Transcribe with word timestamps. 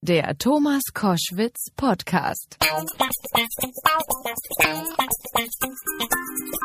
Der 0.00 0.38
Thomas 0.38 0.82
Koschwitz 0.94 1.72
Podcast. 1.74 2.56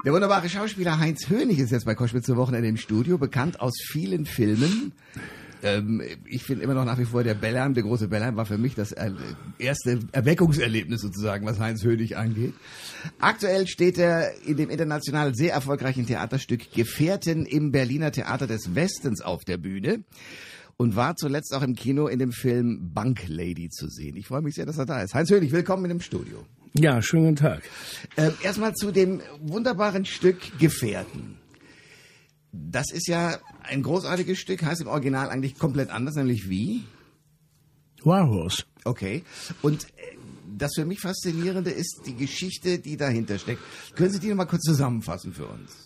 Der 0.06 0.14
wunderbare 0.14 0.48
Schauspieler 0.48 1.00
Heinz 1.00 1.28
Hönig 1.28 1.58
ist 1.58 1.72
jetzt 1.72 1.86
bei 1.86 1.96
Koschwitz 1.96 2.28
zur 2.28 2.38
Wochenende 2.38 2.68
im 2.68 2.78
Studio, 2.78 3.18
bekannt 3.18 3.60
aus 3.60 3.74
vielen 3.88 4.28
Filmen. 4.28 4.92
Ähm, 5.64 6.04
ich 6.26 6.44
finde 6.44 6.64
immer 6.64 6.76
noch 6.76 6.86
nach 6.86 7.00
wie 7.00 7.06
vor 7.06 7.24
der 7.24 7.34
Bellheim, 7.34 7.74
der 7.74 7.82
große 7.82 8.08
Bellheim 8.08 8.36
war 8.36 8.46
für 8.46 8.60
mich 8.60 8.76
das 8.76 8.94
erste 9.58 10.00
Erweckungserlebnis 10.12 11.02
sozusagen, 11.02 11.48
was 11.48 11.58
Heinz 11.58 11.84
Hönig 11.84 12.16
angeht. 12.16 12.54
Aktuell 13.20 13.66
steht 13.66 13.98
er 13.98 14.32
in 14.46 14.58
dem 14.58 14.70
international 14.70 15.34
sehr 15.34 15.54
erfolgreichen 15.54 16.06
Theaterstück 16.06 16.72
Gefährten 16.72 17.48
im 17.48 17.72
Berliner 17.72 18.12
Theater 18.12 18.46
des 18.46 18.76
Westens 18.76 19.22
auf 19.22 19.44
der 19.44 19.58
Bühne 19.58 20.04
und 20.78 20.96
war 20.96 21.16
zuletzt 21.16 21.54
auch 21.54 21.62
im 21.62 21.76
Kino 21.76 22.08
in 22.08 22.20
dem 22.20 22.32
Film 22.32 22.92
Bank 22.94 23.24
Lady 23.28 23.70
zu 23.70 23.88
sehen. 23.88 24.16
Ich 24.16 24.28
freue 24.28 24.42
mich 24.42 24.56
sehr, 24.56 24.66
dass 24.66 24.78
er 24.78 24.86
da 24.86 25.02
ist. 25.02 25.14
Heinz 25.14 25.30
Hönig, 25.30 25.52
willkommen 25.52 25.86
in 25.86 25.90
dem 25.90 26.02
Studio. 26.02 26.46
Ja, 26.74 27.02
schönen 27.02 27.26
guten 27.26 27.36
Tag. 27.36 27.62
Äh, 28.16 28.32
erstmal 28.42 28.74
zu 28.74 28.92
dem 28.92 29.22
wunderbaren 29.42 30.06
Stück 30.06 30.58
Gefährten. 30.60 31.38
Das 32.52 32.92
ist 32.92 33.08
ja 33.08 33.38
ein 33.64 33.84
großartiges 33.84 34.40
Stück, 34.40 34.64
heißt 34.64 34.82
im 34.82 34.88
Original 34.88 35.30
eigentlich 35.30 35.58
komplett 35.58 35.90
anders, 35.90 36.16
nämlich 36.16 36.50
wie? 36.50 36.84
Warhorse. 38.04 38.64
Okay. 38.84 39.24
Und 39.62 39.86
äh, 39.86 40.18
das 40.58 40.74
für 40.76 40.86
mich 40.86 41.00
Faszinierende 41.00 41.72
ist 41.72 42.02
die 42.06 42.16
Geschichte, 42.16 42.80
die 42.80 42.98
dahinter 42.98 43.38
steckt. 43.38 43.62
Können 43.96 44.12
Sie 44.12 44.20
die 44.20 44.30
noch 44.30 44.36
mal 44.36 44.46
kurz 44.46 44.64
zusammenfassen 44.64 45.34
für 45.34 45.48
uns? 45.48 45.83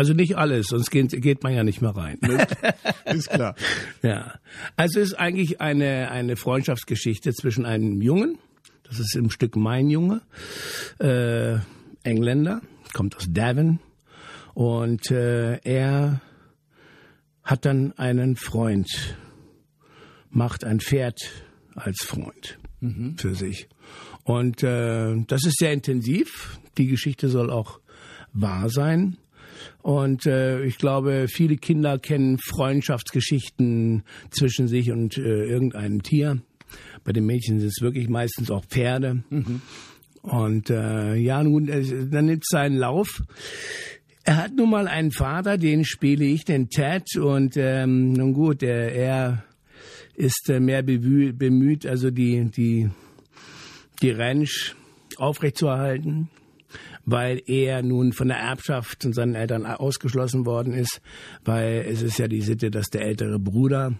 Also 0.00 0.14
nicht 0.14 0.38
alles, 0.38 0.68
sonst 0.68 0.90
geht, 0.90 1.10
geht 1.20 1.42
man 1.42 1.52
ja 1.52 1.62
nicht 1.62 1.82
mehr 1.82 1.94
rein. 1.94 2.18
ist 3.04 3.28
klar. 3.28 3.54
Ja. 4.00 4.32
Also 4.74 4.98
es 4.98 5.08
ist 5.08 5.14
eigentlich 5.16 5.60
eine, 5.60 6.10
eine 6.10 6.36
Freundschaftsgeschichte 6.36 7.34
zwischen 7.34 7.66
einem 7.66 8.00
Jungen, 8.00 8.38
das 8.84 8.98
ist 8.98 9.14
im 9.14 9.28
Stück 9.28 9.56
Mein 9.56 9.90
Junge, 9.90 10.22
äh, 11.00 11.58
Engländer, 12.02 12.62
kommt 12.94 13.14
aus 13.14 13.26
Devon, 13.28 13.78
und 14.54 15.10
äh, 15.10 15.58
er 15.64 16.22
hat 17.42 17.66
dann 17.66 17.92
einen 17.98 18.36
Freund, 18.36 18.88
macht 20.30 20.64
ein 20.64 20.80
Pferd 20.80 21.20
als 21.74 22.02
Freund 22.04 22.58
mhm. 22.80 23.18
für 23.18 23.34
sich. 23.34 23.68
Und 24.24 24.62
äh, 24.62 25.14
das 25.26 25.44
ist 25.44 25.58
sehr 25.58 25.74
intensiv. 25.74 26.58
Die 26.78 26.86
Geschichte 26.86 27.28
soll 27.28 27.50
auch 27.50 27.80
wahr 28.32 28.70
sein. 28.70 29.18
Und 29.82 30.26
äh, 30.26 30.62
ich 30.64 30.78
glaube, 30.78 31.26
viele 31.28 31.56
Kinder 31.56 31.98
kennen 31.98 32.38
Freundschaftsgeschichten 32.38 34.02
zwischen 34.30 34.68
sich 34.68 34.90
und 34.90 35.16
äh, 35.18 35.44
irgendeinem 35.44 36.02
Tier. 36.02 36.40
Bei 37.04 37.12
den 37.12 37.26
Mädchen 37.26 37.58
sind 37.58 37.68
es 37.68 37.80
wirklich 37.80 38.08
meistens 38.08 38.50
auch 38.50 38.64
Pferde. 38.64 39.22
Mhm. 39.30 39.62
Und 40.22 40.70
äh, 40.70 41.14
ja, 41.14 41.42
nun, 41.42 41.68
äh, 41.68 41.82
dann 42.10 42.26
nimmt 42.26 42.42
es 42.42 42.48
seinen 42.50 42.76
Lauf. 42.76 43.22
Er 44.24 44.36
hat 44.36 44.54
nun 44.54 44.70
mal 44.70 44.86
einen 44.86 45.12
Vater, 45.12 45.56
den 45.56 45.84
spiele 45.84 46.24
ich, 46.24 46.44
den 46.44 46.68
Ted. 46.68 47.16
Und 47.16 47.56
ähm, 47.56 48.12
nun 48.12 48.34
gut, 48.34 48.62
er, 48.62 48.92
er 48.92 49.44
ist 50.14 50.50
äh, 50.50 50.60
mehr 50.60 50.82
bemüht, 50.82 51.38
bemüht, 51.38 51.86
also 51.86 52.10
die, 52.10 52.50
die, 52.50 52.90
die 54.02 54.10
Ranch 54.10 54.74
aufrechtzuerhalten, 55.16 56.28
weil 57.10 57.42
er 57.46 57.82
nun 57.82 58.12
von 58.12 58.28
der 58.28 58.38
Erbschaft 58.38 59.04
und 59.04 59.14
seinen 59.14 59.34
Eltern 59.34 59.66
ausgeschlossen 59.66 60.46
worden 60.46 60.72
ist, 60.72 61.00
weil 61.44 61.84
es 61.88 62.02
ist 62.02 62.18
ja 62.18 62.28
die 62.28 62.42
Sitte, 62.42 62.70
dass 62.70 62.90
der 62.90 63.02
ältere 63.02 63.38
Bruder 63.38 63.94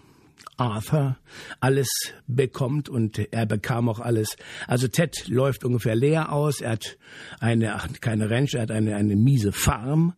Arthur 0.57 1.17
alles 1.59 1.89
bekommt 2.27 2.87
und 2.87 3.19
er 3.31 3.45
bekam 3.45 3.89
auch 3.89 3.99
alles. 3.99 4.35
Also 4.67 4.87
Ted 4.87 5.27
läuft 5.27 5.63
ungefähr 5.63 5.95
leer 5.95 6.31
aus. 6.31 6.61
Er 6.61 6.71
hat 6.71 6.97
eine, 7.39 7.77
keine 7.99 8.29
Ranch, 8.29 8.53
er 8.53 8.61
hat 8.61 8.71
eine, 8.71 8.95
eine 8.95 9.15
miese 9.15 9.51
Farm 9.51 10.13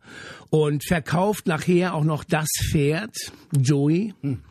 und 0.50 0.84
verkauft 0.84 1.46
nachher 1.46 1.94
auch 1.94 2.04
noch 2.04 2.24
das 2.24 2.48
Pferd, 2.70 3.16
Joey. 3.56 4.14
Hm. 4.20 4.42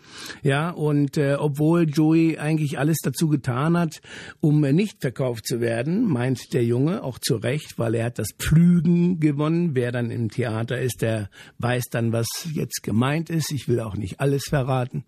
Ja, 0.41 0.69
und 0.69 1.17
äh, 1.17 1.35
obwohl 1.39 1.89
Joey 1.89 2.37
eigentlich 2.37 2.79
alles 2.79 2.97
dazu 3.03 3.27
getan 3.27 3.77
hat, 3.77 4.01
um 4.39 4.61
nicht 4.61 5.01
verkauft 5.01 5.47
zu 5.47 5.61
werden, 5.61 6.05
meint 6.07 6.53
der 6.53 6.63
Junge 6.63 7.03
auch 7.03 7.19
zu 7.19 7.35
Recht, 7.35 7.77
weil 7.77 7.95
er 7.95 8.05
hat 8.05 8.19
das 8.19 8.29
Pflügen 8.37 9.19
gewonnen. 9.19 9.75
Wer 9.75 9.91
dann 9.91 10.11
im 10.11 10.29
Theater 10.29 10.79
ist, 10.79 11.01
der 11.01 11.29
weiß 11.59 11.85
dann, 11.91 12.11
was 12.11 12.27
jetzt 12.53 12.83
gemeint 12.83 13.29
ist. 13.29 13.51
Ich 13.51 13.67
will 13.67 13.79
auch 13.79 13.95
nicht 13.95 14.19
alles 14.19 14.45
verraten. 14.49 15.05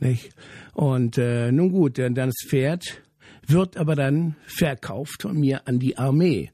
Nicht? 0.00 0.30
Und 0.72 1.18
äh, 1.18 1.52
nun 1.52 1.70
gut, 1.70 1.98
dann 1.98 2.14
das 2.14 2.34
Pferd 2.46 3.02
wird 3.46 3.76
aber 3.76 3.94
dann 3.94 4.36
verkauft 4.46 5.22
von 5.22 5.38
mir 5.38 5.66
an 5.66 5.78
die 5.78 5.98
Armee 5.98 6.50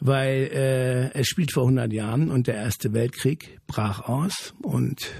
weil 0.00 0.50
äh, 0.52 1.18
es 1.18 1.26
spielt 1.26 1.52
vor 1.52 1.64
100 1.64 1.92
Jahren 1.92 2.30
und 2.30 2.46
der 2.46 2.54
Erste 2.54 2.92
Weltkrieg 2.92 3.58
brach 3.66 4.08
aus 4.08 4.54
und 4.62 5.10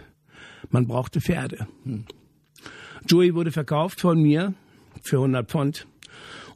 man 0.71 0.87
brauchte 0.87 1.21
Pferde. 1.21 1.67
Joey 3.07 3.35
wurde 3.35 3.53
verkauft 3.53 4.01
von 4.01 4.21
mir 4.21 4.55
für 5.03 5.17
100 5.17 5.49
Pfund. 5.49 5.87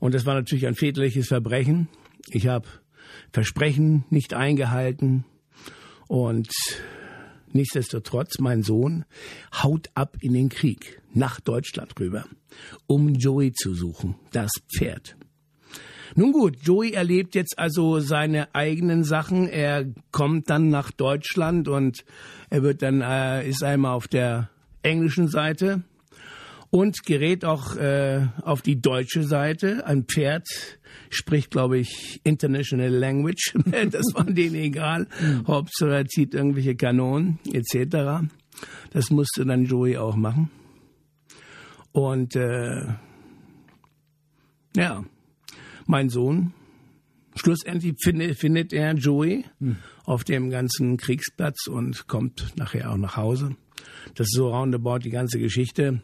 Und 0.00 0.14
das 0.14 0.26
war 0.26 0.34
natürlich 0.34 0.66
ein 0.66 0.74
väterliches 0.74 1.28
Verbrechen. 1.28 1.88
Ich 2.28 2.46
habe 2.48 2.66
Versprechen 3.32 4.04
nicht 4.10 4.34
eingehalten. 4.34 5.24
Und 6.08 6.50
nichtsdestotrotz, 7.52 8.38
mein 8.38 8.62
Sohn 8.62 9.04
haut 9.62 9.90
ab 9.94 10.16
in 10.20 10.34
den 10.34 10.48
Krieg 10.48 11.00
nach 11.14 11.40
Deutschland 11.40 11.98
rüber, 12.00 12.24
um 12.86 13.14
Joey 13.14 13.52
zu 13.52 13.74
suchen, 13.74 14.16
das 14.32 14.50
Pferd. 14.76 15.16
Nun 16.14 16.32
gut, 16.32 16.56
Joey 16.62 16.92
erlebt 16.92 17.34
jetzt 17.34 17.58
also 17.58 18.00
seine 18.00 18.54
eigenen 18.54 19.04
Sachen. 19.04 19.48
Er 19.48 19.86
kommt 20.10 20.50
dann 20.50 20.68
nach 20.68 20.90
Deutschland 20.90 21.68
und 21.68 22.04
er 22.50 22.62
wird 22.62 22.82
dann 22.82 23.00
äh, 23.00 23.48
ist 23.48 23.62
einmal 23.62 23.94
auf 23.94 24.08
der 24.08 24.50
englischen 24.82 25.28
Seite 25.28 25.82
und 26.70 27.04
gerät 27.04 27.44
auch 27.44 27.76
äh, 27.76 28.26
auf 28.42 28.62
die 28.62 28.80
deutsche 28.80 29.24
Seite. 29.24 29.86
Ein 29.86 30.04
Pferd 30.04 30.48
spricht, 31.10 31.50
glaube 31.50 31.78
ich, 31.78 32.20
International 32.24 32.88
Language. 32.88 33.54
das 33.90 34.06
war 34.14 34.24
denen 34.24 34.56
egal. 34.56 35.06
Mhm. 35.20 35.46
Hauptsache 35.46 35.94
er 35.94 36.06
zieht 36.06 36.34
irgendwelche 36.34 36.74
Kanonen 36.74 37.38
etc. 37.52 38.26
Das 38.92 39.10
musste 39.10 39.44
dann 39.44 39.64
Joey 39.64 39.98
auch 39.98 40.16
machen. 40.16 40.50
Und 41.92 42.36
äh, 42.36 42.86
ja, 44.74 45.04
mein 45.86 46.08
Sohn. 46.08 46.52
Schlussendlich 47.34 47.94
findet, 48.02 48.38
findet 48.38 48.72
er 48.72 48.92
Joey 48.94 49.44
hm. 49.58 49.76
auf 50.04 50.24
dem 50.24 50.50
ganzen 50.50 50.98
Kriegsplatz 50.98 51.66
und 51.66 52.06
kommt 52.06 52.52
nachher 52.56 52.90
auch 52.90 52.98
nach 52.98 53.16
Hause. 53.16 53.56
Das 54.14 54.26
ist 54.26 54.34
so 54.34 54.50
roundabout 54.50 54.98
die 54.98 55.10
ganze 55.10 55.38
Geschichte. 55.38 56.02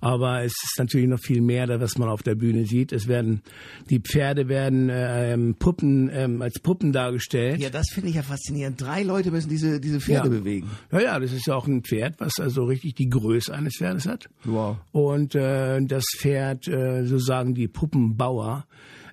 Aber 0.00 0.42
es 0.42 0.52
ist 0.52 0.74
natürlich 0.78 1.08
noch 1.08 1.18
viel 1.18 1.40
mehr, 1.40 1.68
was 1.80 1.96
man 1.98 2.08
auf 2.08 2.22
der 2.22 2.34
Bühne 2.34 2.66
sieht. 2.66 2.92
Es 2.92 3.08
werden 3.08 3.42
die 3.88 4.00
Pferde 4.00 4.48
werden 4.48 4.90
ähm, 4.92 5.54
Puppen 5.58 6.10
ähm, 6.12 6.42
als 6.42 6.58
Puppen 6.60 6.92
dargestellt. 6.92 7.60
Ja, 7.60 7.70
das 7.70 7.86
finde 7.90 8.10
ich 8.10 8.16
ja 8.16 8.22
faszinierend. 8.22 8.80
Drei 8.80 9.02
Leute 9.02 9.30
müssen 9.30 9.48
diese 9.48 9.80
diese 9.80 10.00
Pferde 10.00 10.28
ja. 10.28 10.38
bewegen. 10.38 10.70
Ja, 10.92 11.00
ja, 11.00 11.18
das 11.18 11.32
ist 11.32 11.46
ja 11.46 11.54
auch 11.54 11.66
ein 11.66 11.82
Pferd, 11.82 12.16
was 12.18 12.34
also 12.38 12.64
richtig 12.64 12.94
die 12.94 13.08
Größe 13.08 13.54
eines 13.54 13.76
Pferdes 13.78 14.06
hat. 14.06 14.28
Wow. 14.44 14.76
Und 14.92 15.34
äh, 15.34 15.80
das 15.82 16.04
Pferd, 16.18 16.68
äh, 16.68 17.06
so 17.06 17.18
sagen 17.18 17.54
die 17.54 17.68
Puppenbauer, 17.68 18.66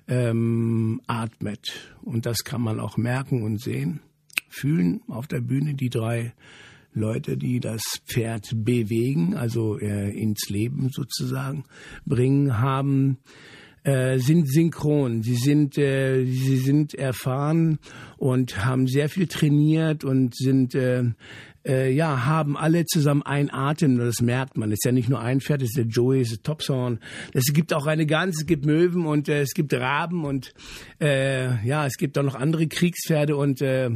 ähm, 0.08 1.00
atmet. 1.06 1.94
Und 2.02 2.26
das 2.26 2.44
kann 2.44 2.60
man 2.60 2.80
auch 2.80 2.96
merken 2.96 3.42
und 3.42 3.60
sehen, 3.60 4.00
fühlen 4.48 5.02
auf 5.08 5.26
der 5.26 5.40
Bühne. 5.40 5.74
Die 5.74 5.90
drei 5.90 6.32
Leute, 6.92 7.36
die 7.36 7.60
das 7.60 7.82
Pferd 8.06 8.50
bewegen, 8.54 9.34
also 9.34 9.78
äh, 9.78 10.10
ins 10.10 10.48
Leben 10.48 10.90
sozusagen 10.92 11.64
bringen, 12.06 12.58
haben 12.60 13.18
äh, 13.82 14.18
sind 14.18 14.50
synchron. 14.50 15.22
Sie 15.22 15.34
sind 15.34 15.76
äh, 15.76 16.24
sie 16.24 16.56
sind 16.56 16.94
erfahren 16.94 17.78
und 18.16 18.64
haben 18.64 18.86
sehr 18.86 19.08
viel 19.08 19.26
trainiert 19.26 20.04
und 20.04 20.34
sind 20.34 20.74
äh, 20.74 21.04
äh, 21.66 21.90
ja, 21.92 22.26
haben 22.26 22.56
alle 22.56 22.84
zusammen 22.84 23.22
ein 23.22 23.52
Atem, 23.52 23.98
das 23.98 24.20
merkt 24.20 24.56
man. 24.56 24.70
Es 24.70 24.78
ist 24.78 24.84
ja 24.84 24.92
nicht 24.92 25.08
nur 25.08 25.20
ein 25.20 25.40
Pferd, 25.40 25.62
es 25.62 25.70
ist 25.70 25.76
der 25.76 25.86
Joey, 25.86 26.20
es 26.20 26.32
ist 26.32 26.44
Topshorn. 26.44 27.00
Es 27.32 27.52
gibt 27.52 27.72
auch 27.72 27.86
eine 27.86 28.06
Gans, 28.06 28.36
es 28.40 28.46
gibt 28.46 28.64
Möwen 28.66 29.06
und 29.06 29.28
äh, 29.28 29.42
es 29.42 29.54
gibt 29.54 29.72
Raben 29.72 30.24
und 30.24 30.52
äh, 31.00 31.64
ja, 31.66 31.86
es 31.86 31.96
gibt 31.96 32.18
auch 32.18 32.22
noch 32.22 32.34
andere 32.34 32.66
Kriegspferde 32.66 33.36
und 33.36 33.62
äh, 33.62 33.90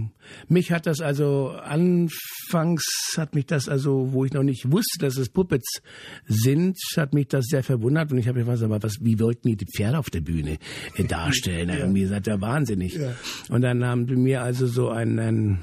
mich 0.48 0.72
hat 0.72 0.86
das 0.86 1.00
also 1.00 1.50
anfangs 1.50 3.14
hat 3.16 3.34
mich 3.34 3.46
das 3.46 3.68
also, 3.68 4.12
wo 4.12 4.24
ich 4.24 4.32
noch 4.32 4.42
nicht 4.42 4.70
wusste, 4.70 4.98
dass 5.00 5.16
es 5.16 5.28
Puppets 5.28 5.82
sind, 6.26 6.76
hat 6.96 7.14
mich 7.14 7.28
das 7.28 7.46
sehr 7.46 7.62
verwundert 7.62 8.12
und 8.12 8.18
ich 8.18 8.28
habe 8.28 8.40
gefragt, 8.40 8.62
aber 8.62 8.82
was, 8.82 8.96
wie 9.00 9.18
wollten 9.20 9.48
die 9.48 9.56
die 9.56 9.66
Pferde 9.66 9.98
auf 9.98 10.10
der 10.10 10.20
Bühne 10.20 10.58
äh, 10.96 11.04
darstellen? 11.04 11.68
ja. 11.68 11.76
Irgendwie 11.76 12.06
seid 12.06 12.26
ihr 12.26 12.40
wahnsinnig. 12.40 12.94
Ja. 12.94 13.14
Und 13.48 13.62
dann 13.62 13.84
haben 13.84 14.08
wir 14.08 14.16
mir 14.16 14.42
also 14.42 14.66
so 14.66 14.88
einen, 14.88 15.18
einen 15.18 15.58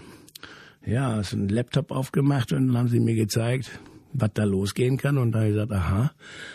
ja, 0.86 1.24
so 1.24 1.36
einen 1.36 1.50
Laptop 1.50 1.92
aufgemacht 1.92 2.54
und 2.54 2.68
dann 2.68 2.78
haben 2.78 2.88
sie 2.90 3.00
mir 3.00 3.16
gezeigt, 3.16 3.80
was 4.14 4.32
da 4.34 4.44
losgehen 4.44 4.98
kann. 4.98 5.18
Und 5.18 5.32
da 5.32 5.40
habe 5.40 5.50
ich 5.50 5.54
gesagt, 5.54 5.72
aha, 5.72 6.12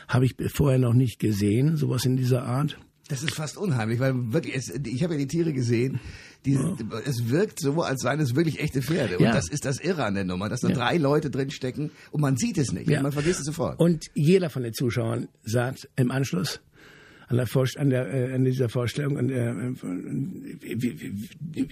habe 0.09 0.25
ich 0.25 0.35
vorher 0.53 0.79
noch 0.79 0.94
nicht 0.94 1.19
gesehen, 1.19 1.77
sowas 1.77 2.05
in 2.05 2.17
dieser 2.17 2.44
Art. 2.44 2.79
Das 3.09 3.25
ist 3.25 3.35
fast 3.35 3.56
unheimlich, 3.56 3.99
weil 3.99 4.32
wirklich, 4.32 4.55
es, 4.55 4.69
ich 4.71 5.03
habe 5.03 5.15
ja 5.15 5.19
die 5.19 5.27
Tiere 5.27 5.53
gesehen. 5.53 5.99
Die, 6.44 6.53
ja. 6.53 6.77
Es 7.05 7.29
wirkt 7.29 7.59
so, 7.61 7.82
als 7.82 8.03
seien 8.03 8.21
es 8.21 8.37
wirklich 8.37 8.61
echte 8.61 8.82
Pferde. 8.82 9.19
Und 9.19 9.25
ja. 9.25 9.32
das 9.32 9.49
ist 9.49 9.65
das 9.65 9.81
Irre 9.81 10.05
an 10.05 10.15
der 10.15 10.25
Nummer, 10.25 10.49
dass 10.49 10.61
da 10.61 10.69
ja. 10.69 10.75
drei 10.75 10.97
Leute 10.97 11.29
drin 11.29 11.50
stecken 11.50 11.91
und 12.12 12.21
man 12.21 12.37
sieht 12.37 12.56
es 12.56 12.73
nicht. 12.73 12.88
Man 12.88 13.11
vergisst 13.11 13.41
es 13.41 13.47
sofort. 13.47 13.81
Und 13.81 14.06
jeder 14.15 14.49
von 14.49 14.62
den 14.62 14.73
Zuschauern 14.73 15.29
sagt 15.43 15.88
im 15.97 16.12
Anschluss, 16.12 16.61
an, 17.31 17.37
der 17.37 17.47
Vor 17.47 17.65
an, 17.77 17.91
der, 17.91 18.12
äh, 18.12 18.35
an 18.35 18.44
dieser 18.44 18.69
Vorstellung. 18.69 19.17
An 19.17 19.29
der, 19.29 19.55
äh, 19.56 19.73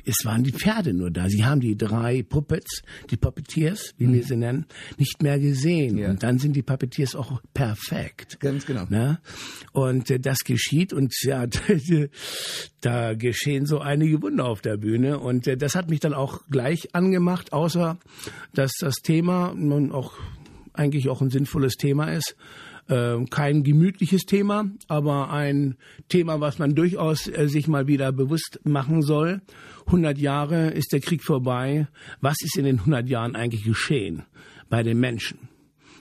es 0.04 0.24
waren 0.24 0.44
die 0.44 0.52
Pferde 0.52 0.94
nur 0.94 1.10
da. 1.10 1.28
Sie 1.28 1.44
haben 1.44 1.60
die 1.60 1.76
drei 1.76 2.22
Puppets, 2.22 2.82
die 3.10 3.16
Puppeteers, 3.16 3.94
wie 3.98 4.06
mhm. 4.06 4.12
wir 4.12 4.22
sie 4.22 4.36
nennen, 4.36 4.66
nicht 4.98 5.20
mehr 5.20 5.40
gesehen. 5.40 5.98
Ja. 5.98 6.10
Und 6.10 6.22
dann 6.22 6.38
sind 6.38 6.54
die 6.54 6.62
Puppeteers 6.62 7.16
auch 7.16 7.42
perfekt. 7.54 8.38
Ganz 8.38 8.66
genau. 8.66 8.84
Na? 8.88 9.20
Und 9.72 10.10
äh, 10.12 10.20
das 10.20 10.38
geschieht 10.44 10.92
und 10.92 11.12
ja, 11.22 11.46
da 12.80 13.14
geschehen 13.14 13.66
so 13.66 13.80
einige 13.80 14.22
Wunder 14.22 14.44
auf 14.44 14.60
der 14.60 14.76
Bühne. 14.76 15.18
Und 15.18 15.48
äh, 15.48 15.56
das 15.56 15.74
hat 15.74 15.90
mich 15.90 15.98
dann 15.98 16.14
auch 16.14 16.42
gleich 16.48 16.94
angemacht, 16.94 17.52
außer 17.52 17.98
dass 18.54 18.70
das 18.78 18.96
Thema 19.02 19.54
nun 19.56 19.90
auch 19.90 20.12
eigentlich 20.72 21.08
auch 21.08 21.20
ein 21.20 21.30
sinnvolles 21.30 21.74
Thema 21.74 22.12
ist 22.12 22.36
kein 23.30 23.62
gemütliches 23.62 24.22
Thema, 24.22 24.70
aber 24.88 25.30
ein 25.30 25.76
Thema, 26.08 26.40
was 26.40 26.58
man 26.58 26.74
durchaus 26.74 27.28
äh, 27.28 27.48
sich 27.48 27.68
mal 27.68 27.86
wieder 27.86 28.12
bewusst 28.12 28.60
machen 28.64 29.02
soll. 29.02 29.42
100 29.86 30.18
Jahre 30.18 30.70
ist 30.70 30.92
der 30.92 31.00
Krieg 31.00 31.22
vorbei. 31.22 31.88
Was 32.20 32.36
ist 32.42 32.56
in 32.56 32.64
den 32.64 32.78
100 32.80 33.08
Jahren 33.08 33.36
eigentlich 33.36 33.64
geschehen 33.64 34.24
bei 34.68 34.82
den 34.82 34.98
Menschen? 34.98 35.48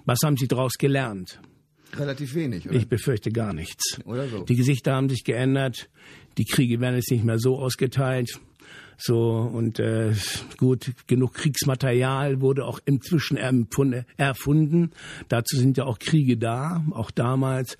Was 0.06 0.20
haben 0.24 0.38
sie 0.38 0.48
daraus 0.48 0.74
gelernt? 0.78 1.42
Relativ 1.96 2.36
wenig, 2.36 2.68
oder? 2.68 2.78
Ich 2.78 2.88
befürchte 2.88 3.32
gar 3.32 3.54
nichts. 3.54 4.00
Oder 4.06 4.28
so. 4.28 4.44
Die 4.44 4.56
Gesichter 4.56 4.94
haben 4.94 5.10
sich 5.10 5.24
geändert. 5.24 5.90
Die 6.38 6.46
Kriege 6.46 6.80
werden 6.80 6.96
jetzt 6.96 7.12
nicht 7.12 7.24
mehr 7.24 7.40
so 7.40 7.58
ausgeteilt. 7.58 8.40
So 8.98 9.20
und 9.54 9.80
äh, 9.80 10.14
gut, 10.58 10.94
genug 11.06 11.36
Kriegsmaterial 11.36 12.42
wurde 12.42 12.66
auch 12.66 12.80
inzwischen 12.86 13.38
erfunden. 13.38 14.92
Dazu 15.30 15.56
sind 15.56 15.78
ja 15.78 15.86
auch 15.86 16.00
Kriege 16.00 16.38
da, 16.38 16.84
auch 16.92 17.12
damals. 17.12 17.78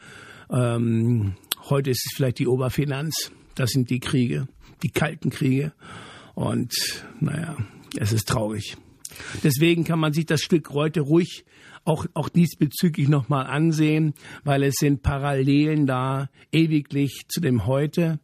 Ähm, 0.52 1.36
heute 1.70 1.90
ist 1.90 2.06
es 2.06 2.16
vielleicht 2.16 2.40
die 2.40 2.48
Oberfinanz. 2.48 3.32
Das 3.56 3.72
sind 3.72 3.90
die 3.90 4.00
Kriege, 4.00 4.48
die 4.84 4.90
kalten 4.90 5.32
Kriege. 5.32 5.74
Und 6.36 6.74
naja, 7.20 7.58
es 7.98 8.14
ist 8.14 8.28
traurig. 8.28 8.78
Deswegen 9.44 9.84
kann 9.84 10.00
man 10.00 10.14
sich 10.14 10.28
das 10.28 10.42
Stück 10.42 10.70
heute 10.70 11.02
ruhig 11.02 11.46
auch, 11.84 12.06
auch 12.14 12.30
diesbezüglich 12.30 13.08
nochmal 13.08 13.48
ansehen, 13.48 14.14
weil 14.44 14.64
es 14.64 14.76
sind 14.76 15.02
Parallelen 15.02 15.88
da 15.88 16.30
ewiglich 16.52 17.24
zu 17.30 17.40
dem 17.40 17.66
Heute. 17.66 18.20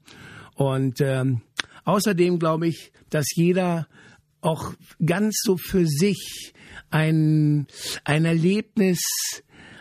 Und 0.56 1.02
ähm, 1.02 1.42
Außerdem 1.86 2.40
glaube 2.40 2.68
ich, 2.68 2.92
dass 3.10 3.26
jeder 3.36 3.88
auch 4.42 4.74
ganz 5.04 5.36
so 5.44 5.58
für 5.58 5.86
sich 5.86 6.54
ein, 6.90 7.68
ein 8.04 8.26
Erlebnis 8.26 9.02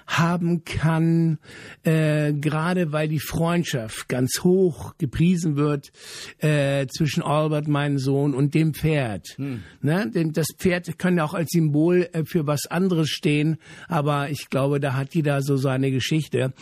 haben 0.07 0.65
kann, 0.65 1.39
äh, 1.85 2.33
gerade 2.33 2.93
weil 2.93 3.09
die 3.09 3.21
Freundschaft 3.21 4.09
ganz 4.09 4.41
hoch 4.43 4.95
gepriesen 4.99 5.57
wird 5.57 5.91
äh, 6.39 6.87
zwischen 6.87 7.23
Albert, 7.23 7.69
meinem 7.69 7.99
Sohn, 7.99 8.35
und 8.35 8.55
dem 8.55 8.75
Pferd. 8.75 9.29
Hm. 9.37 9.63
Ne? 9.81 10.11
Denn 10.15 10.33
das 10.33 10.49
Pferd 10.57 10.99
kann 10.99 11.17
ja 11.17 11.25
auch 11.25 11.35
als 11.35 11.51
Symbol 11.51 12.09
äh, 12.13 12.25
für 12.25 12.47
was 12.47 12.67
anderes 12.67 13.09
stehen, 13.09 13.57
aber 13.89 14.31
ich 14.31 14.51
glaube, 14.51 14.81
da 14.81 14.95
hat 14.95 15.15
jeder 15.15 15.43
so 15.43 15.57
seine 15.57 15.91
Geschichte. 15.91 16.53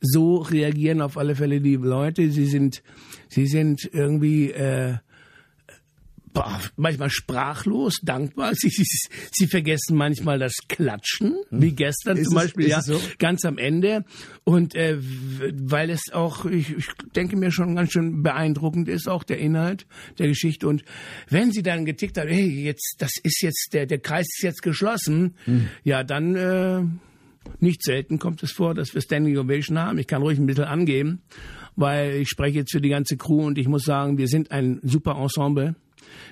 So 0.00 0.38
reagieren 0.38 1.00
auf 1.00 1.16
alle 1.16 1.34
Fälle 1.34 1.60
die 1.60 1.76
Leute. 1.76 2.30
Sie 2.30 2.46
sind, 2.46 2.82
sie 3.28 3.46
sind 3.46 3.88
irgendwie 3.92 4.50
äh, 4.50 4.96
manchmal 6.76 7.10
sprachlos, 7.10 7.98
dankbar. 8.02 8.54
Sie, 8.54 8.68
sie, 8.68 8.84
sie 9.32 9.46
vergessen 9.46 9.96
manchmal 9.96 10.38
das 10.38 10.54
Klatschen, 10.68 11.36
hm. 11.48 11.62
wie 11.62 11.72
gestern 11.72 12.16
ist 12.16 12.26
zum 12.26 12.34
Beispiel, 12.34 12.66
es, 12.66 12.70
ja, 12.70 12.82
so? 12.82 13.00
ganz 13.18 13.44
am 13.44 13.58
Ende. 13.58 14.04
Und 14.44 14.74
äh, 14.74 14.98
weil 14.98 15.90
es 15.90 16.12
auch, 16.12 16.44
ich, 16.44 16.76
ich 16.76 16.86
denke 17.14 17.36
mir 17.36 17.50
schon 17.50 17.76
ganz 17.76 17.92
schön 17.92 18.22
beeindruckend 18.22 18.88
ist, 18.88 19.08
auch 19.08 19.24
der 19.24 19.38
Inhalt 19.38 19.86
der 20.18 20.28
Geschichte. 20.28 20.68
Und 20.68 20.84
wenn 21.28 21.52
sie 21.52 21.62
dann 21.62 21.84
getickt 21.84 22.18
haben, 22.18 22.28
hey, 22.28 22.48
jetzt, 22.48 22.96
das 22.98 23.12
ist 23.22 23.42
jetzt, 23.42 23.70
der, 23.72 23.86
der 23.86 23.98
Kreis 23.98 24.26
ist 24.26 24.42
jetzt 24.42 24.62
geschlossen, 24.62 25.34
hm. 25.44 25.68
ja, 25.84 26.04
dann 26.04 26.34
äh, 26.34 26.82
nicht 27.60 27.82
selten 27.82 28.18
kommt 28.18 28.42
es 28.42 28.52
vor, 28.52 28.74
dass 28.74 28.94
wir 28.94 29.00
Standing 29.00 29.36
Ovation 29.38 29.78
haben. 29.78 29.98
Ich 29.98 30.06
kann 30.06 30.22
ruhig 30.22 30.38
ein 30.38 30.46
bisschen 30.46 30.64
angeben, 30.64 31.22
weil 31.78 32.16
ich 32.16 32.28
spreche 32.28 32.58
jetzt 32.58 32.72
für 32.72 32.80
die 32.80 32.88
ganze 32.88 33.16
Crew 33.16 33.46
und 33.46 33.56
ich 33.56 33.68
muss 33.68 33.84
sagen, 33.84 34.18
wir 34.18 34.26
sind 34.26 34.50
ein 34.50 34.80
super 34.82 35.16
Ensemble. 35.16 35.76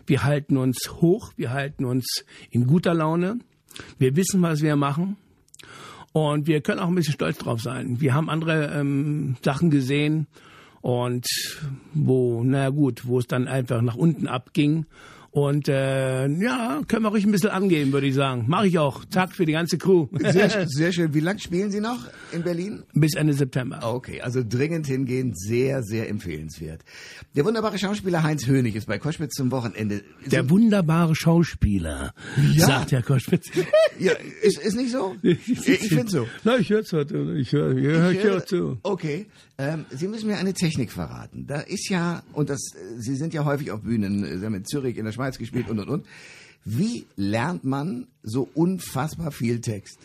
Wir 0.04 0.24
halten 0.24 0.56
uns 0.56 0.90
hoch, 1.00 1.32
wir 1.36 1.52
halten 1.52 1.84
uns 1.84 2.24
in 2.50 2.66
guter 2.66 2.94
Laune. 2.94 3.38
Wir 3.96 4.16
wissen, 4.16 4.42
was 4.42 4.60
wir 4.60 4.74
machen. 4.74 5.16
Und 6.12 6.48
wir 6.48 6.62
können 6.62 6.80
auch 6.80 6.88
ein 6.88 6.96
bisschen 6.96 7.14
stolz 7.14 7.38
drauf 7.38 7.60
sein. 7.60 8.00
Wir 8.00 8.12
haben 8.12 8.28
andere 8.28 8.72
ähm, 8.74 9.36
Sachen 9.44 9.70
gesehen 9.70 10.26
und 10.80 11.26
wo, 11.94 12.42
naja 12.42 12.70
gut, 12.70 13.06
wo 13.06 13.20
es 13.20 13.28
dann 13.28 13.46
einfach 13.46 13.82
nach 13.82 13.96
unten 13.96 14.26
abging 14.26 14.86
und 15.36 15.68
äh, 15.68 16.26
ja, 16.28 16.80
können 16.88 17.02
wir 17.02 17.10
ruhig 17.10 17.26
ein 17.26 17.30
bisschen 17.30 17.50
angehen, 17.50 17.92
würde 17.92 18.06
ich 18.06 18.14
sagen. 18.14 18.46
Mache 18.48 18.68
ich 18.68 18.78
auch. 18.78 19.04
Zack 19.04 19.32
für 19.34 19.44
die 19.44 19.52
ganze 19.52 19.76
Crew. 19.76 20.06
Sehr, 20.18 20.66
sehr 20.66 20.92
schön. 20.92 21.12
Wie 21.12 21.20
lange 21.20 21.40
spielen 21.40 21.70
Sie 21.70 21.80
noch 21.80 21.98
in 22.32 22.42
Berlin? 22.42 22.84
Bis 22.94 23.14
Ende 23.14 23.34
September. 23.34 23.80
Okay, 23.82 24.22
also 24.22 24.42
dringend 24.42 24.86
hingehen, 24.86 25.34
sehr, 25.34 25.82
sehr 25.82 26.08
empfehlenswert. 26.08 26.84
Der 27.34 27.44
wunderbare 27.44 27.78
Schauspieler 27.78 28.22
Heinz 28.22 28.46
Hönig 28.46 28.76
ist 28.76 28.86
bei 28.86 28.98
Koschwitz 28.98 29.34
zum 29.34 29.50
Wochenende. 29.50 30.00
Der 30.24 30.44
so 30.44 30.48
wunderbare 30.48 31.14
Schauspieler, 31.14 32.14
ja. 32.54 32.66
sagt 32.66 32.92
Herr 32.92 33.02
Koschwitz. 33.02 33.50
Ja, 33.98 34.12
ist, 34.42 34.58
ist 34.58 34.76
nicht 34.76 34.90
so? 34.90 35.16
Ich, 35.22 35.48
ich 35.48 35.88
finde 35.88 36.10
so. 36.10 36.26
Na, 36.44 36.58
ich 36.58 36.68
höre 36.68 36.84
zu. 36.84 36.98
Ich 37.34 37.52
höre 37.52 37.74
hör, 37.74 38.10
ich 38.10 38.22
hör 38.22 38.44
zu. 38.44 38.78
Okay. 38.82 39.26
Ähm, 39.58 39.86
Sie 39.90 40.06
müssen 40.06 40.28
mir 40.28 40.36
eine 40.36 40.52
Technik 40.52 40.92
verraten. 40.92 41.46
Da 41.46 41.60
ist 41.60 41.88
ja, 41.88 42.22
und 42.34 42.50
das, 42.50 42.60
Sie 42.98 43.16
sind 43.16 43.32
ja 43.32 43.46
häufig 43.46 43.70
auf 43.70 43.80
Bühnen, 43.80 44.38
Sie 44.38 44.44
haben 44.44 44.54
in 44.54 44.66
Zürich, 44.66 44.98
in 44.98 45.06
der 45.06 45.12
Schweiz 45.12 45.25
gespielt 45.38 45.68
und 45.68 45.78
und 45.78 45.88
und. 45.88 46.06
Wie 46.64 47.06
lernt 47.16 47.64
man 47.64 48.08
so 48.22 48.48
unfassbar 48.54 49.30
viel 49.30 49.60
Text? 49.60 49.98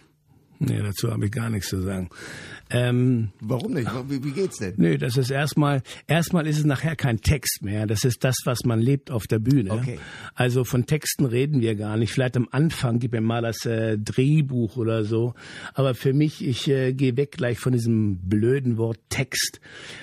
Nee, 0.61 0.81
dazu 0.81 1.11
habe 1.11 1.25
ich 1.25 1.31
gar 1.31 1.49
nichts 1.49 1.69
zu 1.69 1.81
sagen. 1.81 2.09
Ähm, 2.69 3.31
Warum 3.41 3.73
nicht? 3.73 3.89
Wie, 4.07 4.23
wie 4.23 4.31
geht's 4.31 4.59
denn? 4.59 4.75
Nö, 4.77 4.97
das 4.97 5.17
ist 5.17 5.31
erstmal, 5.31 5.81
erstmal 6.07 6.45
ist 6.45 6.59
es 6.59 6.65
nachher 6.65 6.95
kein 6.95 7.19
Text 7.19 7.63
mehr. 7.63 7.87
Das 7.87 8.05
ist 8.05 8.23
das, 8.23 8.35
was 8.45 8.63
man 8.63 8.79
lebt 8.79 9.09
auf 9.09 9.25
der 9.25 9.39
Bühne. 9.39 9.71
Okay. 9.71 9.99
Also 10.35 10.63
von 10.63 10.85
Texten 10.85 11.25
reden 11.25 11.61
wir 11.61 11.75
gar 11.75 11.97
nicht. 11.97 12.13
Vielleicht 12.13 12.37
am 12.37 12.47
Anfang 12.51 12.99
gib 12.99 13.11
mir 13.11 13.21
mal 13.21 13.41
das 13.41 13.65
äh, 13.65 13.97
Drehbuch 13.97 14.77
oder 14.77 15.03
so. 15.03 15.33
Aber 15.73 15.95
für 15.95 16.13
mich, 16.13 16.45
ich 16.45 16.67
äh, 16.67 16.93
gehe 16.93 17.17
weg 17.17 17.31
gleich 17.31 17.59
von 17.59 17.73
diesem 17.73 18.19
blöden 18.19 18.77
Wort 18.77 18.99
Text. 19.09 19.59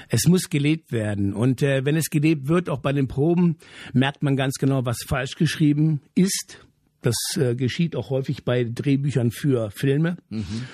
Es 0.08 0.26
muss 0.26 0.50
gelebt 0.50 0.90
werden. 0.90 1.34
Und 1.34 1.62
äh, 1.62 1.84
wenn 1.84 1.96
es 1.96 2.10
gelebt 2.10 2.48
wird, 2.48 2.68
auch 2.68 2.80
bei 2.80 2.92
den 2.92 3.06
Proben, 3.06 3.58
merkt 3.92 4.22
man 4.22 4.36
ganz 4.36 4.54
genau, 4.54 4.84
was 4.84 4.98
falsch 5.06 5.36
geschrieben 5.36 6.00
ist. 6.14 6.67
Das 7.02 7.16
äh, 7.36 7.54
geschieht 7.54 7.94
auch 7.96 8.10
häufig 8.10 8.44
bei 8.44 8.64
Drehbüchern 8.64 9.30
für 9.30 9.70
Filme. 9.70 10.16
Mhm 10.30 10.66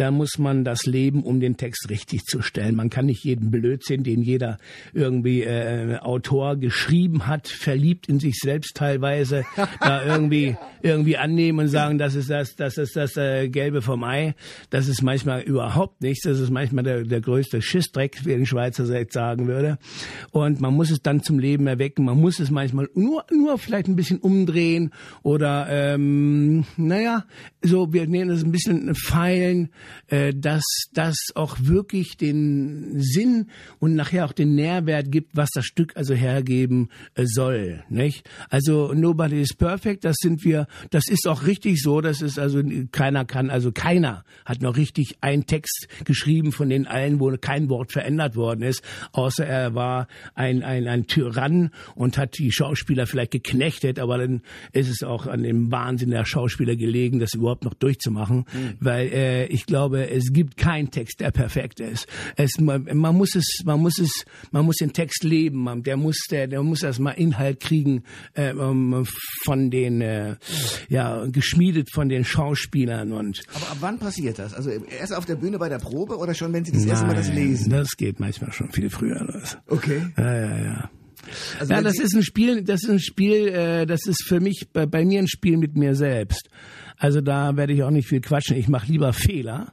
da 0.00 0.10
muss 0.10 0.38
man 0.38 0.64
das 0.64 0.86
Leben, 0.86 1.22
um 1.22 1.40
den 1.40 1.58
Text 1.58 1.90
richtig 1.90 2.24
zu 2.24 2.40
stellen. 2.40 2.74
Man 2.74 2.88
kann 2.88 3.04
nicht 3.04 3.22
jeden 3.22 3.50
Blödsinn, 3.50 4.02
den 4.02 4.22
jeder 4.22 4.56
irgendwie 4.94 5.42
äh, 5.42 5.98
Autor 5.98 6.56
geschrieben 6.56 7.26
hat, 7.26 7.48
verliebt 7.48 8.08
in 8.08 8.18
sich 8.18 8.38
selbst 8.38 8.76
teilweise, 8.76 9.44
da 9.80 10.02
irgendwie 10.02 10.56
irgendwie 10.82 11.18
annehmen 11.18 11.58
und 11.58 11.68
sagen, 11.68 11.98
das 11.98 12.14
ist 12.14 12.30
das, 12.30 12.56
das 12.56 12.78
ist 12.78 12.96
das 12.96 13.18
äh, 13.18 13.50
Gelbe 13.50 13.82
vom 13.82 14.02
Ei. 14.02 14.34
Das 14.70 14.88
ist 14.88 15.02
manchmal 15.02 15.42
überhaupt 15.42 16.00
nichts. 16.00 16.24
Das 16.24 16.40
ist 16.40 16.50
manchmal 16.50 16.84
der, 16.84 17.02
der 17.02 17.20
größte 17.20 17.60
Schissdreck, 17.60 18.24
wie 18.24 18.32
ein 18.32 18.46
Schweizer 18.46 18.86
selbst 18.86 19.12
sagen 19.12 19.48
würde. 19.48 19.76
Und 20.30 20.62
man 20.62 20.72
muss 20.72 20.90
es 20.90 21.02
dann 21.02 21.22
zum 21.22 21.38
Leben 21.38 21.66
erwecken. 21.66 22.06
Man 22.06 22.18
muss 22.18 22.40
es 22.40 22.50
manchmal 22.50 22.88
nur 22.94 23.26
nur 23.30 23.58
vielleicht 23.58 23.86
ein 23.88 23.96
bisschen 23.96 24.18
umdrehen 24.18 24.92
oder 25.22 25.66
ähm, 25.68 26.64
naja, 26.78 27.26
so 27.60 27.92
wir 27.92 28.06
nehmen 28.06 28.30
es 28.30 28.42
ein 28.42 28.52
bisschen 28.52 28.94
feilen 28.94 29.68
dass 30.32 30.64
das 30.92 31.16
auch 31.34 31.56
wirklich 31.60 32.16
den 32.16 33.00
Sinn 33.00 33.46
und 33.78 33.94
nachher 33.94 34.24
auch 34.24 34.32
den 34.32 34.54
Nährwert 34.54 35.10
gibt, 35.10 35.36
was 35.36 35.50
das 35.50 35.64
Stück 35.64 35.96
also 35.96 36.14
hergeben 36.14 36.88
äh, 37.14 37.24
soll. 37.26 37.82
Nicht? 37.88 38.28
Also 38.48 38.92
Nobody 38.92 39.40
is 39.40 39.54
perfect, 39.54 40.04
das 40.04 40.16
sind 40.20 40.44
wir, 40.44 40.66
das 40.90 41.08
ist 41.08 41.26
auch 41.26 41.46
richtig 41.46 41.80
so, 41.82 42.00
das 42.00 42.22
ist 42.22 42.38
also 42.38 42.62
keiner 42.92 43.24
kann, 43.24 43.50
also 43.50 43.72
keiner 43.72 44.24
hat 44.44 44.62
noch 44.62 44.76
richtig 44.76 45.16
einen 45.20 45.46
Text 45.46 45.88
geschrieben 46.04 46.52
von 46.52 46.68
den 46.68 46.86
allen, 46.86 47.20
wo 47.20 47.30
kein 47.40 47.68
Wort 47.68 47.92
verändert 47.92 48.36
worden 48.36 48.62
ist, 48.62 48.82
außer 49.12 49.46
er 49.46 49.74
war 49.74 50.08
ein, 50.34 50.62
ein, 50.62 50.88
ein 50.88 51.06
Tyrann 51.06 51.70
und 51.94 52.18
hat 52.18 52.38
die 52.38 52.52
Schauspieler 52.52 53.06
vielleicht 53.06 53.32
geknechtet, 53.32 53.98
aber 53.98 54.18
dann 54.18 54.42
ist 54.72 54.88
es 54.88 55.02
auch 55.02 55.26
an 55.26 55.42
dem 55.42 55.70
Wahnsinn 55.70 56.10
der 56.10 56.24
Schauspieler 56.24 56.76
gelegen, 56.76 57.18
das 57.18 57.34
überhaupt 57.34 57.64
noch 57.64 57.74
durchzumachen, 57.74 58.44
mhm. 58.52 58.74
weil 58.80 59.08
äh, 59.08 59.46
ich 59.46 59.66
glaube, 59.66 59.79
es 59.88 60.32
gibt 60.32 60.56
keinen 60.56 60.90
Text, 60.90 61.20
der 61.20 61.30
perfekt 61.30 61.80
ist. 61.80 62.06
Es, 62.36 62.58
man, 62.60 62.88
man 62.92 63.16
muss 63.16 63.34
es, 63.34 63.62
man 63.64 63.80
muss 63.80 63.98
es, 63.98 64.24
man 64.50 64.64
muss 64.64 64.76
den 64.76 64.92
Text 64.92 65.24
leben. 65.24 65.58
Man, 65.58 65.82
der 65.82 65.96
muss, 65.96 66.16
der, 66.30 66.46
der 66.46 66.62
muss 66.62 66.82
erstmal 66.82 67.14
Inhalt 67.14 67.60
kriegen 67.60 68.04
äh, 68.34 68.52
um, 68.52 69.06
von 69.44 69.70
den, 69.70 70.00
äh, 70.00 70.36
ja, 70.88 71.24
geschmiedet 71.26 71.90
von 71.92 72.08
den 72.08 72.24
Schauspielern 72.24 73.12
und. 73.12 73.42
Aber 73.54 73.70
ab 73.70 73.76
wann 73.80 73.98
passiert 73.98 74.38
das? 74.38 74.54
Also 74.54 74.70
erst 74.70 75.14
auf 75.14 75.26
der 75.26 75.36
Bühne 75.36 75.58
bei 75.58 75.68
der 75.68 75.78
Probe 75.78 76.16
oder 76.16 76.34
schon, 76.34 76.52
wenn 76.52 76.64
Sie 76.64 76.72
das 76.72 76.82
Nein, 76.82 76.90
erste 76.90 77.06
Mal 77.06 77.14
das 77.14 77.32
lesen? 77.32 77.70
Das 77.70 77.96
geht 77.96 78.20
manchmal 78.20 78.52
schon 78.52 78.70
viel 78.72 78.90
früher 78.90 79.24
los. 79.24 79.58
Okay. 79.66 80.06
Ja, 80.16 80.34
ja, 80.34 80.58
ja. 80.58 80.90
Also 81.58 81.72
ja, 81.72 81.82
das 81.82 81.98
ist 81.98 82.14
ein 82.14 82.22
Spiel, 82.22 82.62
das 82.62 82.82
ist 82.82 82.90
ein 82.90 82.98
Spiel, 82.98 83.48
äh, 83.48 83.86
das 83.86 84.06
ist 84.06 84.24
für 84.24 84.40
mich 84.40 84.68
bei, 84.72 84.86
bei 84.86 85.04
mir 85.04 85.20
ein 85.20 85.28
Spiel 85.28 85.56
mit 85.56 85.76
mir 85.76 85.94
selbst. 85.94 86.48
Also 87.00 87.22
da 87.22 87.56
werde 87.56 87.72
ich 87.72 87.82
auch 87.82 87.90
nicht 87.90 88.08
viel 88.08 88.20
quatschen. 88.20 88.56
Ich 88.58 88.68
mache 88.68 88.86
lieber 88.92 89.14
Fehler, 89.14 89.72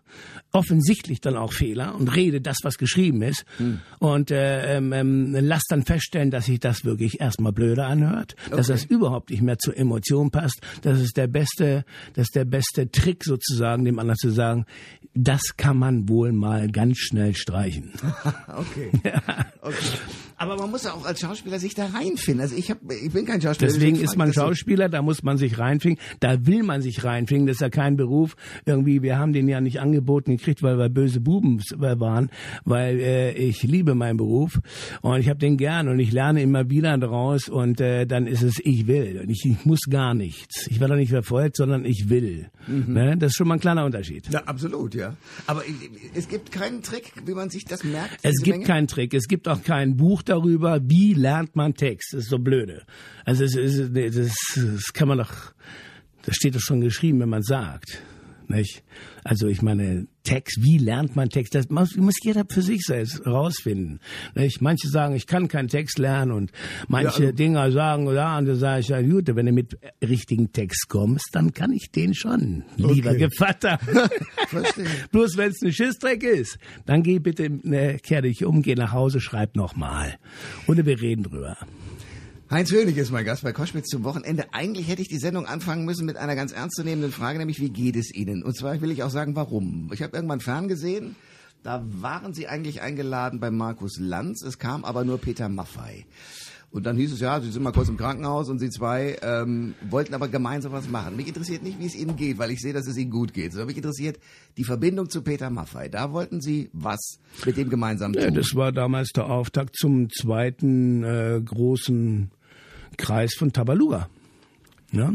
offensichtlich 0.53 1.19
dann 1.19 1.35
auch 1.35 1.51
Fehler 1.51 1.93
und 1.93 2.15
rede 2.15 2.39
das, 2.39 2.59
was 2.63 2.77
geschrieben 2.77 3.21
ist 3.21 3.43
hm. 3.57 3.81
und 3.99 4.31
äh, 4.31 4.77
ähm, 4.77 4.93
ähm, 4.93 5.35
lass 5.41 5.63
dann 5.67 5.83
feststellen, 5.83 6.31
dass 6.31 6.45
sich 6.45 6.61
das 6.61 6.85
wirklich 6.85 7.19
erstmal 7.19 7.51
blöde 7.51 7.85
anhört, 7.85 8.35
okay. 8.47 8.55
dass 8.55 8.67
das 8.67 8.85
überhaupt 8.85 9.29
nicht 9.29 9.41
mehr 9.41 9.57
zur 9.59 9.75
Emotion 9.77 10.31
passt. 10.31 10.61
Das 10.83 11.01
ist 11.01 11.17
der 11.17 11.27
beste, 11.27 11.83
das 12.13 12.23
ist 12.27 12.35
der 12.35 12.45
beste 12.45 12.89
Trick 12.91 13.25
sozusagen, 13.25 13.83
dem 13.83 13.99
anderen 13.99 14.17
zu 14.17 14.29
sagen, 14.29 14.65
das 15.13 15.57
kann 15.57 15.77
man 15.77 16.07
wohl 16.07 16.31
mal 16.31 16.71
ganz 16.71 16.97
schnell 16.97 17.35
streichen. 17.35 17.91
okay. 18.47 18.91
Ja. 19.03 19.21
okay. 19.61 19.75
Aber 20.39 20.55
man 20.55 20.69
muss 20.69 20.83
ja 20.83 20.93
auch 20.93 21.05
als 21.05 21.19
Schauspieler 21.19 21.57
sich 21.57 21.73
da 21.73 21.87
reinfinden. 21.87 22.41
Also 22.41 22.55
ich, 22.55 22.69
hab, 22.69 22.77
ich 22.91 23.11
bin 23.11 23.25
kein 23.25 23.41
Schauspieler. 23.41 23.71
Deswegen 23.71 23.99
ist 23.99 24.17
man 24.17 24.31
Schauspieler, 24.31 24.87
da 24.87 25.01
muss 25.01 25.23
man 25.23 25.37
sich 25.37 25.57
reinfinden. 25.57 25.99
Da 26.19 26.45
will 26.45 26.61
man 26.61 26.83
sich 26.83 27.03
reinfinden. 27.03 27.47
Das 27.47 27.55
ist 27.55 27.61
ja 27.61 27.69
kein 27.69 27.97
Beruf. 27.97 28.35
Irgendwie, 28.65 29.01
wir 29.01 29.17
haben 29.17 29.33
den 29.33 29.47
ja 29.47 29.61
nicht 29.61 29.79
angeboten 29.79 30.37
gekriegt, 30.37 30.61
weil 30.61 30.77
wir 30.77 30.89
böse 30.89 31.21
Buben 31.21 31.59
waren, 31.77 32.29
weil 32.65 32.99
äh, 32.99 33.31
ich 33.33 33.63
liebe 33.63 33.95
meinen 33.95 34.17
Beruf 34.17 34.59
und 35.01 35.19
ich 35.19 35.27
habe 35.27 35.39
den 35.39 35.57
gern 35.57 35.87
und 35.87 35.99
ich 35.99 36.11
lerne 36.11 36.43
immer 36.43 36.69
wieder 36.69 36.95
daraus 36.97 37.49
und 37.49 37.81
äh, 37.81 38.05
dann 38.05 38.27
ist 38.27 38.43
es, 38.43 38.59
ich 38.63 38.85
will. 38.85 39.21
Und 39.23 39.29
ich, 39.29 39.43
ich 39.43 39.65
muss 39.65 39.81
gar 39.89 40.13
nichts. 40.13 40.67
Ich 40.67 40.79
werde 40.79 40.93
doch 40.93 40.99
nicht 40.99 41.09
verfolgt, 41.09 41.57
sondern 41.57 41.83
ich 41.83 42.09
will. 42.09 42.51
Mhm. 42.67 42.93
Ne? 42.93 43.17
Das 43.17 43.31
ist 43.31 43.37
schon 43.37 43.47
mal 43.47 43.55
ein 43.55 43.59
kleiner 43.59 43.85
Unterschied. 43.85 44.31
Ja, 44.31 44.43
absolut, 44.43 44.93
ja. 44.93 45.15
Aber 45.47 45.63
es 46.13 46.27
gibt 46.27 46.51
keinen 46.51 46.83
Trick, 46.83 47.13
wie 47.25 47.33
man 47.33 47.49
sich 47.49 47.65
das 47.65 47.83
merkt? 47.83 48.19
Es 48.21 48.43
gibt 48.43 48.57
Menge? 48.57 48.65
keinen 48.65 48.87
Trick. 48.87 49.15
Es 49.15 49.27
gibt 49.27 49.47
auch 49.47 49.63
kein 49.63 49.97
Buch 49.97 50.21
darüber, 50.29 50.79
wie 50.83 51.13
lernt 51.13 51.55
man 51.55 51.73
Text. 51.73 52.13
Das 52.13 52.23
ist 52.23 52.29
so 52.29 52.39
blöde. 52.39 52.83
Also 53.25 53.43
es, 53.43 53.55
es, 53.55 53.91
das, 53.93 54.35
das 54.55 54.93
kann 54.93 55.07
man 55.07 55.19
doch, 55.19 55.53
das 56.23 56.35
steht 56.35 56.55
doch 56.55 56.61
schon 56.61 56.81
geschrieben, 56.81 57.19
wenn 57.19 57.29
man 57.29 57.43
sagt. 57.43 58.01
Nicht? 58.47 58.83
Also 59.23 59.47
ich 59.47 59.61
meine, 59.61 60.07
Text, 60.27 60.61
wie 60.61 60.77
lernt 60.77 61.15
man 61.15 61.29
Text? 61.29 61.55
Das 61.55 61.69
muss, 61.69 61.95
muss 61.95 62.15
jeder 62.21 62.43
für 62.49 62.61
sich 62.61 62.81
selbst 62.83 63.25
rausfinden. 63.25 64.01
Nicht? 64.35 64.61
Manche 64.61 64.89
sagen, 64.89 65.15
ich 65.15 65.25
kann 65.25 65.47
keinen 65.47 65.69
Text 65.69 65.99
lernen 65.99 66.33
und 66.33 66.51
manche 66.89 67.21
ja, 67.21 67.27
also, 67.27 67.31
Dinger 67.31 67.71
sagen, 67.71 68.13
ja, 68.13 68.37
und 68.37 68.45
da 68.45 68.55
sage 68.55 68.81
ich, 68.81 68.89
ja 68.89 69.01
gut, 69.01 69.33
wenn 69.33 69.45
du 69.45 69.53
mit 69.53 69.77
richtigen 70.03 70.51
Text 70.51 70.89
kommst, 70.89 71.29
dann 71.31 71.53
kann 71.53 71.71
ich 71.71 71.91
den 71.91 72.13
schon, 72.13 72.63
okay. 72.77 72.93
lieber 72.93 73.15
Gevatter. 73.15 73.79
Bloß 75.11 75.37
wenn 75.37 75.51
es 75.51 75.61
ein 75.61 75.71
Schissdreck 75.71 76.23
ist, 76.23 76.57
dann 76.85 77.03
geh 77.03 77.19
bitte, 77.19 77.49
ne, 77.49 77.97
kehr 78.03 78.21
dich 78.21 78.43
um, 78.43 78.61
geh 78.61 78.75
nach 78.75 78.91
Hause, 78.91 79.21
schreib 79.21 79.55
nochmal. 79.55 80.15
Und 80.65 80.85
wir 80.85 81.01
reden 81.01 81.23
drüber. 81.23 81.55
Heinz 82.49 82.71
Hönig 82.71 82.95
ist 82.95 83.11
mein 83.11 83.25
Gast 83.25 83.43
bei 83.43 83.51
Koschwitz 83.51 83.87
zum 83.89 84.05
Wochenende. 84.05 84.45
Eigentlich 84.53 84.87
hätte 84.87 85.01
ich 85.01 85.09
die 85.09 85.17
Sendung 85.17 85.45
anfangen 85.45 85.83
müssen 85.83 86.05
mit 86.05 86.15
einer 86.15 86.33
ganz 86.33 86.53
ernstzunehmenden 86.53 87.11
Frage, 87.11 87.39
nämlich 87.39 87.59
wie 87.59 87.69
geht 87.69 87.97
es 87.97 88.13
Ihnen? 88.13 88.41
Und 88.41 88.55
zwar 88.55 88.79
will 88.79 88.89
ich 88.89 89.03
auch 89.03 89.09
sagen, 89.09 89.35
warum. 89.35 89.89
Ich 89.93 90.01
habe 90.01 90.15
irgendwann 90.15 90.39
ferngesehen, 90.39 91.17
da 91.63 91.83
waren 91.85 92.33
Sie 92.33 92.47
eigentlich 92.47 92.81
eingeladen 92.81 93.41
bei 93.41 93.51
Markus 93.51 93.99
Lanz, 93.99 94.43
es 94.43 94.59
kam 94.59 94.85
aber 94.85 95.03
nur 95.03 95.17
Peter 95.17 95.49
Maffei. 95.49 96.05
Und 96.71 96.85
dann 96.85 96.95
hieß 96.95 97.13
es, 97.13 97.19
ja, 97.19 97.41
Sie 97.41 97.51
sind 97.51 97.63
mal 97.63 97.73
kurz 97.73 97.89
im 97.89 97.97
Krankenhaus 97.97 98.49
und 98.49 98.59
Sie 98.59 98.69
zwei 98.69 99.17
ähm, 99.21 99.73
wollten 99.89 100.13
aber 100.13 100.29
gemeinsam 100.29 100.71
was 100.71 100.87
machen. 100.89 101.17
Mich 101.17 101.27
interessiert 101.27 101.63
nicht, 101.63 101.79
wie 101.79 101.85
es 101.85 101.95
Ihnen 101.95 102.15
geht, 102.15 102.37
weil 102.37 102.51
ich 102.51 102.61
sehe, 102.61 102.71
dass 102.71 102.87
es 102.87 102.95
Ihnen 102.95 103.11
gut 103.11 103.33
geht, 103.33 103.51
sondern 103.51 103.67
mich 103.67 103.77
interessiert 103.77 104.19
die 104.55 104.63
Verbindung 104.63 105.09
zu 105.09 105.21
Peter 105.21 105.49
Maffei. 105.49 105.89
Da 105.89 106.13
wollten 106.13 106.39
Sie 106.39 106.69
was 106.71 107.19
mit 107.45 107.57
dem 107.57 107.69
gemeinsam 107.69 108.13
tun. 108.13 108.21
Ja, 108.21 108.31
das 108.31 108.55
war 108.55 108.71
damals 108.71 109.09
der 109.11 109.25
Auftakt 109.25 109.75
zum 109.75 110.09
zweiten 110.09 111.03
äh, 111.03 111.41
großen 111.43 112.31
Kreis 112.97 113.35
von 113.35 113.53
Tabaluga. 113.53 114.09
Ja? 114.91 115.13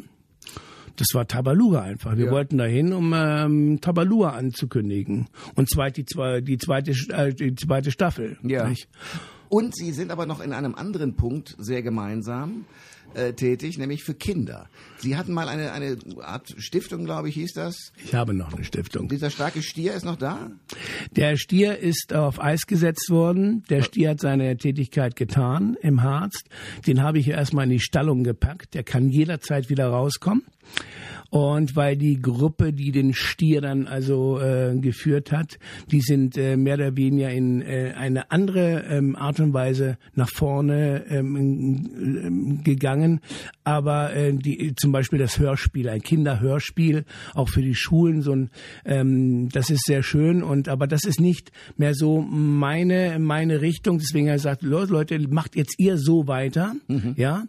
Das 0.96 1.08
war 1.14 1.26
Tabaluga 1.26 1.82
einfach. 1.82 2.16
Wir 2.16 2.26
ja. 2.26 2.30
wollten 2.30 2.58
dahin, 2.58 2.92
um 2.92 3.12
ähm, 3.16 3.80
Tabaluga 3.80 4.30
anzukündigen. 4.30 5.28
Und 5.54 5.70
zweit 5.70 5.96
die, 5.96 6.04
die, 6.04 6.58
zweite, 6.58 6.92
äh, 7.12 7.32
die 7.32 7.54
zweite 7.54 7.90
Staffel. 7.90 8.38
Ja. 8.42 8.68
Nicht? 8.68 8.88
Und 9.52 9.76
Sie 9.76 9.92
sind 9.92 10.10
aber 10.10 10.24
noch 10.24 10.40
in 10.40 10.54
einem 10.54 10.74
anderen 10.74 11.14
Punkt 11.14 11.56
sehr 11.58 11.82
gemeinsam 11.82 12.64
äh, 13.12 13.34
tätig, 13.34 13.76
nämlich 13.76 14.02
für 14.02 14.14
Kinder. 14.14 14.70
Sie 14.96 15.14
hatten 15.14 15.34
mal 15.34 15.46
eine, 15.46 15.72
eine 15.72 15.98
Art 16.22 16.54
Stiftung, 16.56 17.04
glaube 17.04 17.28
ich, 17.28 17.34
hieß 17.34 17.52
das? 17.52 17.92
Ich 18.02 18.14
habe 18.14 18.32
noch 18.32 18.54
eine 18.54 18.64
Stiftung. 18.64 19.08
Dieser 19.08 19.28
starke 19.28 19.62
Stier 19.62 19.92
ist 19.92 20.06
noch 20.06 20.16
da? 20.16 20.50
Der 21.10 21.36
Stier 21.36 21.78
ist 21.78 22.14
auf 22.14 22.40
Eis 22.40 22.62
gesetzt 22.62 23.10
worden. 23.10 23.62
Der 23.68 23.82
Stier 23.82 24.12
hat 24.12 24.20
seine 24.20 24.56
Tätigkeit 24.56 25.16
getan 25.16 25.76
im 25.82 26.02
Harz. 26.02 26.44
Den 26.86 27.02
habe 27.02 27.18
ich 27.18 27.28
erstmal 27.28 27.64
in 27.64 27.72
die 27.72 27.80
Stallung 27.80 28.24
gepackt. 28.24 28.72
Der 28.72 28.84
kann 28.84 29.10
jederzeit 29.10 29.68
wieder 29.68 29.88
rauskommen. 29.88 30.44
Und 31.32 31.76
weil 31.76 31.96
die 31.96 32.20
Gruppe, 32.20 32.74
die 32.74 32.92
den 32.92 33.14
Stier 33.14 33.62
dann 33.62 33.86
also 33.86 34.38
äh, 34.38 34.76
geführt 34.76 35.32
hat, 35.32 35.58
die 35.90 36.02
sind 36.02 36.36
äh, 36.36 36.58
mehr 36.58 36.74
oder 36.74 36.94
weniger 36.94 37.30
in 37.30 37.62
äh, 37.62 37.94
eine 37.96 38.30
andere 38.30 38.84
ähm, 38.90 39.16
Art 39.16 39.40
und 39.40 39.54
Weise 39.54 39.96
nach 40.14 40.28
vorne 40.28 41.06
ähm, 41.08 42.60
gegangen. 42.62 43.20
Aber 43.64 44.14
äh, 44.14 44.32
die, 44.32 44.74
zum 44.76 44.92
Beispiel 44.92 45.18
das 45.18 45.38
Hörspiel, 45.38 45.88
ein 45.88 46.02
Kinderhörspiel, 46.02 47.04
auch 47.34 47.48
für 47.48 47.62
die 47.62 47.74
Schulen, 47.74 48.22
so 48.22 48.32
ein, 48.32 48.50
ähm, 48.84 49.48
das 49.50 49.70
ist 49.70 49.84
sehr 49.84 50.02
schön. 50.02 50.42
Und 50.42 50.68
aber 50.68 50.86
das 50.86 51.04
ist 51.04 51.20
nicht 51.20 51.52
mehr 51.76 51.94
so 51.94 52.20
meine 52.20 53.18
meine 53.18 53.60
Richtung. 53.60 53.98
Deswegen 53.98 54.26
ich 54.26 54.32
gesagt, 54.32 54.62
Leute, 54.62 55.18
macht 55.28 55.56
jetzt 55.56 55.78
ihr 55.78 55.98
so 55.98 56.26
weiter, 56.26 56.74
mhm. 56.88 57.14
ja, 57.16 57.44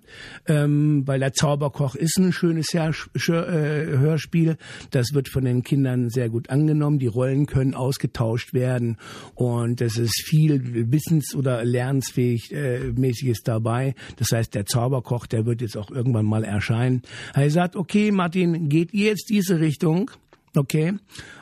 ähm, 0.47 1.03
weil 1.05 1.19
der 1.19 1.33
Zauberkoch 1.33 1.95
ist 1.95 2.17
ein 2.17 2.31
schönes 2.31 2.67
Hörspiel. 2.73 3.33
Äh, 3.33 3.97
Hörspiel. 3.97 4.57
Das 4.91 5.13
wird 5.13 5.29
von 5.29 5.45
den 5.45 5.63
Kindern 5.63 6.09
sehr 6.09 6.29
gut 6.29 6.49
angenommen. 6.49 6.99
Die 6.99 7.07
Rollen 7.07 7.45
können 7.45 7.73
ausgetauscht 7.73 8.53
werden 8.53 8.97
und 9.35 9.81
es 9.81 9.97
ist 9.97 10.23
viel 10.25 10.91
wissens- 10.91 11.35
oder 11.35 11.63
lernensfähig 11.63 12.51
äh, 12.51 12.91
mäßiges 12.95 13.43
dabei. 13.43 13.95
Das 14.17 14.27
heißt, 14.31 14.53
der 14.55 14.65
Zauberkoch, 14.65 15.25
der 15.25 15.45
wird 15.45 15.61
jetzt 15.61 15.77
auch 15.77 15.89
irgendwann 16.03 16.25
mal 16.25 16.43
erscheinen. 16.43 17.01
Er 17.33 17.49
sagt, 17.49 17.75
okay, 17.75 18.11
Martin, 18.11 18.67
geht 18.67 18.93
ihr 18.93 19.07
jetzt 19.07 19.29
diese 19.29 19.59
Richtung? 19.59 20.11
Okay. 20.55 20.93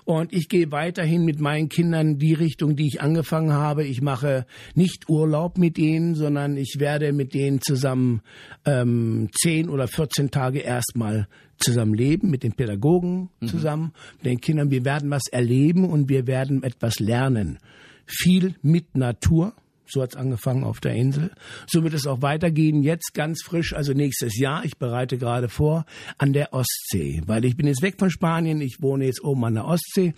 Und 0.06 0.32
ich 0.32 0.48
gehe 0.48 0.72
weiterhin 0.72 1.26
mit 1.26 1.42
meinen 1.42 1.68
Kindern 1.68 2.18
die 2.18 2.34
Richtung, 2.34 2.78
die 2.78 2.88
ich 2.88 3.02
angefangen 3.02 3.52
habe. 3.52 3.84
Ich 3.84 4.02
mache 4.02 4.46
nicht 4.74 5.10
Urlaub 5.10 5.58
mit 5.58 5.78
denen, 5.78 6.16
sondern 6.16 6.56
ich 6.56 6.76
werde 6.80 7.12
mit 7.12 7.34
denen 7.34 7.60
zusammen 7.62 8.22
ähm, 8.66 9.30
zehn 9.34 9.70
oder 9.70 9.88
14 9.88 10.32
Tage 10.32 10.60
erstmal 10.60 11.28
zusammen 11.58 11.94
leben, 11.94 12.30
mit 12.30 12.44
den 12.44 12.54
Pädagogen 12.54 13.30
mhm. 13.42 13.48
zusammen, 13.48 13.94
mit 14.18 14.26
den 14.28 14.42
Kindern. 14.42 14.72
Wir 14.72 14.86
werden 14.86 15.10
was 15.10 15.28
erleben 15.28 15.90
und 15.90 16.08
wir 16.08 16.26
werden 16.26 16.64
etwas 16.64 17.00
lernen. 17.00 17.58
Viel 18.06 18.56
mit 18.62 18.96
Natur. 18.96 19.54
So 19.92 20.02
hat's 20.02 20.16
angefangen 20.16 20.64
auf 20.64 20.80
der 20.80 20.94
Insel. 20.96 21.32
So 21.68 21.84
wird 21.84 21.94
es 21.94 22.08
auch 22.08 22.22
weitergehen. 22.22 22.82
Jetzt 22.82 23.14
ganz 23.14 23.42
frisch, 23.44 23.74
also 23.74 23.94
nächstes 23.94 24.38
Jahr. 24.38 24.64
Ich 24.64 24.78
bereite 24.78 25.18
gerade 25.18 25.50
vor 25.50 25.86
an 26.18 26.34
der 26.34 26.54
Ostsee, 26.54 27.22
weil 27.26 27.46
ich 27.46 27.58
bin 27.58 27.68
jetzt 27.68 27.82
weg 27.82 27.96
von 28.00 28.10
Spanien. 28.10 28.62
Ich 28.62 28.78
wohne 28.82 29.06
jetzt 29.06 29.24
oben 29.24 29.44
an 29.46 29.56
der 29.56 29.66
Ostsee 29.66 30.14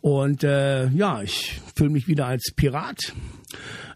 und 0.00 0.44
äh, 0.44 0.88
ja, 0.88 1.22
ich 1.22 1.60
fühle 1.74 1.90
mich 1.90 2.06
wieder 2.06 2.26
als 2.26 2.52
Pirat. 2.54 3.14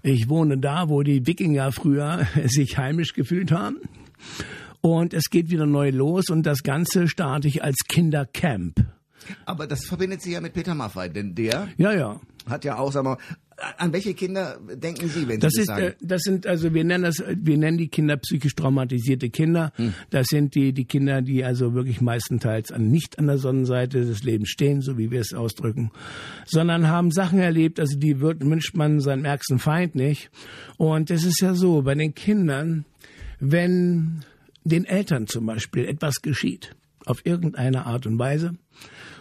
Ich 0.03 0.29
wohne 0.29 0.59
da, 0.59 0.89
wo 0.89 1.03
die 1.03 1.27
Wikinger 1.27 1.73
früher 1.73 2.27
sich 2.47 2.79
heimisch 2.79 3.13
gefühlt 3.13 3.53
haben. 3.53 3.79
Und 4.81 5.13
es 5.13 5.29
geht 5.31 5.51
wieder 5.51 5.67
neu 5.67 5.91
los 5.91 6.31
und 6.31 6.45
das 6.45 6.63
Ganze 6.63 7.07
starte 7.07 7.49
ich 7.49 7.63
als 7.63 7.77
Kindercamp. 7.87 8.81
Aber 9.45 9.67
das 9.67 9.85
verbindet 9.85 10.23
Sie 10.23 10.33
ja 10.33 10.41
mit 10.41 10.55
Peter 10.55 10.75
Maffay, 10.75 11.11
denn 11.11 11.35
der 11.35 11.69
ja, 11.77 11.93
ja. 11.93 12.21
hat 12.49 12.65
ja 12.65 12.79
auch, 12.79 12.91
sagen 12.91 13.07
wir, 13.07 13.19
an 13.77 13.93
welche 13.93 14.15
Kinder 14.15 14.59
denken 14.75 15.09
Sie, 15.09 15.29
wenn 15.29 15.41
das 15.41 15.53
Sie 15.53 15.61
das 15.61 15.67
sagen? 15.67 15.87
Äh, 15.87 15.95
das 16.01 16.23
sind 16.23 16.47
also 16.47 16.73
wir 16.75 16.85
nennen 16.85 17.05
das 17.05 17.23
wir 17.27 17.57
nennen 17.57 17.79
die 17.79 17.89
Kinder 17.89 18.17
psychisch 18.17 18.55
traumatisierte 18.55 19.31
Kinder. 19.31 19.73
Hm. 19.77 19.95
Das 20.11 20.27
sind 20.29 20.55
die 20.55 20.73
die 20.73 20.85
Kinder, 20.85 21.23
die 21.23 21.45
also 21.45 21.75
wirklich 21.75 22.01
meistenteils 22.01 22.73
an, 22.73 22.91
nicht 22.91 23.19
an 23.19 23.27
der 23.27 23.39
Sonnenseite 23.39 24.01
des 24.05 24.23
Lebens 24.23 24.49
stehen, 24.49 24.81
so 24.81 24.99
wie 24.99 25.11
wir 25.11 25.21
es 25.21 25.35
ausdrücken, 25.35 25.91
sondern 26.47 26.89
haben 26.89 27.11
Sachen 27.11 27.39
erlebt, 27.39 27.81
also 27.81 27.99
die 27.99 28.21
wird, 28.21 28.45
wünscht 28.45 28.75
man 28.75 29.01
seinem 29.01 29.25
ärgsten 29.25 29.59
Feind 29.59 29.95
nicht. 29.95 30.31
Und 30.77 31.11
es 31.11 31.25
ist 31.25 31.41
ja 31.41 31.55
so 31.55 31.83
bei 31.83 31.95
den 31.95 32.15
Kindern, 32.15 32.85
wenn 33.39 34.25
den 34.65 34.85
Eltern 34.85 35.27
zum 35.27 35.47
Beispiel 35.47 35.87
etwas 35.87 36.23
geschieht, 36.23 36.77
auf 37.07 37.25
irgendeine 37.25 37.87
Art 37.87 38.07
und 38.07 38.19
Weise 38.19 38.55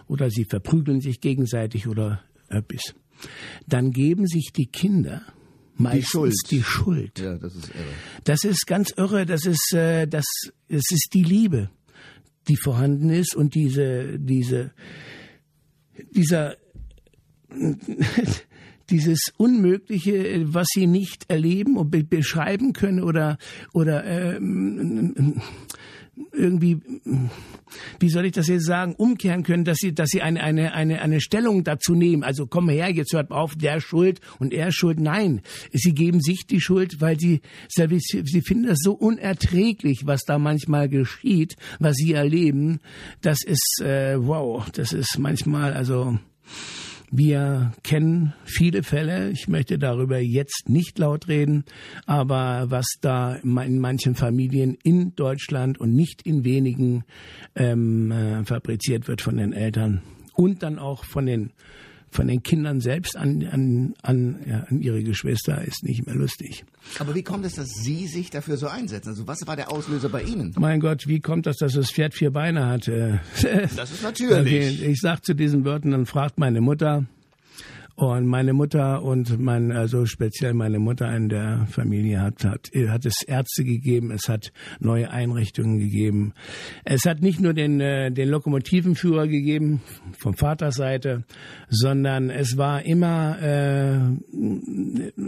oder 0.07 0.29
sie 0.29 0.45
verprügeln 0.45 1.01
sich 1.01 1.21
gegenseitig 1.21 1.87
oder 1.87 2.21
etwas, 2.49 2.95
dann 3.67 3.91
geben 3.91 4.27
sich 4.27 4.51
die 4.55 4.67
Kinder 4.67 5.21
meistens 5.79 6.03
die 6.03 6.11
Schuld. 6.11 6.51
Die 6.51 6.63
Schuld. 6.63 7.19
Ja, 7.19 7.37
das 7.37 7.55
ist 7.55 7.69
irre. 7.69 7.93
Das 8.23 8.43
ist 8.43 8.67
ganz 8.67 8.91
irre. 8.91 9.25
Das 9.25 9.45
ist 9.45 9.73
äh, 9.73 10.07
das. 10.07 10.25
Es 10.67 10.91
ist 10.91 11.09
die 11.13 11.23
Liebe, 11.23 11.69
die 12.47 12.57
vorhanden 12.57 13.09
ist 13.09 13.35
und 13.35 13.55
diese 13.55 14.19
diese 14.19 14.71
dieser 16.11 16.57
dieses 18.89 19.31
Unmögliche, 19.37 20.53
was 20.53 20.67
sie 20.73 20.87
nicht 20.87 21.29
erleben 21.29 21.77
und 21.77 21.91
be 21.91 22.03
beschreiben 22.03 22.73
können 22.73 23.03
oder 23.03 23.37
oder 23.73 24.03
ähm, 24.05 25.41
irgendwie, 26.31 26.79
wie 27.99 28.09
soll 28.09 28.25
ich 28.25 28.31
das 28.33 28.47
jetzt 28.47 28.65
sagen, 28.65 28.95
umkehren 28.95 29.43
können, 29.43 29.63
dass 29.63 29.77
sie, 29.77 29.93
dass 29.93 30.09
sie 30.09 30.21
eine, 30.21 30.43
eine, 30.43 30.73
eine, 30.73 31.01
eine 31.01 31.21
Stellung 31.21 31.63
dazu 31.63 31.93
nehmen. 31.93 32.23
Also 32.23 32.47
komm 32.47 32.69
her, 32.69 32.89
jetzt 32.91 33.13
hört 33.13 33.31
auf, 33.31 33.55
der 33.55 33.79
Schuld 33.81 34.19
und 34.39 34.53
er 34.53 34.71
Schuld. 34.71 34.99
Nein, 34.99 35.41
sie 35.71 35.93
geben 35.93 36.21
sich 36.21 36.45
die 36.47 36.61
Schuld, 36.61 37.01
weil 37.01 37.19
sie, 37.19 37.41
sie 37.69 38.41
finden 38.41 38.67
das 38.67 38.79
so 38.81 38.93
unerträglich, 38.93 40.01
was 40.05 40.21
da 40.23 40.39
manchmal 40.39 40.89
geschieht, 40.89 41.55
was 41.79 41.95
sie 41.95 42.13
erleben. 42.13 42.79
Das 43.21 43.43
ist, 43.43 43.81
äh, 43.81 44.15
wow, 44.19 44.69
das 44.71 44.93
ist 44.93 45.17
manchmal, 45.19 45.73
also, 45.73 46.19
wir 47.11 47.73
kennen 47.83 48.33
viele 48.45 48.83
Fälle. 48.83 49.31
Ich 49.31 49.47
möchte 49.47 49.79
darüber 49.79 50.19
jetzt 50.19 50.69
nicht 50.69 50.99
laut 50.99 51.27
reden, 51.27 51.63
aber 52.05 52.65
was 52.69 52.85
da 53.01 53.35
in 53.35 53.79
manchen 53.79 54.15
Familien 54.15 54.77
in 54.83 55.15
Deutschland 55.15 55.79
und 55.79 55.93
nicht 55.93 56.21
in 56.23 56.43
wenigen 56.43 57.03
ähm, 57.55 58.11
äh, 58.11 58.43
fabriziert 58.45 59.07
wird 59.07 59.21
von 59.21 59.37
den 59.37 59.53
Eltern 59.53 60.01
und 60.33 60.63
dann 60.63 60.79
auch 60.79 61.03
von 61.03 61.25
den 61.25 61.51
von 62.11 62.27
den 62.27 62.43
Kindern 62.43 62.79
selbst 62.79 63.15
an, 63.15 63.45
an, 63.51 63.93
an, 64.01 64.39
ja, 64.47 64.65
an 64.69 64.81
ihre 64.81 65.03
Geschwister 65.03 65.63
ist 65.63 65.83
nicht 65.83 66.05
mehr 66.05 66.15
lustig. 66.15 66.65
Aber 66.97 67.13
wie 67.15 67.23
kommt 67.23 67.45
es, 67.45 67.53
dass 67.55 67.69
Sie 67.69 68.07
sich 68.07 68.29
dafür 68.29 68.57
so 68.57 68.67
einsetzen? 68.67 69.09
Also 69.09 69.27
was 69.27 69.45
war 69.45 69.55
der 69.55 69.71
Auslöser 69.71 70.09
bei 70.09 70.23
Ihnen? 70.23 70.53
Mein 70.57 70.79
Gott, 70.79 71.07
wie 71.07 71.19
kommt 71.19 71.45
das, 71.45 71.57
dass 71.57 71.73
das 71.73 71.91
Pferd 71.91 72.13
vier 72.13 72.31
Beine 72.31 72.65
hat? 72.65 72.87
Das 72.87 73.91
ist 73.91 74.03
natürlich. 74.03 74.81
Ich 74.89 75.01
sag 75.01 75.23
zu 75.23 75.33
diesen 75.33 75.65
Wörtern, 75.65 75.91
dann 75.91 76.05
fragt 76.05 76.39
meine 76.39 76.61
Mutter, 76.61 77.05
und 77.99 78.27
meine 78.27 78.53
Mutter 78.53 79.03
und 79.03 79.39
mein, 79.39 79.73
also 79.73 80.05
speziell 80.05 80.53
meine 80.53 80.79
Mutter 80.79 81.13
in 81.13 81.27
der 81.27 81.67
Familie 81.69 82.21
hat, 82.21 82.45
hat, 82.45 82.69
hat 82.73 83.05
es 83.05 83.23
Ärzte 83.23 83.65
gegeben, 83.65 84.11
es 84.11 84.29
hat 84.29 84.53
neue 84.79 85.11
Einrichtungen 85.11 85.79
gegeben. 85.79 86.33
Es 86.85 87.03
hat 87.05 87.21
nicht 87.21 87.41
nur 87.41 87.53
den, 87.53 87.81
äh, 87.81 88.09
den 88.09 88.29
Lokomotivenführer 88.29 89.27
gegeben, 89.27 89.81
vom 90.17 90.33
Vaterseite, 90.33 91.25
sondern 91.67 92.29
es 92.29 92.55
war 92.55 92.85
immer 92.85 93.37
äh, 93.41 93.99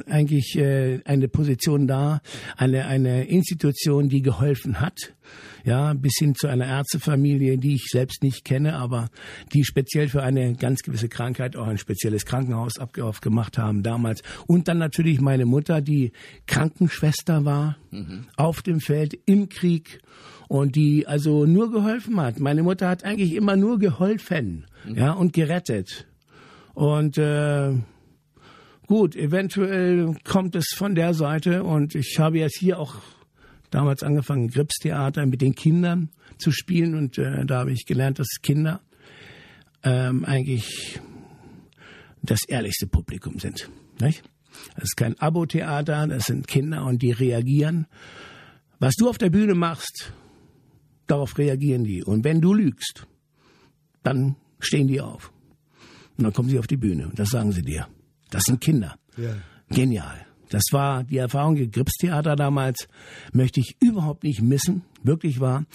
eigentlich 0.10 0.56
äh, 0.58 1.02
eine 1.04 1.28
Position 1.28 1.88
da, 1.88 2.22
eine, 2.56 2.86
eine 2.86 3.26
Institution, 3.26 4.08
die 4.08 4.22
geholfen 4.22 4.80
hat 4.80 5.14
ja, 5.64 5.94
bis 5.94 6.14
hin 6.18 6.36
zu 6.36 6.48
einer 6.48 6.66
Ärztefamilie, 6.66 7.58
die 7.58 7.76
ich 7.76 7.88
selbst 7.90 8.24
nicht 8.24 8.46
kenne, 8.46 8.76
aber 8.76 9.10
die 9.54 9.64
speziell 9.64 10.08
für 10.08 10.24
eine 10.24 10.56
ganz 10.56 10.82
gewisse 10.82 11.10
Krankheit 11.10 11.56
auch 11.56 11.68
ein 11.68 11.78
spezielles 11.78 12.26
Krankenhaus 12.26 12.74
aufgemacht 12.80 13.58
haben 13.58 13.84
damals. 13.84 14.22
Und 14.48 14.68
dann 14.68 14.78
natürlich 14.78 15.22
meine 15.22 15.46
Mutter, 15.46 15.82
die 15.82 16.12
Krankenschwester 16.48 17.46
war 17.46 17.78
mhm. 17.92 18.26
auf 18.36 18.62
dem 18.62 18.80
Feld 18.80 19.18
im 19.26 19.50
Krieg 19.50 20.00
und 20.48 20.76
die 20.76 21.08
also 21.08 21.46
nur 21.46 21.72
geholfen 21.72 22.20
hat. 22.20 22.40
Meine 22.40 22.64
Mutter 22.64 22.90
hat 22.90 23.04
eigentlich 23.04 23.36
immer 23.36 23.56
nur 23.56 23.80
geholfen, 23.80 24.66
mhm. 24.86 24.96
ja, 24.96 25.14
und 25.14 25.34
gerettet. 25.34 26.08
Und 26.74 27.18
äh, 27.18 27.74
gut, 28.88 29.16
eventuell 29.16 30.16
kommt 30.24 30.56
es 30.56 30.74
von 30.76 30.96
der 30.96 31.14
Seite 31.14 31.64
und 31.64 31.96
ich 31.96 32.18
habe 32.20 32.40
jetzt 32.40 32.58
hier 32.60 32.80
auch 32.80 32.96
damals 33.72 34.04
angefangen, 34.04 34.50
Gripstheater 34.50 35.26
mit 35.26 35.42
den 35.42 35.56
Kindern 35.56 36.10
zu 36.38 36.52
spielen 36.52 36.96
und 36.96 37.18
äh, 37.18 37.46
da 37.46 37.60
habe 37.60 37.72
ich 37.72 37.86
gelernt, 37.86 38.20
dass 38.20 38.28
Kinder 38.42 38.82
ähm, 39.84 40.24
eigentlich 40.26 41.00
das 42.22 42.44
ehrlichste 42.48 42.88
Publikum 42.88 43.40
sind. 43.40 43.70
Nicht? 44.00 44.24
Das 44.76 44.84
ist 44.84 44.98
kein 44.98 45.18
Abo-Theater, 45.20 46.08
das 46.08 46.26
sind 46.26 46.48
Kinder 46.48 46.86
und 46.86 47.02
die 47.02 47.12
reagieren. 47.12 47.88
Was 48.80 48.96
du 48.96 49.10
auf 49.10 49.18
der 49.18 49.30
Bühne 49.30 49.56
machst, 49.56 50.14
darauf 51.08 51.38
reagieren 51.38 51.84
die. 51.84 52.04
Und 52.04 52.24
wenn 52.24 52.42
du 52.42 52.54
lügst, 52.54 53.08
dann 54.04 54.36
stehen 54.60 54.88
die 54.88 55.02
auf. 55.02 55.32
Und 56.18 56.26
dann 56.26 56.34
kommen 56.34 56.50
sie 56.50 56.60
auf 56.60 56.68
die 56.68 56.78
Bühne 56.78 57.08
und 57.08 57.18
das 57.18 57.30
sagen 57.30 57.52
sie 57.52 57.62
dir. 57.62 57.88
Das 58.30 58.44
sind 58.44 58.62
Kinder. 58.62 58.96
Ja. 59.18 59.36
Genial. 59.70 60.26
Das 60.52 60.64
war 60.72 61.04
die 61.04 61.18
Erfahrung 61.18 61.56
im 61.56 61.72
Gripstheater 61.72 62.36
damals, 62.36 62.88
möchte 63.32 63.62
ich 63.62 63.78
überhaupt 63.80 64.24
nicht 64.24 64.42
missen, 64.42 64.84
wirklich 65.04 65.40
wahr. 65.40 65.66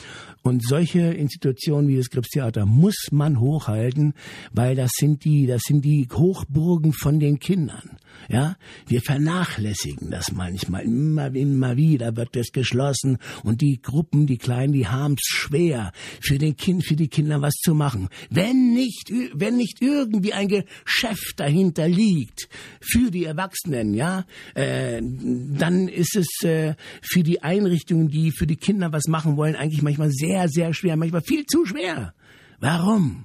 Und 0.42 0.62
solche 0.64 1.00
Institutionen 1.00 1.88
wie 1.88 1.96
das 1.96 2.10
Gripstheater 2.10 2.66
muss 2.66 3.08
man 3.10 3.40
hochhalten, 3.40 4.14
weil 4.52 4.76
das 4.76 4.92
sind 4.96 5.24
die, 5.24 5.46
das 5.46 5.62
sind 5.66 5.84
die 5.84 6.08
Hochburgen 6.12 6.92
von 6.92 7.18
den 7.18 7.38
Kindern. 7.38 7.98
Ja, 8.28 8.56
wir 8.86 9.02
vernachlässigen 9.02 10.10
das 10.10 10.32
manchmal. 10.32 10.84
Immer, 10.84 11.34
immer 11.34 11.76
wieder 11.76 12.16
wird 12.16 12.34
das 12.34 12.50
geschlossen 12.50 13.18
und 13.44 13.60
die 13.60 13.80
Gruppen, 13.82 14.26
die 14.26 14.38
Kleinen, 14.38 14.72
die 14.72 14.88
haben's 14.88 15.22
schwer, 15.24 15.92
für 16.20 16.38
den 16.38 16.56
Kind, 16.56 16.84
für 16.84 16.96
die 16.96 17.08
Kinder 17.08 17.42
was 17.42 17.54
zu 17.54 17.74
machen. 17.74 18.08
Wenn 18.30 18.72
nicht, 18.72 19.12
wenn 19.34 19.56
nicht 19.56 19.82
irgendwie 19.82 20.32
ein 20.32 20.48
Geschäft 20.48 21.34
dahinter 21.36 21.88
liegt 21.88 22.48
für 22.80 23.10
die 23.10 23.24
Erwachsenen, 23.24 23.94
ja, 23.94 24.24
äh, 24.54 25.00
dann 25.02 25.88
ist 25.88 26.16
es 26.16 26.42
äh, 26.44 26.74
für 27.02 27.22
die 27.22 27.42
Einrichtungen, 27.42 28.08
die 28.08 28.30
für 28.30 28.46
die 28.46 28.56
Kinder 28.56 28.92
was 28.92 29.04
machen 29.08 29.15
wollen, 29.24 29.56
eigentlich 29.56 29.82
manchmal 29.82 30.10
sehr, 30.10 30.48
sehr 30.48 30.74
schwer, 30.74 30.96
manchmal 30.96 31.22
viel 31.22 31.46
zu 31.46 31.64
schwer. 31.64 32.14
Warum? 32.60 33.24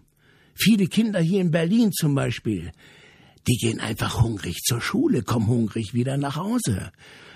Viele 0.56 0.88
Kinder 0.88 1.20
hier 1.20 1.42
in 1.42 1.52
Berlin 1.52 1.92
zum 1.92 2.16
Beispiel, 2.16 2.72
die 3.48 3.58
gehen 3.58 3.80
einfach 3.80 4.22
hungrig 4.22 4.62
zur 4.64 4.82
Schule, 4.82 5.24
kommen 5.24 5.48
hungrig 5.48 5.94
wieder 5.94 6.18
nach 6.18 6.36
Hause. 6.36 6.92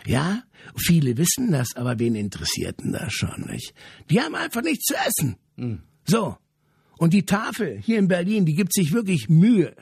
Ja, 0.06 0.44
viele 0.78 1.18
wissen 1.18 1.52
das, 1.52 1.76
aber 1.76 1.98
wen 2.00 2.16
interessiert 2.16 2.80
denn 2.80 2.92
das 2.92 3.12
schon, 3.14 3.48
nicht? 3.50 3.74
Die 4.10 4.22
haben 4.22 4.36
einfach 4.36 4.62
nichts 4.62 4.86
zu 4.86 4.96
essen. 4.96 5.38
Mhm. 5.56 5.82
So. 6.06 6.38
Und 6.98 7.14
die 7.14 7.26
Tafel 7.26 7.80
hier 7.82 7.98
in 7.98 8.08
Berlin, 8.08 8.46
die 8.46 8.54
gibt 8.54 8.74
sich 8.74 8.94
wirklich 8.94 9.28
Mühe. 9.30 9.76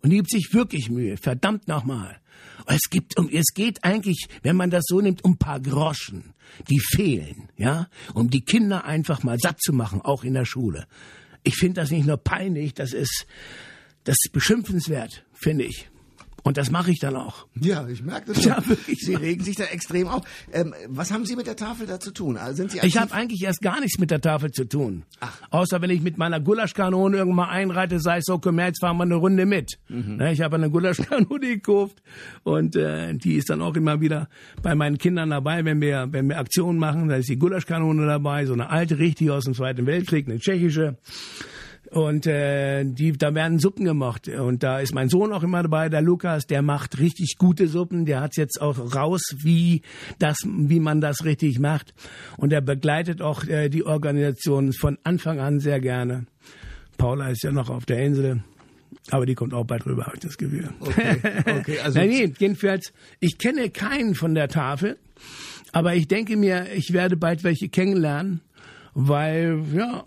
Und 0.00 0.10
die 0.10 0.16
gibt 0.16 0.30
sich 0.30 0.52
wirklich 0.52 0.90
Mühe. 0.90 1.16
Verdammt 1.16 1.68
nochmal. 1.68 2.20
Es 2.66 2.90
gibt 2.90 3.18
um, 3.18 3.28
es 3.30 3.54
geht 3.54 3.84
eigentlich, 3.84 4.26
wenn 4.42 4.56
man 4.56 4.70
das 4.70 4.84
so 4.86 5.00
nimmt, 5.00 5.24
um 5.24 5.38
paar 5.38 5.60
Groschen, 5.60 6.34
die 6.68 6.80
fehlen, 6.80 7.48
ja, 7.56 7.88
um 8.14 8.30
die 8.30 8.40
Kinder 8.40 8.84
einfach 8.84 9.22
mal 9.22 9.38
satt 9.38 9.60
zu 9.60 9.72
machen, 9.72 10.00
auch 10.02 10.24
in 10.24 10.34
der 10.34 10.44
Schule. 10.44 10.86
Ich 11.42 11.56
finde 11.56 11.80
das 11.80 11.90
nicht 11.90 12.06
nur 12.06 12.16
peinlich, 12.16 12.74
das 12.74 12.92
ist, 12.92 13.26
das 14.04 14.16
ist 14.24 14.32
beschimpfenswert, 14.32 15.24
finde 15.32 15.64
ich. 15.64 15.88
Und 16.46 16.56
das 16.56 16.70
mache 16.70 16.92
ich 16.92 17.00
dann 17.00 17.16
auch. 17.16 17.48
Ja, 17.60 17.88
ich 17.88 18.04
merke 18.04 18.32
das. 18.32 18.44
Ja, 18.46 18.64
wirklich. 18.68 19.00
Sie 19.00 19.16
regen 19.16 19.42
sich 19.42 19.56
da 19.56 19.64
extrem 19.64 20.06
auf. 20.06 20.22
Ähm, 20.52 20.72
was 20.86 21.10
haben 21.10 21.26
Sie 21.26 21.34
mit 21.34 21.48
der 21.48 21.56
Tafel 21.56 21.88
da 21.88 21.98
zu 21.98 22.12
tun? 22.12 22.36
Also 22.36 22.58
sind 22.58 22.70
Sie 22.70 22.78
ich 22.82 22.96
habe 22.98 23.12
eigentlich 23.12 23.42
erst 23.42 23.62
gar 23.62 23.80
nichts 23.80 23.98
mit 23.98 24.12
der 24.12 24.20
Tafel 24.20 24.52
zu 24.52 24.64
tun. 24.64 25.02
Ach. 25.18 25.40
Außer 25.50 25.82
wenn 25.82 25.90
ich 25.90 26.02
mit 26.02 26.18
meiner 26.18 26.38
Gulaschkanone 26.38 27.16
irgendwann 27.16 27.48
mal 27.48 27.48
einreite, 27.48 27.98
sei 27.98 28.18
es 28.18 28.26
so, 28.26 28.38
komm 28.38 28.60
her, 28.60 28.68
jetzt 28.68 28.80
fahren 28.80 28.96
wir 28.96 29.02
eine 29.02 29.16
Runde 29.16 29.44
mit. 29.44 29.80
Mhm. 29.88 30.18
Ne, 30.18 30.32
ich 30.32 30.40
habe 30.40 30.54
eine 30.54 30.70
Gulaschkanone 30.70 31.40
gekauft 31.40 32.00
und 32.44 32.76
äh, 32.76 33.12
die 33.14 33.34
ist 33.34 33.50
dann 33.50 33.60
auch 33.60 33.74
immer 33.74 34.00
wieder 34.00 34.28
bei 34.62 34.76
meinen 34.76 34.98
Kindern 34.98 35.30
dabei, 35.30 35.64
wenn 35.64 35.80
wir, 35.80 36.06
wenn 36.12 36.28
wir 36.28 36.38
Aktionen 36.38 36.78
machen. 36.78 37.08
Da 37.08 37.16
ist 37.16 37.28
die 37.28 37.40
Gulaschkanone 37.40 38.06
dabei, 38.06 38.46
so 38.46 38.52
eine 38.52 38.70
alte, 38.70 39.00
richtig 39.00 39.32
aus 39.32 39.46
dem 39.46 39.54
Zweiten 39.54 39.86
Weltkrieg, 39.86 40.28
eine 40.28 40.38
tschechische. 40.38 40.96
Und 41.96 42.26
äh, 42.26 42.84
die, 42.84 43.12
da 43.12 43.34
werden 43.34 43.58
Suppen 43.58 43.86
gemacht. 43.86 44.28
Und 44.28 44.62
da 44.62 44.80
ist 44.80 44.92
mein 44.92 45.08
Sohn 45.08 45.32
auch 45.32 45.42
immer 45.42 45.62
dabei, 45.62 45.88
der 45.88 46.02
Lukas, 46.02 46.46
der 46.46 46.60
macht 46.60 46.98
richtig 46.98 47.38
gute 47.38 47.68
Suppen. 47.68 48.04
Der 48.04 48.20
hat 48.20 48.36
jetzt 48.36 48.60
auch 48.60 48.94
raus, 48.94 49.22
wie 49.38 49.80
das, 50.18 50.36
wie 50.44 50.78
man 50.78 51.00
das 51.00 51.24
richtig 51.24 51.58
macht. 51.58 51.94
Und 52.36 52.52
er 52.52 52.60
begleitet 52.60 53.22
auch 53.22 53.44
äh, 53.44 53.70
die 53.70 53.86
Organisation 53.86 54.74
von 54.74 54.98
Anfang 55.04 55.40
an 55.40 55.58
sehr 55.58 55.80
gerne. 55.80 56.26
Paula 56.98 57.30
ist 57.30 57.42
ja 57.42 57.50
noch 57.50 57.70
auf 57.70 57.86
der 57.86 58.04
Insel. 58.04 58.42
Aber 59.10 59.24
die 59.24 59.34
kommt 59.34 59.54
auch 59.54 59.64
bald 59.64 59.86
rüber, 59.86 60.04
habe 60.04 60.16
ich 60.16 60.22
das 60.22 60.36
Gefühl. 60.36 60.68
Okay, 60.80 61.16
okay. 61.46 61.78
Also 61.82 61.98
Nein, 61.98 62.10
nee, 62.10 62.32
jedenfalls, 62.38 62.92
ich 63.20 63.38
kenne 63.38 63.70
keinen 63.70 64.14
von 64.14 64.34
der 64.34 64.48
Tafel, 64.48 64.98
aber 65.72 65.94
ich 65.94 66.08
denke 66.08 66.36
mir, 66.36 66.66
ich 66.74 66.92
werde 66.92 67.16
bald 67.16 67.42
welche 67.42 67.70
kennenlernen, 67.70 68.42
weil, 68.92 69.62
ja, 69.74 70.04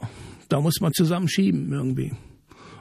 da 0.50 0.60
muss 0.60 0.82
man 0.82 0.94
zusammenschieben 0.94 1.72
irgendwie. 1.72 2.12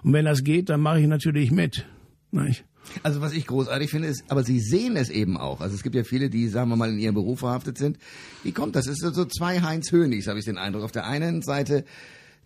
Und 0.02 0.12
wenn 0.12 0.24
das 0.24 0.42
geht, 0.42 0.68
dann 0.68 0.80
mache 0.80 1.00
ich 1.00 1.06
natürlich 1.06 1.50
mit. 1.50 1.86
Nicht? 2.30 2.64
Also 3.02 3.20
was 3.20 3.32
ich 3.32 3.46
großartig 3.46 3.90
finde, 3.90 4.08
ist, 4.08 4.24
aber 4.28 4.44
Sie 4.44 4.60
sehen 4.60 4.96
es 4.96 5.10
eben 5.10 5.36
auch. 5.36 5.60
Also 5.60 5.74
es 5.74 5.82
gibt 5.82 5.94
ja 5.94 6.04
viele, 6.04 6.30
die, 6.30 6.48
sagen 6.48 6.70
wir 6.70 6.76
mal, 6.76 6.90
in 6.90 6.98
ihrem 6.98 7.14
Beruf 7.14 7.40
verhaftet 7.40 7.78
sind. 7.78 7.98
Wie 8.42 8.52
kommt 8.52 8.76
das? 8.76 8.86
Es 8.86 9.02
ist 9.02 9.14
so 9.14 9.24
zwei 9.24 9.60
Heinz 9.60 9.92
Hönigs, 9.92 10.26
habe 10.26 10.38
ich 10.38 10.44
den 10.44 10.58
Eindruck. 10.58 10.84
Auf 10.84 10.92
der 10.92 11.06
einen 11.06 11.42
Seite 11.42 11.84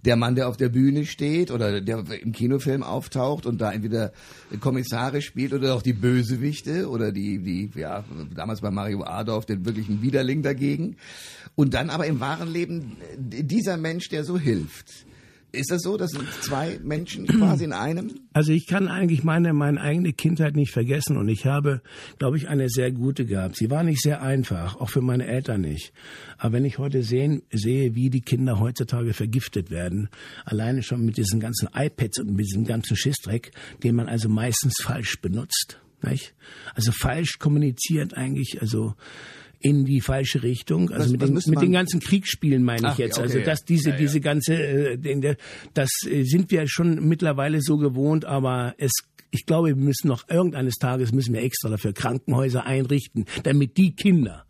der 0.05 0.17
Mann, 0.17 0.35
der 0.35 0.49
auf 0.49 0.57
der 0.57 0.69
Bühne 0.69 1.07
steht 1.07 1.53
oder 1.53 1.81
der 1.81 2.05
im 2.21 2.33
Kinofilm 2.33 2.83
auftaucht 2.83 3.47
und 3.47 3.61
da 3.61 3.71
entweder 3.71 4.13
Kommissare 4.59 5.23
spielt 5.23 5.53
oder 5.53 5.75
auch 5.75 5.83
die 5.83 5.93
Bösewichte 5.93 6.89
oder 6.89 7.13
die, 7.13 7.39
die, 7.39 7.71
ja, 7.79 8.05
damals 8.35 8.63
bei 8.63 8.71
Mario 8.73 9.05
Adorf 9.05 9.47
den 9.47 9.65
wirklichen 9.65 10.03
Widerling 10.03 10.43
dagegen. 10.43 10.97
Und 11.55 11.75
dann 11.75 11.89
aber 11.89 12.07
im 12.07 12.19
wahren 12.19 12.53
Leben 12.53 12.97
dieser 13.17 13.77
Mensch, 13.77 14.09
der 14.09 14.25
so 14.25 14.39
hilft. 14.39 15.07
Ist 15.53 15.71
das 15.71 15.83
so? 15.83 15.99
Das 15.99 16.13
zwei 16.41 16.79
Menschen 16.83 17.27
quasi 17.27 17.65
in 17.65 17.75
einem? 17.75 18.11
Also 18.33 18.53
ich 18.53 18.67
kann 18.67 18.89
eigentlich 18.89 19.23
meine, 19.23 19.53
meine 19.53 19.81
eigene 19.81 20.15
Kindheit 20.15 20.57
nicht 20.57 20.73
vergessen 20.73 21.19
und 21.19 21.29
ich 21.29 21.45
habe, 21.45 21.83
glaube 22.19 22.39
ich, 22.39 22.49
eine 22.49 22.71
sehr 22.71 22.91
gute 22.91 23.27
gehabt. 23.27 23.57
Sie 23.57 23.71
war 23.71 23.83
nicht 23.83 24.01
sehr 24.01 24.23
einfach, 24.23 24.77
auch 24.77 24.89
für 24.89 25.03
meine 25.03 25.27
Eltern 25.27 25.61
nicht. 25.61 25.93
Aber 26.39 26.55
wenn 26.55 26.65
ich 26.65 26.79
heute 26.79 27.03
sehen, 27.03 27.43
sehe, 27.53 27.95
wie 27.95 28.09
die 28.09 28.23
Kinder 28.23 28.59
heutzutage 28.61 29.13
vergiftet 29.13 29.71
werden, 29.71 30.09
alleine 30.47 30.83
schon 30.83 31.05
mit 31.05 31.19
diesen 31.19 31.39
ganzen 31.39 31.69
iPads 31.75 32.21
und 32.21 32.35
mit 32.35 32.47
diesem 32.47 32.65
ganzen 32.65 32.97
Schissdreck, 32.97 33.53
den 33.83 33.95
man 33.95 34.09
also 34.09 34.31
meistens 34.31 34.75
falsch 34.81 35.21
benutzt, 35.21 35.83
nicht? 36.03 36.35
Also 36.75 36.93
falsch 36.93 37.39
kommuniziert 37.39 38.15
eigentlich, 38.15 38.61
also 38.61 38.95
in 39.63 39.85
die 39.85 40.01
falsche 40.01 40.43
Richtung. 40.43 40.91
Also 40.91 41.05
was, 41.05 41.13
mit, 41.13 41.23
den, 41.23 41.51
mit 41.51 41.63
den 41.63 41.73
ganzen 41.73 42.01
Kriegsspielen 42.01 42.63
meine 42.63 42.81
ich 42.81 42.87
Ach, 42.95 42.99
jetzt. 42.99 43.19
Okay, 43.19 43.23
also 43.23 43.41
dass 43.41 43.65
diese 43.65 43.91
ja, 43.91 43.95
ja. 43.95 44.01
diese 44.01 44.21
ganze, 44.21 44.55
äh, 44.55 45.37
das 45.75 45.91
äh, 46.07 46.25
sind 46.25 46.51
wir 46.51 46.67
schon 46.69 47.09
mittlerweile 47.09 47.61
so 47.61 47.79
gewohnt, 47.79 48.25
aber 48.25 48.75
es 48.79 48.93
ich 49.35 49.47
glaube, 49.47 49.69
wir 49.69 49.77
müssen 49.77 50.09
noch 50.09 50.29
irgendeines 50.29 50.75
Tages 50.75 51.11
müssen 51.11 51.33
wir 51.33 51.41
extra 51.41 51.71
dafür 51.71 51.95
Krankenhäuser 51.95 52.67
einrichten, 52.67 53.25
damit 53.45 53.79
die 53.79 53.97
Kinder 53.97 54.45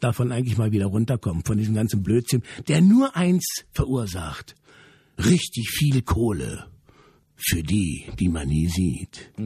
davon 0.00 0.32
eigentlich 0.32 0.56
mal 0.56 0.72
wieder 0.72 0.86
runterkommen, 0.86 1.44
von 1.44 1.58
diesem 1.58 1.74
ganzen 1.74 2.02
Blödsinn, 2.02 2.42
der 2.66 2.80
nur 2.80 3.16
eins 3.16 3.44
verursacht. 3.70 4.54
Richtig 5.18 5.68
viel 5.68 6.00
Kohle 6.00 6.64
für 7.36 7.62
die, 7.62 8.06
die 8.18 8.28
man 8.28 8.48
nie 8.48 8.68
sieht. 8.68 9.30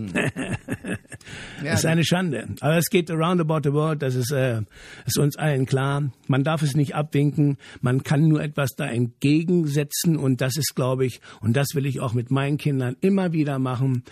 Mhm. 1.60 1.64
das 1.64 1.80
ist 1.80 1.86
eine 1.86 2.04
Schande. 2.04 2.48
Aber 2.60 2.76
es 2.76 2.90
geht 2.90 3.10
around 3.10 3.40
about 3.40 3.60
the 3.64 3.72
world, 3.72 4.02
das 4.02 4.14
ist, 4.14 4.30
äh, 4.30 4.62
ist 5.04 5.18
uns 5.18 5.36
allen 5.36 5.66
klar. 5.66 6.10
Man 6.26 6.44
darf 6.44 6.62
es 6.62 6.76
nicht 6.76 6.94
abwinken, 6.94 7.58
man 7.80 8.02
kann 8.02 8.28
nur 8.28 8.40
etwas 8.40 8.76
da 8.76 8.86
entgegensetzen 8.86 10.16
und 10.16 10.40
das 10.40 10.56
ist, 10.56 10.74
glaube 10.76 11.06
ich, 11.06 11.20
und 11.40 11.56
das 11.56 11.74
will 11.74 11.86
ich 11.86 12.00
auch 12.00 12.14
mit 12.14 12.30
meinen 12.30 12.58
Kindern 12.58 12.96
immer 13.00 13.32
wieder 13.32 13.58
machen. 13.58 14.04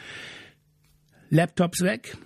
Laptops 1.30 1.82
weg, 1.82 2.16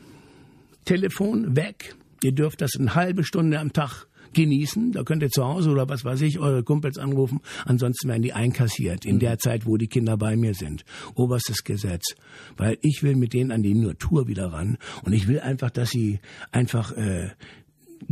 Telefon 0.85 1.57
weg. 1.57 1.95
Ihr 2.23 2.33
dürft 2.33 2.61
das 2.61 2.73
eine 2.79 2.95
halbe 2.95 3.25
Stunde 3.25 3.59
am 3.59 3.73
Tag 3.73 4.07
genießen. 4.33 4.93
Da 4.93 5.03
könnt 5.03 5.23
ihr 5.23 5.31
zu 5.31 5.45
Hause 5.45 5.71
oder 5.71 5.89
was 5.89 6.05
weiß 6.05 6.21
ich 6.23 6.39
eure 6.39 6.63
Kumpels 6.63 6.99
anrufen. 6.99 7.41
Ansonsten 7.65 8.09
werden 8.09 8.23
die 8.23 8.33
einkassiert 8.33 9.05
in 9.05 9.17
mhm. 9.17 9.21
der 9.21 9.39
Zeit, 9.39 9.67
wo 9.67 9.77
die 9.77 9.89
Kinder 9.89 10.17
bei 10.17 10.37
mir 10.37 10.55
sind. 10.55 10.85
Oberstes 11.15 11.65
Gesetz. 11.65 12.15
Weil 12.57 12.79
ich 12.83 13.03
will 13.03 13.17
mit 13.17 13.33
denen 13.33 13.53
an 13.53 13.63
die 13.63 13.75
Natur 13.75 14.29
wieder 14.29 14.53
ran 14.53 14.79
und 15.03 15.13
ich 15.13 15.29
will 15.29 15.41
einfach, 15.41 15.71
dass 15.71 15.91
sie 15.91 16.21
einfach 16.53 16.93
äh, 16.93 17.31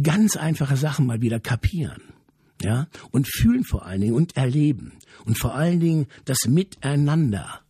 ganz 0.02 0.36
einfache 0.36 0.76
Sachen 0.76 1.06
mal 1.06 1.20
wieder 1.20 1.40
kapieren 1.40 2.02
ja, 2.62 2.88
und 3.10 3.28
fühlen 3.28 3.64
vor 3.64 3.86
allen 3.86 4.00
Dingen 4.00 4.14
und 4.14 4.36
erleben 4.36 4.92
und 5.24 5.38
vor 5.38 5.54
allen 5.54 5.80
Dingen 5.80 6.06
das 6.24 6.46
Miteinander, 6.48 7.60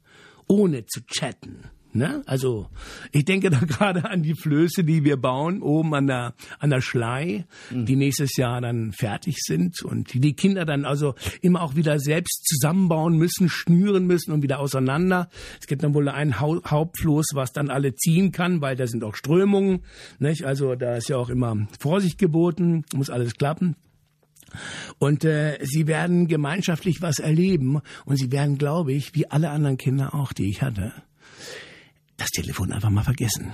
ohne 0.47 0.87
zu 0.87 1.05
chatten. 1.07 1.71
Ne? 1.93 2.23
Also 2.27 2.69
ich 3.13 3.25
denke 3.25 3.49
da 3.51 3.59
gerade 3.67 4.05
an 4.05 4.23
die 4.23 4.35
Flöße, 4.35 4.85
die 4.85 5.05
wir 5.05 5.17
bauen, 5.17 5.63
oben 5.63 5.95
an 5.95 6.07
der, 6.07 6.35
an 6.59 6.71
der 6.71 6.81
Schlei, 6.81 7.47
mhm. 7.71 7.87
die 7.87 7.97
nächstes 7.97 8.37
Jahr 8.37 8.61
dann 8.61 8.93
fertig 8.93 9.39
sind 9.41 9.83
und 9.83 10.13
die, 10.13 10.21
die 10.21 10.35
Kinder 10.35 10.65
dann 10.65 10.85
also 10.85 11.15
immer 11.41 11.63
auch 11.63 11.77
wieder 11.77 11.99
selbst 11.99 12.47
zusammenbauen 12.47 13.17
müssen, 13.17 13.49
schnüren 13.49 14.07
müssen 14.07 14.33
und 14.33 14.43
wieder 14.43 14.61
auseinander. 14.61 15.29
Es 15.61 15.67
gibt 15.67 15.83
dann 15.83 15.95
wohl 15.95 16.09
ein 16.09 16.41
Hau 16.41 16.61
Hauptfloß, 16.65 17.31
was 17.35 17.53
dann 17.53 17.71
alle 17.71 17.95
ziehen 17.95 18.33
kann, 18.33 18.61
weil 18.61 18.77
da 18.77 18.87
sind 18.87 19.03
auch 19.03 19.15
Strömungen. 19.15 19.83
Nicht? 20.19 20.45
Also 20.45 20.75
da 20.75 20.97
ist 20.97 21.09
ja 21.09 21.17
auch 21.17 21.31
immer 21.31 21.69
Vorsicht 21.79 22.19
geboten, 22.19 22.85
muss 22.95 23.11
alles 23.11 23.35
klappen. 23.35 23.77
Und 24.99 25.25
äh, 25.25 25.59
sie 25.63 25.87
werden 25.87 26.27
gemeinschaftlich 26.27 27.03
was 27.03 27.19
erleben 27.19 27.81
und 28.05 28.17
sie 28.17 28.33
werden, 28.33 28.59
glaube 28.59 28.93
ich, 28.93 29.15
wie 29.15 29.31
alle 29.31 29.51
anderen 29.51 29.77
Kinder 29.77 30.15
auch, 30.15 30.33
die 30.33 30.49
ich 30.49 30.63
hatte, 30.63 30.93
das 32.19 32.29
Telefon 32.29 32.73
einfach 32.73 32.91
mal 32.91 33.05
vergessen. 33.05 33.53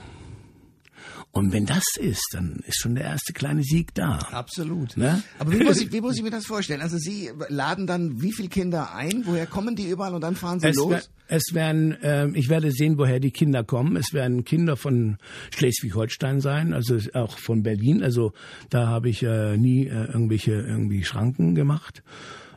Und 1.35 1.53
wenn 1.53 1.66
das 1.66 1.83
ist, 1.98 2.29
dann 2.33 2.61
ist 2.64 2.81
schon 2.81 2.94
der 2.94 3.05
erste 3.05 3.33
kleine 3.33 3.64
Sieg 3.64 3.92
da. 3.94 4.18
Absolut. 4.31 4.96
Ne? 4.96 5.20
Aber 5.40 5.53
wie 5.53 5.64
muss, 5.64 5.81
ich, 5.81 5.90
wie 5.90 6.00
muss 6.00 6.16
ich 6.16 6.22
mir 6.22 6.31
das 6.31 6.46
vorstellen? 6.46 6.81
Also 6.81 6.96
Sie 6.96 7.29
laden 7.48 7.88
dann 7.88 8.22
wie 8.22 8.33
viele 8.33 8.48
Kinder 8.48 8.94
ein? 8.94 9.22
Woher 9.27 9.46
kommen 9.46 9.74
die 9.74 9.90
überall 9.90 10.14
und 10.14 10.20
dann 10.20 10.37
fahren 10.37 10.61
Sie 10.61 10.68
es 10.68 10.77
los? 10.77 10.90
Wär, 10.90 11.03
es 11.27 11.42
werden, 11.53 12.00
äh, 12.03 12.29
ich 12.35 12.48
werde 12.48 12.70
sehen, 12.70 12.98
woher 12.98 13.18
die 13.18 13.33
Kinder 13.33 13.64
kommen. 13.64 13.96
Es 13.96 14.12
werden 14.12 14.44
Kinder 14.44 14.77
von 14.77 15.16
Schleswig-Holstein 15.50 16.40
sein, 16.40 16.72
also 16.72 16.98
auch 17.14 17.37
von 17.37 17.64
Berlin. 17.64 18.05
Also 18.05 18.33
da 18.70 18.87
habe 18.87 19.09
ich 19.09 19.24
äh, 19.24 19.57
nie 19.57 19.87
äh, 19.87 20.05
irgendwelche 20.05 20.53
irgendwie 20.53 21.03
Schranken 21.03 21.57
gemacht. 21.57 22.05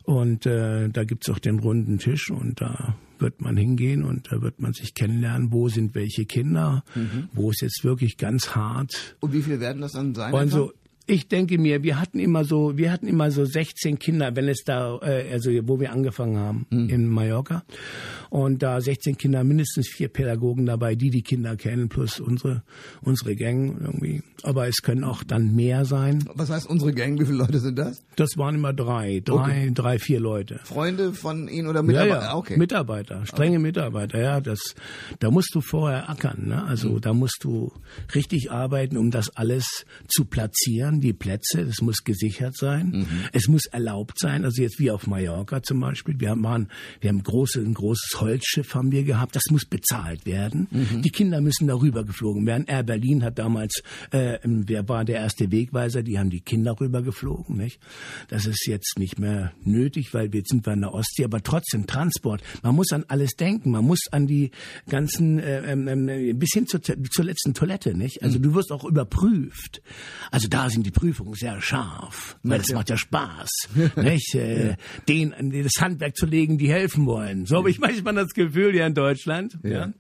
Und 0.03 0.45
äh, 0.45 0.89
da 0.89 1.03
gibt's 1.03 1.29
auch 1.31 1.39
den 1.39 1.59
runden 1.59 1.97
Tisch 1.97 2.29
und 2.29 2.61
da 2.61 2.95
wird 3.21 3.41
man 3.41 3.57
hingehen 3.57 4.03
und 4.03 4.31
da 4.31 4.41
wird 4.41 4.59
man 4.59 4.73
sich 4.73 4.93
kennenlernen, 4.93 5.51
wo 5.51 5.69
sind 5.69 5.95
welche 5.95 6.25
Kinder, 6.25 6.83
mhm. 6.95 7.29
wo 7.33 7.51
ist 7.51 7.61
jetzt 7.61 7.83
wirklich 7.83 8.17
ganz 8.17 8.55
hart. 8.55 9.15
Und 9.19 9.33
wie 9.33 9.41
viele 9.41 9.59
werden 9.59 9.81
das 9.81 9.93
dann 9.93 10.15
sein? 10.15 10.33
Und 10.33 10.49
so, 10.49 10.71
ich 11.07 11.29
denke 11.29 11.57
mir, 11.57 11.83
wir 11.83 11.99
hatten 11.99 12.19
immer 12.19 12.43
so, 12.43 12.77
wir 12.77 12.91
hatten 12.91 13.07
immer 13.07 13.31
so 13.31 13.45
16 13.45 13.97
Kinder, 13.97 14.35
wenn 14.35 14.49
es 14.49 14.63
da, 14.65 14.99
äh, 15.01 15.31
also 15.31 15.49
wo 15.63 15.79
wir 15.79 15.91
angefangen 15.93 16.37
haben 16.37 16.65
mhm. 16.69 16.89
in 16.89 17.07
Mallorca. 17.07 17.63
Und 18.29 18.61
da 18.61 18.81
16 18.81 19.17
Kinder, 19.17 19.45
mindestens 19.45 19.87
vier 19.87 20.09
Pädagogen 20.09 20.65
dabei, 20.65 20.95
die 20.95 21.09
die 21.09 21.21
Kinder 21.21 21.55
kennen, 21.55 21.87
plus 21.87 22.19
unsere, 22.19 22.61
unsere 23.01 23.37
Gang 23.37 23.79
irgendwie. 23.79 24.21
Aber 24.43 24.67
es 24.67 24.81
können 24.81 25.05
auch 25.05 25.23
dann 25.23 25.55
mehr 25.55 25.85
sein. 25.85 26.25
Was 26.35 26.49
heißt 26.49 26.69
unsere 26.69 26.91
Gang? 26.93 27.17
Wie 27.19 27.25
viele 27.25 27.37
Leute 27.37 27.59
sind 27.59 27.79
das? 27.79 28.03
Das 28.17 28.31
waren 28.35 28.55
immer 28.55 28.73
drei, 28.73 29.21
drei, 29.23 29.33
okay. 29.33 29.71
drei, 29.73 29.99
vier 29.99 30.19
Leute. 30.19 30.59
Freunde 30.65 31.13
von 31.13 31.47
Ihnen 31.47 31.67
oder 31.67 31.83
Mitarbeiter? 31.83 32.19
Ja, 32.19 32.27
ja. 32.27 32.35
Okay. 32.35 32.57
Mitarbeiter, 32.57 33.25
strenge 33.25 33.55
okay. 33.55 33.63
Mitarbeiter, 33.63 34.19
ja. 34.19 34.41
Das, 34.41 34.75
da 35.19 35.31
musst 35.31 35.55
du 35.55 35.61
vorher 35.61 36.09
ackern, 36.09 36.47
ne? 36.47 36.65
Also 36.65 36.89
mhm. 36.89 37.01
da 37.01 37.13
musst 37.13 37.43
du 37.43 37.71
richtig 38.13 38.51
arbeiten, 38.51 38.97
um 38.97 39.09
das 39.09 39.29
alles 39.37 39.85
zu 40.09 40.25
platzieren 40.25 40.96
die 41.01 41.13
Plätze, 41.13 41.65
das 41.65 41.81
muss 41.81 42.03
gesichert 42.03 42.55
sein, 42.55 42.89
mhm. 42.89 43.07
es 43.33 43.47
muss 43.47 43.65
erlaubt 43.65 44.19
sein, 44.19 44.45
also 44.45 44.61
jetzt 44.61 44.79
wie 44.79 44.91
auf 44.91 45.07
Mallorca 45.07 45.61
zum 45.61 45.79
Beispiel, 45.79 46.19
wir 46.19 46.29
haben, 46.29 46.67
wir 47.01 47.09
haben 47.09 47.23
große, 47.23 47.59
ein 47.59 47.73
großes 47.73 48.21
Holzschiff 48.21 48.73
haben 48.75 48.91
wir 48.91 49.03
gehabt, 49.03 49.35
das 49.35 49.43
muss 49.49 49.65
bezahlt 49.65 50.25
werden, 50.25 50.67
mhm. 50.71 51.01
die 51.01 51.09
Kinder 51.09 51.41
müssen 51.41 51.67
darüber 51.67 52.03
geflogen 52.03 52.45
werden, 52.45 52.65
Air 52.67 52.83
Berlin 52.83 53.23
hat 53.23 53.39
damals, 53.39 53.81
äh, 54.11 54.39
wer 54.43 54.87
war 54.87 55.05
der 55.05 55.17
erste 55.17 55.51
Wegweiser, 55.51 56.03
die 56.03 56.19
haben 56.19 56.29
die 56.29 56.41
Kinder 56.41 56.79
rüber 56.79 57.01
geflogen, 57.01 57.57
nicht? 57.57 57.79
Das 58.29 58.45
ist 58.45 58.65
jetzt 58.67 58.97
nicht 58.97 59.19
mehr 59.19 59.53
nötig, 59.63 60.13
weil 60.13 60.31
wir 60.33 60.41
sind 60.45 60.65
wir 60.65 60.73
in 60.73 60.81
der 60.81 60.93
Ostsee, 60.93 61.23
aber 61.23 61.41
trotzdem 61.41 61.87
Transport, 61.87 62.41
man 62.63 62.75
muss 62.75 62.91
an 62.91 63.05
alles 63.07 63.35
denken, 63.35 63.71
man 63.71 63.85
muss 63.85 63.99
an 64.11 64.27
die 64.27 64.51
ganzen, 64.89 65.39
äh, 65.39 65.73
äh, 65.73 66.33
bis 66.33 66.49
hin 66.53 66.67
zur, 66.67 66.81
zur 66.81 67.25
letzten 67.25 67.53
Toilette, 67.53 67.95
nicht? 67.95 68.23
Also 68.23 68.39
mhm. 68.39 68.43
du 68.43 68.55
wirst 68.55 68.71
auch 68.71 68.85
überprüft. 68.85 69.81
Also 70.31 70.47
da 70.47 70.69
sind 70.69 70.85
die 70.87 70.91
Prüfung 70.91 71.35
sehr 71.35 71.61
scharf, 71.61 72.37
weil 72.43 72.61
es 72.61 72.71
macht 72.71 72.89
ja 72.89 72.97
Spaß, 72.97 73.49
nicht? 73.97 74.35
Äh, 74.35 74.75
den, 75.07 75.33
das 75.63 75.81
Handwerk 75.81 76.15
zu 76.15 76.25
legen, 76.25 76.57
die 76.57 76.69
helfen 76.69 77.05
wollen. 77.05 77.45
So 77.45 77.57
habe 77.57 77.69
ich 77.69 77.79
manchmal 77.79 78.15
das 78.15 78.33
Gefühl 78.33 78.71
hier 78.71 78.85
in 78.85 78.93
Deutschland. 78.93 79.57
Ja. 79.63 79.69
ja. 79.69 79.93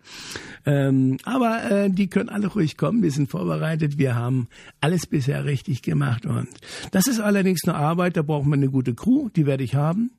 Ähm, 0.65 1.17
aber 1.23 1.71
äh, 1.71 1.89
die 1.89 2.07
können 2.07 2.29
alle 2.29 2.47
ruhig 2.47 2.77
kommen. 2.77 3.03
Wir 3.03 3.11
sind 3.11 3.29
vorbereitet. 3.29 3.97
Wir 3.97 4.15
haben 4.15 4.47
alles 4.81 5.07
bisher 5.07 5.45
richtig 5.45 5.81
gemacht 5.81 6.25
und 6.25 6.47
das 6.91 7.07
ist 7.07 7.19
allerdings 7.19 7.61
eine 7.65 7.75
Arbeit. 7.75 8.17
Da 8.17 8.21
braucht 8.21 8.45
man 8.45 8.59
eine 8.59 8.69
gute 8.69 8.93
Crew. 8.93 9.29
Die 9.29 9.45
werde 9.45 9.63
ich 9.63 9.75
haben. 9.75 10.11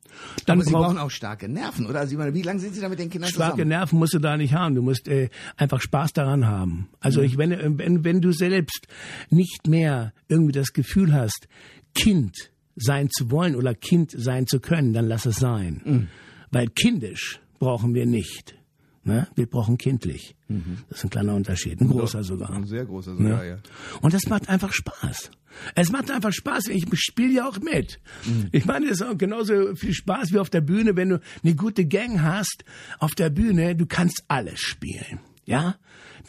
Dann 0.45 0.59
aber 0.59 0.65
Sie 0.65 0.71
brauchen 0.71 0.97
auch 0.97 1.11
starke 1.11 1.47
Nerven, 1.47 1.85
oder? 1.85 1.99
Also, 1.99 2.17
wie 2.17 2.41
lange 2.41 2.59
sind 2.59 2.73
Sie 2.73 2.81
da 2.81 2.89
mit 2.89 2.99
den 2.99 3.09
Kindern 3.09 3.29
starke 3.29 3.51
zusammen? 3.51 3.57
Starke 3.57 3.69
Nerven 3.69 3.99
musst 3.99 4.13
du 4.13 4.19
da 4.19 4.37
nicht 4.37 4.53
haben. 4.53 4.75
Du 4.75 4.81
musst 4.81 5.07
äh, 5.07 5.29
einfach 5.57 5.81
Spaß 5.81 6.13
daran 6.13 6.47
haben. 6.47 6.89
Also 6.99 7.19
mhm. 7.19 7.25
ich, 7.25 7.37
wenn, 7.37 7.77
wenn, 7.77 8.03
wenn 8.03 8.21
du 8.21 8.31
selbst 8.31 8.87
nicht 9.29 9.67
mehr 9.67 10.13
irgendwie 10.27 10.53
das 10.59 10.73
Gefühl 10.73 11.13
hast, 11.13 11.47
Kind 11.93 12.51
sein 12.75 13.09
zu 13.09 13.31
wollen 13.31 13.55
oder 13.55 13.73
Kind 13.75 14.11
sein 14.15 14.47
zu 14.47 14.59
können, 14.59 14.93
dann 14.93 15.07
lass 15.07 15.25
es 15.25 15.37
sein. 15.37 15.81
Mhm. 15.83 16.07
Weil 16.51 16.67
kindisch 16.67 17.39
brauchen 17.59 17.93
wir 17.93 18.05
nicht. 18.05 18.55
Ne? 19.03 19.27
Wir 19.35 19.47
brauchen 19.47 19.77
kindlich. 19.77 20.35
Mhm. 20.47 20.79
Das 20.89 20.99
ist 20.99 21.03
ein 21.05 21.09
kleiner 21.09 21.35
Unterschied, 21.35 21.79
ein 21.81 21.89
großer 21.89 22.23
sogar. 22.23 22.51
Ein 22.51 22.65
sehr 22.65 22.85
großer 22.85 23.15
sogar, 23.15 23.43
ne? 23.43 23.49
ja. 23.49 23.57
Und 24.01 24.13
das 24.13 24.27
macht 24.27 24.49
einfach 24.49 24.73
Spaß. 24.73 25.31
Es 25.75 25.91
macht 25.91 26.11
einfach 26.11 26.31
Spaß. 26.31 26.67
Ich 26.67 26.85
spiele 26.93 27.33
ja 27.33 27.47
auch 27.47 27.59
mit. 27.59 27.99
Mhm. 28.25 28.49
Ich 28.51 28.65
meine, 28.65 28.85
es 28.87 29.01
ist 29.01 29.03
auch 29.03 29.17
genauso 29.17 29.75
viel 29.75 29.93
Spaß 29.93 30.31
wie 30.31 30.39
auf 30.39 30.49
der 30.49 30.61
Bühne, 30.61 30.95
wenn 30.95 31.09
du 31.09 31.21
eine 31.43 31.55
gute 31.55 31.85
Gang 31.85 32.21
hast 32.21 32.63
auf 32.99 33.15
der 33.15 33.29
Bühne. 33.29 33.75
Du 33.75 33.85
kannst 33.85 34.23
alles 34.27 34.59
spielen. 34.59 35.19
Ja, 35.45 35.77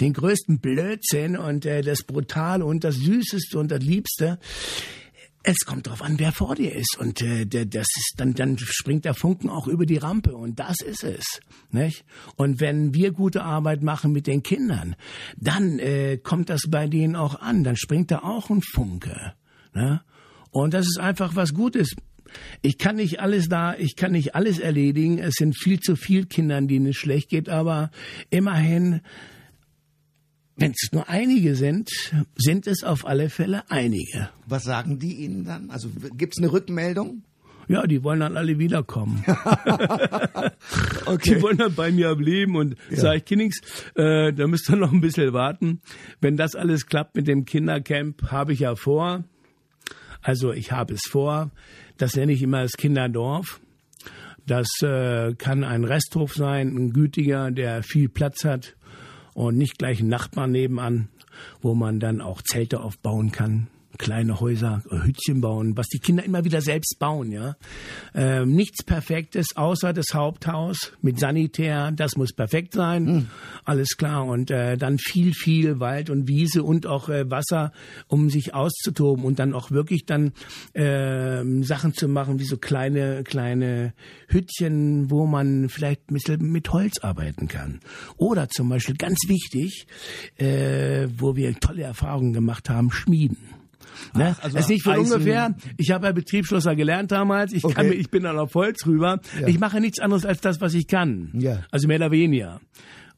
den 0.01 0.13
größten 0.13 0.61
Blödsinn 0.61 1.37
und 1.37 1.67
äh, 1.67 1.83
das 1.83 2.03
Brutale 2.03 2.65
und 2.65 2.85
das 2.85 2.97
Süßeste 2.97 3.59
und 3.59 3.71
das 3.71 3.83
Liebste. 3.83 4.39
es 5.43 5.61
kommt 5.65 5.87
darauf 5.87 6.03
an, 6.03 6.19
wer 6.19 6.33
vor 6.33 6.55
dir 6.55 6.75
ist 6.75 6.99
und 6.99 7.23
äh, 7.23 7.47
das 7.47 7.87
ist 7.97 8.15
dann 8.17 8.35
dann 8.35 8.59
springt 8.59 9.05
der 9.05 9.15
Funken 9.15 9.49
auch 9.49 9.67
über 9.67 9.87
die 9.87 9.97
Rampe 9.97 10.37
und 10.37 10.59
das 10.59 10.81
ist 10.81 11.05
es, 11.05 11.25
nicht? 11.71 12.05
Und 12.37 12.61
wenn 12.61 12.95
wir 12.95 13.13
gute 13.13 13.43
Arbeit 13.43 13.83
machen 13.83 14.13
mit 14.13 14.27
den 14.27 14.43
Kindern, 14.43 14.97
dann 15.37 15.79
äh, 15.79 16.19
kommt 16.19 16.51
das 16.51 16.63
bei 16.69 16.87
denen 16.87 17.17
auch 17.17 17.41
an, 17.41 17.65
dann 17.65 17.77
springt 17.77 18.11
da 18.11 18.19
auch 18.19 18.51
ein 18.51 18.63
Funke, 18.63 19.35
ne? 19.75 20.03
Und 20.51 20.75
das 20.75 20.87
ist 20.87 20.99
einfach 20.99 21.37
was 21.37 21.55
Gutes. 21.55 21.95
Ich 22.61 22.77
kann 22.77 22.97
nicht 22.97 23.21
alles 23.21 23.49
da, 23.49 23.75
ich 23.77 23.97
kann 23.97 24.13
nicht 24.13 24.35
alles 24.35 24.59
erledigen. 24.59 25.19
Es 25.19 25.35
sind 25.37 25.57
viel 25.57 25.81
zu 25.81 25.97
viele 25.97 26.27
Kindern, 26.27 26.69
denen 26.69 26.87
es 26.87 26.97
schlecht 26.97 27.29
geht, 27.29 27.49
aber 27.49 27.91
immerhin 28.31 29.01
wenn 30.61 30.73
es 30.73 30.93
nur 30.93 31.09
einige 31.09 31.57
sind, 31.57 31.89
sind 32.37 32.67
es 32.67 32.85
auf 32.85 33.07
alle 33.07 33.31
Fälle 33.31 33.63
einige. 33.71 34.29
Was 34.47 34.65
sagen 34.65 34.99
die 34.99 35.25
Ihnen 35.25 35.45
dann? 35.45 35.71
Also 35.71 35.89
gibt 36.17 36.35
es 36.37 36.43
eine 36.43 36.53
Rückmeldung? 36.53 37.23
Ja, 37.67 37.87
die 37.87 38.03
wollen 38.03 38.21
dann 38.21 38.37
alle 38.37 38.59
wiederkommen. 38.59 39.25
okay. 41.07 41.37
Die 41.37 41.43
wollen 41.43 41.57
dann 41.57 41.75
bei 41.75 41.91
mir 41.93 42.15
bleiben 42.15 42.57
und 42.57 42.77
ja. 42.91 42.97
sage 42.97 43.19
ich, 43.19 43.25
Kinnings, 43.25 43.61
äh, 43.95 44.33
da 44.33 44.47
müsst 44.49 44.69
ihr 44.69 44.77
noch 44.77 44.93
ein 44.93 45.01
bisschen 45.01 45.33
warten. 45.33 45.81
Wenn 46.21 46.37
das 46.37 46.55
alles 46.57 46.87
klappt 46.87 47.15
mit 47.15 47.27
dem 47.27 47.45
Kindercamp, 47.45 48.31
habe 48.31 48.53
ich 48.53 48.61
ja 48.61 48.75
vor. 48.75 49.25
Also 50.21 50.53
ich 50.53 50.73
habe 50.73 50.95
es 50.95 51.03
vor. 51.09 51.53
Das 51.97 52.17
nenne 52.17 52.33
ich 52.33 52.43
immer 52.43 52.63
das 52.63 52.73
Kinderdorf. 52.73 53.61
Das 54.47 54.69
äh, 54.83 55.35
kann 55.35 55.65
ein 55.65 55.85
Resthof 55.85 56.35
sein, 56.35 56.77
ein 56.77 56.93
gütiger, 56.93 57.51
der 57.51 57.83
viel 57.83 58.09
Platz 58.09 58.45
hat 58.45 58.75
und 59.35 59.57
nicht 59.57 59.79
gleich 59.79 60.01
ein 60.01 60.09
Nachbarn 60.09 60.53
nebenan, 60.53 61.09
wo 61.61 61.75
man 61.75 62.01
dann 62.01 62.21
auch 62.21 62.43
Zelte 62.43 62.81
aufbauen 62.81 63.33
kann 63.33 63.69
kleine 64.01 64.41
Häuser, 64.41 64.83
äh, 64.91 65.07
Hütchen 65.07 65.43
bauen, 65.43 65.77
was 65.77 65.87
die 65.89 65.99
Kinder 65.99 66.25
immer 66.25 66.45
wieder 66.45 66.63
selbst 66.63 66.99
bauen, 66.99 67.31
ja. 67.31 67.57
Ähm, 68.15 68.55
nichts 68.55 68.83
Perfektes 68.83 69.49
außer 69.55 69.93
das 69.93 70.15
Haupthaus 70.15 70.93
mit 71.03 71.21
Sanitär, 71.21 71.93
das 71.93 72.17
muss 72.17 72.33
perfekt 72.33 72.73
sein, 72.73 73.05
mhm. 73.05 73.27
alles 73.65 73.97
klar. 73.99 74.25
Und 74.25 74.51
äh, 74.51 74.77
dann 74.79 74.99
viel, 74.99 75.35
viel 75.35 75.81
Wald 75.81 76.09
und 76.09 76.27
Wiese 76.29 76.63
und 76.63 76.87
auch 76.87 77.11
äh, 77.11 77.31
Wasser, 77.31 77.73
um 78.09 78.31
sich 78.31 78.55
auszutoben 78.55 79.25
und 79.25 79.39
dann 79.39 79.53
auch 79.53 79.71
wirklich 79.71 80.07
dann 80.07 80.33
äh, 80.73 81.45
Sachen 81.63 81.93
zu 81.93 82.09
machen 82.09 82.41
wie 82.41 82.45
so 82.45 82.57
kleine, 82.57 83.23
kleine 83.23 83.93
Hütchen, 84.29 85.11
wo 85.11 85.27
man 85.27 85.69
vielleicht 85.69 86.11
ein 86.11 86.15
bisschen 86.15 86.51
mit 86.51 86.73
Holz 86.73 86.99
arbeiten 87.01 87.49
kann. 87.49 87.81
Oder 88.17 88.49
zum 88.49 88.71
Beispiel 88.71 88.97
ganz 88.97 89.19
wichtig, 89.29 89.87
äh, 90.39 91.07
wo 91.19 91.37
wir 91.37 91.55
tolle 91.61 91.83
Erfahrungen 91.83 92.33
gemacht 92.33 92.71
haben, 92.71 92.91
Schmieden. 92.91 93.60
Ne? 94.15 94.35
Ach, 94.37 94.45
also 94.45 94.57
das 94.57 94.67
ist 94.67 94.71
nicht 94.71 94.83
von 94.83 94.95
Eisen. 94.95 95.13
ungefähr. 95.13 95.55
Ich 95.77 95.91
habe 95.91 96.07
ja 96.07 96.13
Betriebsschlosser 96.13 96.77
gelernt 96.77 97.13
damals. 97.13 97.53
Ich, 97.53 97.65
okay. 97.65 97.75
kann, 97.75 97.93
ich 97.93 98.11
bin 98.11 98.23
dann 98.23 98.39
auf 98.39 98.55
Holz 98.55 98.87
rüber. 98.87 99.21
Ja. 99.41 99.49
Ich 99.49 99.59
mache 99.59 99.81
nichts 99.81 100.01
anderes 100.01 100.25
als 100.25 100.41
das, 100.41 100.61
was 100.61 100.75
ich 100.75 100.87
kann. 100.87 101.31
Ja. 101.35 101.65
Also 101.71 101.89
mehr 101.89 101.97
oder 101.97 102.11
weniger. 102.11 102.61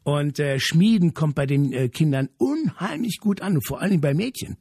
Und 0.05 0.41
äh, 0.41 0.59
Schmieden 0.59 1.15
kommt 1.15 1.35
bei 1.35 1.47
den 1.47 1.73
äh, 1.73 1.89
Kindern 1.89 2.29
unheimlich 2.39 3.19
gut 3.21 3.41
an, 3.41 3.61
vor 3.65 3.81
allen 3.81 3.91
Dingen 3.91 4.01
bei 4.01 4.15
Mädchen. 4.15 4.57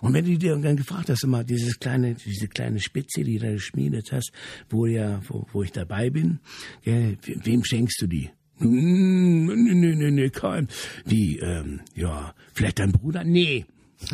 Und 0.00 0.12
wenn 0.14 0.24
du 0.24 0.38
dir 0.38 0.56
dann 0.56 0.76
gefragt 0.76 1.10
hast, 1.10 1.24
immer 1.24 1.42
dieses 1.42 1.80
kleine, 1.80 2.14
diese 2.14 2.46
kleine 2.46 2.78
Spitze, 2.78 3.24
die 3.24 3.38
du 3.38 3.52
geschmiedet 3.52 4.12
hast, 4.12 4.30
wo 4.70 4.86
ja, 4.86 5.20
wo, 5.26 5.46
wo 5.52 5.62
ich 5.62 5.72
dabei 5.72 6.10
bin, 6.10 6.38
gell, 6.82 7.18
wem 7.24 7.64
schenkst 7.64 8.00
du 8.00 8.06
die? 8.06 8.30
Nö, 8.60 9.54
nö, 9.54 9.94
nö, 9.94 10.10
nö, 10.10 10.30
kein. 10.30 10.68
Wie, 11.04 11.38
ähm, 11.38 11.80
ja, 11.94 12.34
vielleicht 12.52 12.78
dein 12.78 12.92
Bruder? 12.92 13.24
Nee. 13.24 13.66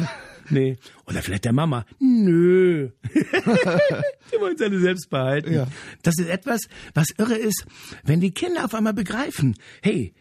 Nee. 0.50 0.76
Oder 1.06 1.22
vielleicht 1.22 1.46
der 1.46 1.54
Mama. 1.54 1.86
Nö. 1.98 2.90
die 3.14 4.40
wollen 4.40 4.58
seine 4.58 4.78
selbst 4.78 5.08
behalten. 5.08 5.54
Ja. 5.54 5.66
Das 6.02 6.18
ist 6.18 6.28
etwas, 6.28 6.60
was 6.92 7.08
irre 7.16 7.36
ist, 7.36 7.64
wenn 8.02 8.20
die 8.20 8.32
Kinder 8.32 8.66
auf 8.66 8.74
einmal 8.74 8.92
begreifen, 8.92 9.56
hey, 9.82 10.12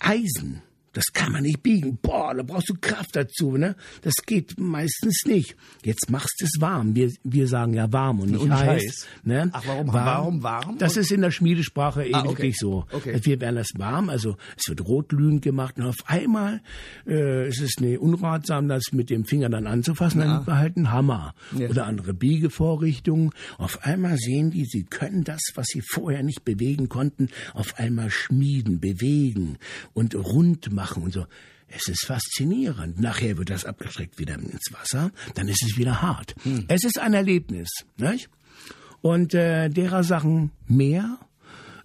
Eisen, 0.00 0.62
das 0.98 1.12
kann 1.12 1.30
man 1.30 1.44
nicht 1.44 1.62
biegen. 1.62 1.96
Boah, 2.02 2.34
da 2.34 2.42
brauchst 2.42 2.70
du 2.70 2.74
Kraft 2.74 3.14
dazu, 3.14 3.56
ne? 3.56 3.76
Das 4.02 4.14
geht 4.26 4.58
meistens 4.58 5.22
nicht. 5.26 5.54
Jetzt 5.84 6.10
machst 6.10 6.34
du 6.40 6.44
es 6.44 6.60
warm. 6.60 6.96
Wir, 6.96 7.12
wir 7.22 7.46
sagen 7.46 7.72
ja 7.74 7.92
warm 7.92 8.18
und 8.18 8.32
nicht 8.32 8.40
und 8.40 8.52
heiß. 8.52 8.82
heiß. 8.82 9.06
Ne? 9.22 9.48
Ach, 9.52 9.62
warum 9.64 9.92
warm? 9.92 10.06
Warum 10.06 10.42
warm? 10.42 10.78
Das 10.78 10.96
ist 10.96 11.12
in 11.12 11.20
der 11.20 11.30
Schmiedesprache 11.30 12.04
eben 12.04 12.16
ah, 12.16 12.20
okay. 12.22 12.28
wirklich 12.30 12.56
so. 12.56 12.84
Okay. 12.90 13.20
Wir 13.22 13.40
werden 13.40 13.54
das 13.54 13.68
warm, 13.76 14.08
also 14.08 14.36
es 14.56 14.68
wird 14.68 14.88
rotglühend 14.88 15.40
gemacht 15.40 15.76
und 15.76 15.84
auf 15.84 15.98
einmal 16.06 16.62
äh, 17.06 17.46
ist 17.46 17.60
es 17.60 17.76
ne, 17.78 17.96
unratsam, 17.96 18.66
das 18.66 18.90
mit 18.90 19.08
dem 19.08 19.24
Finger 19.24 19.50
dann 19.50 19.68
anzufassen. 19.68 20.20
Ja. 20.20 20.26
Dann 20.26 20.46
wir 20.48 20.58
halt 20.58 20.76
einen 20.76 20.90
Hammer 20.90 21.32
ja. 21.56 21.68
oder 21.68 21.86
andere 21.86 22.12
Biegevorrichtungen. 22.12 23.30
Auf 23.56 23.84
einmal 23.84 24.16
sehen 24.16 24.50
die, 24.50 24.64
sie 24.64 24.82
können 24.82 25.22
das, 25.22 25.42
was 25.54 25.66
sie 25.66 25.80
vorher 25.80 26.24
nicht 26.24 26.44
bewegen 26.44 26.88
konnten, 26.88 27.28
auf 27.54 27.78
einmal 27.78 28.10
schmieden, 28.10 28.80
bewegen 28.80 29.58
und 29.94 30.16
rund 30.16 30.72
machen 30.72 30.87
machen 30.88 31.02
und 31.02 31.12
so. 31.12 31.26
Es 31.68 31.86
ist 31.86 32.06
faszinierend. 32.06 32.98
Nachher 32.98 33.36
wird 33.36 33.50
das 33.50 33.64
abgestreckt 33.64 34.18
wieder 34.18 34.34
ins 34.34 34.72
Wasser, 34.72 35.10
dann 35.34 35.48
ist 35.48 35.62
es 35.62 35.76
wieder 35.76 36.00
hart. 36.00 36.34
Hm. 36.42 36.64
Es 36.68 36.84
ist 36.84 36.98
ein 36.98 37.12
Erlebnis, 37.12 37.68
nicht? 37.98 38.30
Und 39.02 39.34
äh, 39.34 39.68
derer 39.68 40.02
Sachen 40.02 40.50
mehr 40.66 41.18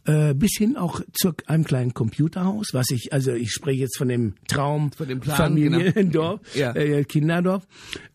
äh, 0.06 0.34
bis 0.34 0.58
hin 0.58 0.78
auch 0.78 1.02
zu 1.14 1.34
einem 1.48 1.64
kleinen 1.64 1.94
Computerhaus, 1.94 2.70
was 2.74 2.90
ich, 2.90 3.14
also 3.14 3.32
ich 3.34 3.52
spreche 3.52 3.82
jetzt 3.82 3.98
von 3.98 4.08
dem 4.08 4.34
Traum 4.48 4.92
von 4.92 5.08
dem 5.08 5.20
Plan, 5.20 5.38
Familiendorf, 5.38 5.94
genau. 6.04 6.40
ja. 6.56 6.76
äh, 6.76 7.04
Kinderdorf, 7.04 7.66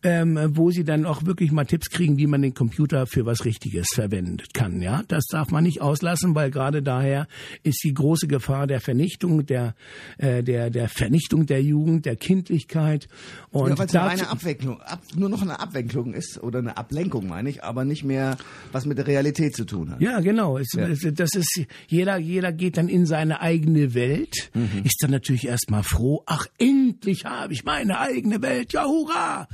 ähm, 0.03 0.37
wo 0.51 0.71
sie 0.71 0.83
dann 0.83 1.05
auch 1.05 1.25
wirklich 1.25 1.51
mal 1.51 1.65
Tipps 1.65 1.89
kriegen, 1.89 2.17
wie 2.17 2.27
man 2.27 2.41
den 2.41 2.53
Computer 2.53 3.07
für 3.07 3.25
was 3.25 3.45
Richtiges 3.45 3.87
verwendet 3.93 4.53
kann. 4.53 4.81
Ja, 4.81 5.03
das 5.07 5.25
darf 5.25 5.51
man 5.51 5.63
nicht 5.63 5.81
auslassen, 5.81 6.35
weil 6.35 6.51
gerade 6.51 6.83
daher 6.83 7.27
ist 7.63 7.83
die 7.83 7.93
große 7.93 8.27
Gefahr 8.27 8.67
der 8.67 8.81
Vernichtung, 8.81 9.45
der 9.45 9.75
äh, 10.17 10.43
der 10.43 10.69
der 10.69 10.89
Vernichtung 10.89 11.45
der 11.45 11.61
Jugend, 11.63 12.05
der 12.05 12.15
Kindlichkeit 12.15 13.07
und 13.51 13.69
ja, 13.69 13.77
weil 13.77 13.87
es 13.87 13.93
nur 13.93 14.03
eine 14.03 14.29
Abwicklung, 14.29 14.81
ab, 14.81 15.01
nur 15.15 15.29
noch 15.29 15.41
eine 15.41 15.59
Abwicklung 15.59 16.13
ist 16.13 16.41
oder 16.41 16.59
eine 16.59 16.77
Ablenkung 16.77 17.27
meine 17.27 17.49
ich, 17.49 17.63
aber 17.63 17.85
nicht 17.85 18.03
mehr 18.03 18.37
was 18.71 18.85
mit 18.85 18.97
der 18.97 19.07
Realität 19.07 19.55
zu 19.55 19.65
tun 19.65 19.91
hat. 19.91 20.01
Ja, 20.01 20.19
genau. 20.19 20.57
Es, 20.57 20.73
ja. 20.73 20.87
Das 21.11 21.33
ist 21.35 21.65
jeder, 21.87 22.17
jeder 22.17 22.51
geht 22.51 22.77
dann 22.77 22.89
in 22.89 23.05
seine 23.05 23.41
eigene 23.41 23.93
Welt, 23.93 24.51
mhm. 24.53 24.83
ist 24.83 24.97
dann 25.01 25.11
natürlich 25.11 25.47
erstmal 25.47 25.83
froh, 25.83 26.23
ach, 26.25 26.45
endlich 26.57 27.25
habe 27.25 27.53
ich 27.53 27.63
meine 27.63 27.99
eigene 27.99 28.41
Welt, 28.41 28.73
ja, 28.73 28.85
hurra! 28.85 29.47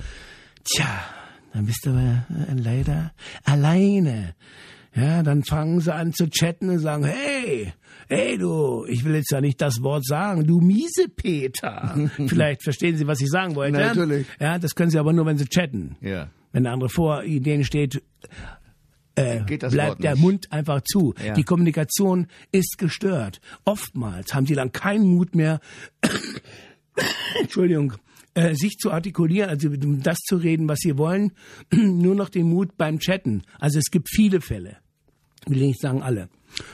Tja, 0.63 0.87
dann 1.53 1.65
bist 1.65 1.85
du 1.85 1.91
aber 1.91 2.25
äh, 2.49 2.53
leider 2.55 3.13
alleine. 3.43 4.35
Ja, 4.95 5.23
dann 5.23 5.43
fangen 5.43 5.81
sie 5.81 5.93
an 5.93 6.13
zu 6.13 6.29
chatten 6.29 6.69
und 6.69 6.79
sagen, 6.79 7.03
hey, 7.03 7.73
hey 8.07 8.37
du, 8.37 8.85
ich 8.87 9.03
will 9.03 9.15
jetzt 9.15 9.31
ja 9.31 9.41
nicht 9.41 9.61
das 9.61 9.81
Wort 9.81 10.05
sagen, 10.05 10.47
du 10.47 10.61
miese 10.61 11.09
Peter. 11.13 11.95
Vielleicht 12.27 12.63
verstehen 12.63 12.97
Sie, 12.97 13.05
was 13.05 13.19
ich 13.19 13.29
sagen 13.29 13.55
wollte. 13.55 13.77
Natürlich. 13.77 14.25
Ja, 14.39 14.57
das 14.57 14.73
können 14.73 14.91
Sie 14.91 14.97
aber 14.97 15.11
nur, 15.11 15.25
wenn 15.25 15.37
Sie 15.37 15.47
chatten. 15.47 15.97
Ja. 15.99 16.29
Wenn 16.53 16.63
der 16.63 16.71
andere 16.71 16.89
vor 16.89 17.23
Ideen 17.23 17.65
steht, 17.65 18.01
äh, 19.15 19.41
bleibt 19.41 20.03
der 20.03 20.15
Mund 20.15 20.51
einfach 20.51 20.81
zu. 20.81 21.13
Ja. 21.23 21.33
Die 21.33 21.43
Kommunikation 21.43 22.27
ist 22.51 22.77
gestört. 22.77 23.39
Oftmals 23.63 24.33
haben 24.33 24.45
sie 24.45 24.55
dann 24.55 24.71
keinen 24.71 25.05
Mut 25.05 25.35
mehr, 25.35 25.59
Entschuldigung, 27.41 27.93
äh, 28.33 28.53
sich 28.53 28.77
zu 28.77 28.91
artikulieren, 28.91 29.49
also 29.49 29.69
das 29.69 30.17
zu 30.19 30.35
reden, 30.35 30.67
was 30.67 30.79
sie 30.79 30.97
wollen, 30.97 31.31
nur 31.71 32.15
noch 32.15 32.29
den 32.29 32.49
Mut 32.49 32.77
beim 32.77 32.99
Chatten. 32.99 33.43
Also 33.59 33.79
es 33.79 33.89
gibt 33.91 34.09
viele 34.09 34.41
Fälle. 34.41 34.77
Will 35.47 35.57
ich 35.57 35.67
nicht 35.67 35.81
sagen 35.81 36.01
alle. 36.01 36.29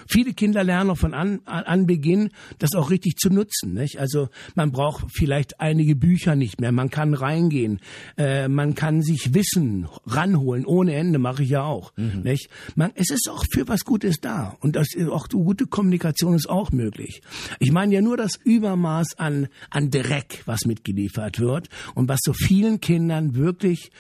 Viele 0.07 0.33
Kinder 0.33 0.63
lernen 0.63 0.91
auch 0.91 0.97
von 0.97 1.13
an, 1.13 1.41
an 1.45 1.85
Beginn, 1.85 2.29
das 2.59 2.73
auch 2.73 2.89
richtig 2.89 3.17
zu 3.17 3.29
nutzen. 3.29 3.73
Nicht? 3.73 3.99
Also 3.99 4.29
man 4.55 4.71
braucht 4.71 5.05
vielleicht 5.11 5.59
einige 5.59 5.95
Bücher 5.95 6.35
nicht 6.35 6.61
mehr. 6.61 6.71
Man 6.71 6.89
kann 6.89 7.13
reingehen. 7.13 7.79
Äh, 8.17 8.47
man 8.47 8.75
kann 8.75 9.01
sich 9.01 9.33
Wissen 9.33 9.87
ranholen 10.05 10.65
ohne 10.65 10.93
Ende. 10.95 11.19
Mache 11.19 11.43
ich 11.43 11.49
ja 11.49 11.63
auch. 11.63 11.93
Mhm. 11.97 12.21
Nicht? 12.23 12.49
Man, 12.75 12.91
es 12.95 13.09
ist 13.09 13.29
auch 13.29 13.45
für 13.51 13.67
was 13.67 13.81
Gutes 13.81 14.19
da 14.21 14.57
und 14.59 14.75
das 14.75 14.93
ist 14.93 15.09
auch 15.09 15.27
gute 15.29 15.65
Kommunikation 15.65 16.35
ist 16.35 16.49
auch 16.49 16.71
möglich. 16.71 17.21
Ich 17.59 17.71
meine 17.71 17.93
ja 17.93 18.01
nur 18.01 18.17
das 18.17 18.35
Übermaß 18.43 19.17
an 19.17 19.47
an 19.69 19.89
Dreck, 19.89 20.43
was 20.45 20.65
mitgeliefert 20.65 21.39
wird 21.39 21.69
und 21.95 22.07
was 22.07 22.19
so 22.23 22.33
vielen 22.33 22.81
Kindern 22.81 23.35
wirklich 23.35 23.91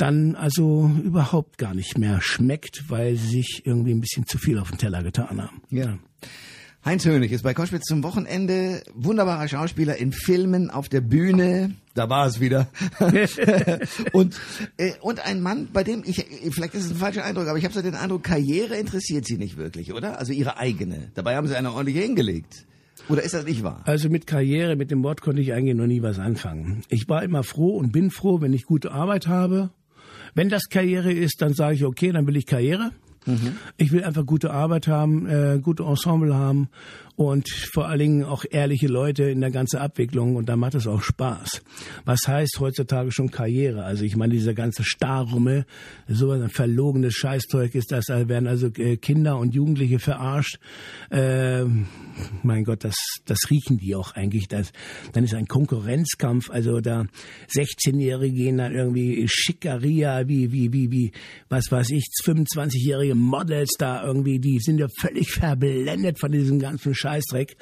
dann 0.00 0.34
also 0.34 0.90
überhaupt 1.04 1.58
gar 1.58 1.74
nicht 1.74 1.98
mehr 1.98 2.20
schmeckt, 2.20 2.88
weil 2.88 3.16
sie 3.16 3.38
sich 3.38 3.62
irgendwie 3.66 3.92
ein 3.92 4.00
bisschen 4.00 4.26
zu 4.26 4.38
viel 4.38 4.58
auf 4.58 4.70
den 4.70 4.78
Teller 4.78 5.02
getan 5.02 5.42
haben. 5.42 5.62
Ja. 5.70 5.98
Heinz 6.82 7.04
Hönig 7.04 7.30
ist 7.30 7.42
bei 7.42 7.52
Koschwitz 7.52 7.84
zum 7.84 8.02
Wochenende 8.02 8.82
wunderbarer 8.94 9.46
Schauspieler 9.48 9.96
in 9.96 10.12
Filmen 10.12 10.70
auf 10.70 10.88
der 10.88 11.02
Bühne. 11.02 11.74
Da 11.92 12.08
war 12.08 12.26
es 12.26 12.40
wieder. 12.40 12.68
und, 14.12 14.40
äh, 14.78 14.92
und 15.02 15.20
ein 15.26 15.42
Mann, 15.42 15.68
bei 15.70 15.84
dem 15.84 16.02
ich, 16.06 16.24
vielleicht 16.50 16.74
ist 16.74 16.86
es 16.86 16.92
ein 16.92 16.96
falscher 16.96 17.22
Eindruck, 17.22 17.48
aber 17.48 17.58
ich 17.58 17.64
habe 17.64 17.74
so 17.74 17.82
den 17.82 17.94
Eindruck, 17.94 18.22
Karriere 18.22 18.76
interessiert 18.76 19.26
Sie 19.26 19.36
nicht 19.36 19.58
wirklich, 19.58 19.92
oder? 19.92 20.18
Also 20.18 20.32
Ihre 20.32 20.56
eigene. 20.56 21.10
Dabei 21.14 21.36
haben 21.36 21.46
Sie 21.46 21.54
eine 21.54 21.72
ordentlich 21.72 21.98
hingelegt. 21.98 22.64
Oder 23.10 23.22
ist 23.24 23.34
das 23.34 23.44
nicht 23.44 23.62
wahr? 23.62 23.82
Also 23.84 24.08
mit 24.08 24.26
Karriere, 24.26 24.76
mit 24.76 24.90
dem 24.90 25.02
Wort 25.02 25.20
konnte 25.20 25.42
ich 25.42 25.52
eigentlich 25.52 25.76
noch 25.76 25.86
nie 25.86 26.00
was 26.00 26.18
anfangen. 26.18 26.82
Ich 26.88 27.08
war 27.08 27.22
immer 27.22 27.42
froh 27.42 27.76
und 27.76 27.92
bin 27.92 28.10
froh, 28.10 28.40
wenn 28.40 28.54
ich 28.54 28.64
gute 28.64 28.92
Arbeit 28.92 29.26
habe 29.26 29.70
Wenn 30.34 30.48
das 30.48 30.68
Karriere 30.68 31.12
ist, 31.12 31.42
dann 31.42 31.54
sage 31.54 31.74
ich, 31.74 31.84
okay, 31.84 32.12
dann 32.12 32.26
will 32.26 32.36
ich 32.36 32.46
Karriere. 32.46 32.92
Mhm. 33.26 33.56
Ich 33.76 33.92
will 33.92 34.04
einfach 34.04 34.24
gute 34.24 34.50
Arbeit 34.50 34.88
haben, 34.88 35.26
äh, 35.26 35.58
gute 35.62 35.82
Ensemble 35.82 36.34
haben 36.34 36.68
und 37.20 37.50
vor 37.50 37.86
allen 37.86 37.98
Dingen 37.98 38.24
auch 38.24 38.46
ehrliche 38.50 38.86
Leute 38.86 39.24
in 39.24 39.42
der 39.42 39.50
ganzen 39.50 39.76
Abwicklung 39.76 40.36
und 40.36 40.48
da 40.48 40.56
macht 40.56 40.74
es 40.74 40.86
auch 40.86 41.02
Spaß. 41.02 41.60
Was 42.06 42.20
heißt 42.26 42.56
heutzutage 42.60 43.12
schon 43.12 43.30
Karriere? 43.30 43.84
Also 43.84 44.04
ich 44.04 44.16
meine, 44.16 44.32
dieser 44.32 44.54
ganze 44.54 44.84
Starrummel, 44.84 45.66
so 46.08 46.30
ein 46.30 46.48
verlogenes 46.48 47.12
Scheißzeug 47.12 47.74
ist 47.74 47.92
das, 47.92 48.06
da 48.06 48.26
werden 48.26 48.46
also 48.46 48.68
äh, 48.68 48.96
Kinder 48.96 49.36
und 49.36 49.54
Jugendliche 49.54 49.98
verarscht. 49.98 50.58
Äh, 51.10 51.64
mein 52.42 52.64
Gott, 52.64 52.84
das, 52.84 52.96
das 53.26 53.50
riechen 53.50 53.76
die 53.76 53.94
auch 53.94 54.12
eigentlich. 54.14 54.48
Das, 54.48 54.72
dann 55.12 55.22
ist 55.22 55.34
ein 55.34 55.46
Konkurrenzkampf, 55.46 56.48
also 56.48 56.80
da 56.80 57.04
16-Jährige 57.54 58.34
gehen 58.34 58.56
dann 58.56 58.72
irgendwie 58.72 59.28
Schickeria, 59.28 60.26
wie, 60.26 60.52
wie, 60.52 60.72
wie, 60.72 60.90
wie, 60.90 61.12
was 61.50 61.70
weiß 61.70 61.90
ich, 61.90 62.06
25-jährige 62.24 63.14
Models 63.14 63.74
da 63.78 64.06
irgendwie, 64.06 64.38
die 64.38 64.58
sind 64.58 64.78
ja 64.78 64.86
völlig 64.88 65.32
verblendet 65.32 66.18
von 66.18 66.32
diesem 66.32 66.58
ganzen 66.58 66.94
Scheiß. 66.94 67.09
Scheißdreck. 67.10 67.56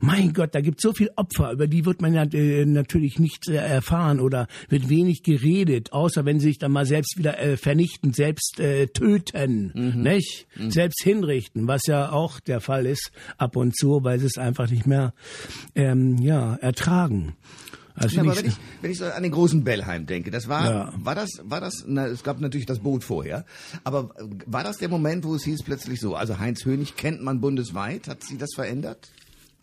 Mein 0.00 0.32
Gott, 0.32 0.54
da 0.54 0.60
gibt 0.60 0.78
es 0.78 0.82
so 0.82 0.92
viel 0.92 1.10
Opfer, 1.16 1.52
über 1.52 1.66
die 1.66 1.84
wird 1.84 2.00
man 2.00 2.14
ja 2.14 2.24
äh, 2.24 2.64
natürlich 2.64 3.18
nicht 3.18 3.48
äh, 3.48 3.56
erfahren 3.56 4.20
oder 4.20 4.46
wird 4.68 4.88
wenig 4.88 5.22
geredet, 5.22 5.92
außer 5.92 6.24
wenn 6.24 6.40
sie 6.40 6.48
sich 6.48 6.58
dann 6.58 6.72
mal 6.72 6.86
selbst 6.86 7.16
wieder 7.18 7.38
äh, 7.38 7.56
vernichten, 7.56 8.12
selbst 8.12 8.60
äh, 8.60 8.86
töten, 8.88 9.72
mhm. 9.74 10.02
nicht? 10.02 10.46
Mhm. 10.56 10.70
Selbst 10.70 11.02
hinrichten, 11.02 11.66
was 11.66 11.82
ja 11.86 12.12
auch 12.12 12.40
der 12.40 12.60
Fall 12.60 12.86
ist 12.86 13.12
ab 13.38 13.56
und 13.56 13.76
zu, 13.76 14.02
weil 14.02 14.18
sie 14.18 14.26
es 14.26 14.38
einfach 14.38 14.70
nicht 14.70 14.86
mehr 14.86 15.14
ähm, 15.74 16.18
ja, 16.18 16.54
ertragen. 16.56 17.34
Also 17.94 18.16
ja, 18.16 18.22
aber 18.22 18.36
wenn 18.36 18.46
ich, 18.46 18.56
wenn 18.80 18.90
ich 18.90 18.98
so 18.98 19.04
an 19.04 19.22
den 19.22 19.32
großen 19.32 19.64
Bellheim 19.64 20.06
denke, 20.06 20.30
das 20.30 20.48
war, 20.48 20.64
ja. 20.64 20.92
war 20.96 21.14
das, 21.14 21.28
war 21.44 21.60
das, 21.60 21.84
na, 21.86 22.06
es 22.06 22.22
gab 22.22 22.40
natürlich 22.40 22.66
das 22.66 22.78
Boot 22.78 23.04
vorher, 23.04 23.44
aber 23.84 24.14
war 24.46 24.64
das 24.64 24.78
der 24.78 24.88
Moment, 24.88 25.24
wo 25.24 25.34
es 25.34 25.44
hieß 25.44 25.62
plötzlich 25.62 26.00
so, 26.00 26.14
also 26.14 26.38
Heinz 26.38 26.64
Hönig 26.64 26.96
kennt 26.96 27.22
man 27.22 27.40
bundesweit, 27.40 28.08
hat 28.08 28.22
sie 28.24 28.38
das 28.38 28.50
verändert? 28.54 29.10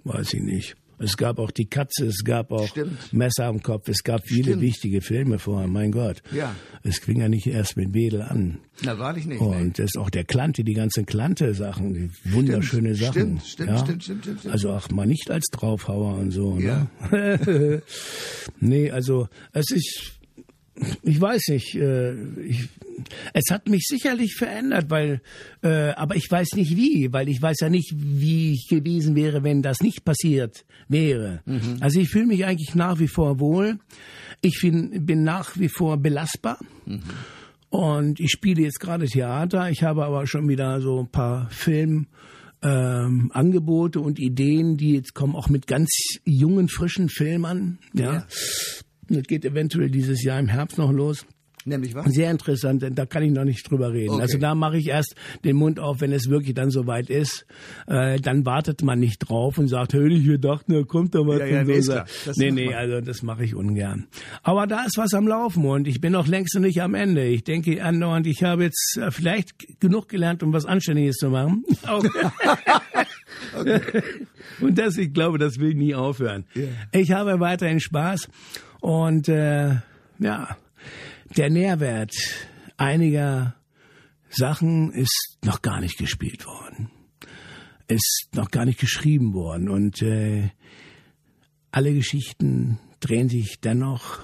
Weiß 0.03 0.33
ich 0.33 0.41
nicht. 0.41 0.75
Es 0.99 1.15
gab 1.15 1.39
auch 1.39 1.51
die 1.51 1.65
Katze, 1.65 2.05
es 2.07 2.23
gab 2.23 2.51
auch 2.51 2.67
Stimmt. 2.67 3.13
Messer 3.13 3.45
am 3.45 3.63
Kopf, 3.63 3.87
es 3.87 4.03
gab 4.03 4.21
viele 4.25 4.51
Stimmt. 4.51 4.61
wichtige 4.61 5.01
Filme 5.01 5.39
vorher, 5.39 5.67
mein 5.67 5.91
Gott. 5.91 6.21
Ja. 6.31 6.53
Es 6.83 6.99
fing 6.99 7.21
ja 7.21 7.29
nicht 7.29 7.47
erst 7.47 7.77
mit 7.77 7.93
Wedel 7.93 8.21
an. 8.21 8.59
Na, 8.83 8.99
wahrlich 8.99 9.25
nicht. 9.25 9.41
Und 9.41 9.79
das 9.79 9.85
ist 9.85 9.97
auch 9.97 10.09
der 10.09 10.25
Klante, 10.25 10.63
die 10.63 10.73
ganzen 10.73 11.05
Klante-Sachen, 11.05 11.93
die 11.93 12.11
wunderschöne 12.31 12.95
stimmt, 12.95 13.13
Sachen. 13.13 13.39
Stimmt, 13.39 13.47
stimmt, 13.47 13.69
ja? 13.69 13.77
stimmt, 13.77 14.03
stimmt, 14.03 14.23
stimmt, 14.23 14.39
stimmt. 14.39 14.53
Also 14.53 14.71
auch 14.71 14.89
mal 14.89 15.07
nicht 15.07 15.31
als 15.31 15.47
Draufhauer 15.51 16.17
und 16.17 16.31
so. 16.31 16.55
Ne? 16.55 16.63
Ja. 16.63 16.87
Ne? 17.11 17.81
nee, 18.59 18.91
also 18.91 19.27
es 19.53 19.71
ist 19.71 20.18
ich 21.03 21.19
weiß 21.19 21.47
nicht, 21.49 21.75
äh, 21.75 22.13
ich, 22.41 22.69
es 23.33 23.51
hat 23.51 23.67
mich 23.67 23.83
sicherlich 23.87 24.35
verändert, 24.35 24.89
weil, 24.89 25.21
äh, 25.61 25.91
aber 25.91 26.15
ich 26.15 26.29
weiß 26.29 26.53
nicht 26.55 26.75
wie, 26.75 27.11
weil 27.11 27.29
ich 27.29 27.41
weiß 27.41 27.57
ja 27.61 27.69
nicht, 27.69 27.93
wie 27.95 28.53
ich 28.53 28.67
gewesen 28.69 29.15
wäre, 29.15 29.43
wenn 29.43 29.61
das 29.61 29.81
nicht 29.81 30.05
passiert 30.05 30.65
wäre. 30.87 31.41
Mhm. 31.45 31.77
Also 31.79 31.99
ich 31.99 32.09
fühle 32.09 32.27
mich 32.27 32.45
eigentlich 32.45 32.75
nach 32.75 32.99
wie 32.99 33.07
vor 33.07 33.39
wohl. 33.39 33.79
Ich 34.41 34.59
bin, 34.61 35.05
bin 35.05 35.23
nach 35.23 35.57
wie 35.57 35.69
vor 35.69 35.97
belastbar. 35.97 36.59
Mhm. 36.85 37.01
Und 37.69 38.19
ich 38.19 38.31
spiele 38.31 38.63
jetzt 38.63 38.79
gerade 38.79 39.05
Theater. 39.05 39.69
Ich 39.69 39.83
habe 39.83 40.03
aber 40.03 40.25
schon 40.25 40.47
wieder 40.49 40.81
so 40.81 41.01
ein 41.01 41.07
paar 41.07 41.49
Film, 41.51 42.07
ähm, 42.61 43.31
Angebote 43.33 43.99
und 44.01 44.19
Ideen, 44.19 44.75
die 44.75 44.93
jetzt 44.95 45.13
kommen 45.13 45.35
auch 45.35 45.49
mit 45.49 45.67
ganz 45.67 45.89
jungen, 46.25 46.67
frischen 46.67 47.09
Filmen. 47.09 47.79
Ja. 47.93 48.13
ja. 48.13 48.27
Das 49.09 49.23
geht 49.23 49.45
eventuell 49.45 49.89
dieses 49.89 50.23
Jahr 50.23 50.39
im 50.39 50.47
Herbst 50.47 50.77
noch 50.77 50.91
los. 50.91 51.25
Nämlich 51.65 51.93
was? 51.93 52.05
Sehr 52.13 52.31
interessant, 52.31 52.81
denn 52.81 52.95
da 52.95 53.05
kann 53.05 53.21
ich 53.21 53.31
noch 53.31 53.43
nicht 53.43 53.69
drüber 53.69 53.91
reden. 53.91 54.13
Okay. 54.13 54.21
Also 54.21 54.37
da 54.37 54.55
mache 54.55 54.77
ich 54.77 54.87
erst 54.87 55.15
den 55.43 55.57
Mund 55.57 55.79
auf, 55.79 55.99
wenn 55.99 56.13
es 56.13 56.29
wirklich 56.29 56.53
dann 56.55 56.71
soweit 56.71 57.09
ist. 57.09 57.45
Äh, 57.87 58.19
dann 58.21 58.45
wartet 58.45 58.81
man 58.81 58.99
nicht 58.99 59.19
drauf 59.19 59.57
und 59.57 59.67
sagt, 59.67 59.93
hör 59.93 60.07
ich, 60.07 60.25
wir 60.25 60.37
dachten, 60.37 60.73
da 60.73 60.83
kommt 60.83 61.15
da 61.15 61.19
was. 61.19 61.39
Ja, 61.39 61.61
ja, 61.61 61.63
nee, 61.63 62.51
nee, 62.51 62.51
nee, 62.51 62.73
also 62.73 63.01
das 63.01 63.23
mache 63.23 63.43
ich 63.43 63.55
ungern. 63.55 64.07
Aber 64.41 64.67
da 64.67 64.85
ist 64.85 64.97
was 64.97 65.13
am 65.13 65.27
Laufen 65.27 65.65
und 65.65 65.87
ich 65.87 65.99
bin 65.99 66.13
noch 66.13 66.27
längst 66.27 66.55
noch 66.55 66.61
nicht 66.61 66.81
am 66.81 66.95
Ende. 66.95 67.25
Ich 67.25 67.43
denke 67.43 67.83
andauernd, 67.83 68.25
ich 68.25 68.43
habe 68.43 68.63
jetzt 68.63 68.97
äh, 68.97 69.11
vielleicht 69.11 69.79
genug 69.81 70.07
gelernt, 70.07 70.43
um 70.43 70.53
was 70.53 70.65
Anständiges 70.65 71.17
zu 71.17 71.29
machen. 71.29 71.65
okay. 73.53 74.01
und 74.61 74.77
das, 74.77 74.97
ich 74.97 75.13
glaube, 75.13 75.37
das 75.37 75.59
will 75.59 75.73
nie 75.73 75.93
aufhören. 75.93 76.45
Yeah. 76.55 76.69
Ich 76.93 77.11
habe 77.11 77.39
weiterhin 77.41 77.81
Spaß 77.81 78.29
und 78.81 79.27
äh, 79.27 79.75
ja, 80.19 80.57
der 81.37 81.49
Nährwert 81.49 82.13
einiger 82.77 83.55
Sachen 84.29 84.91
ist 84.91 85.37
noch 85.43 85.61
gar 85.61 85.79
nicht 85.79 85.97
gespielt 85.97 86.45
worden, 86.45 86.91
ist 87.87 88.29
noch 88.33 88.51
gar 88.51 88.65
nicht 88.65 88.79
geschrieben 88.79 89.33
worden. 89.33 89.69
Und 89.69 90.01
äh, 90.01 90.49
alle 91.71 91.93
Geschichten 91.93 92.79
drehen 92.99 93.29
sich 93.29 93.59
dennoch 93.59 94.19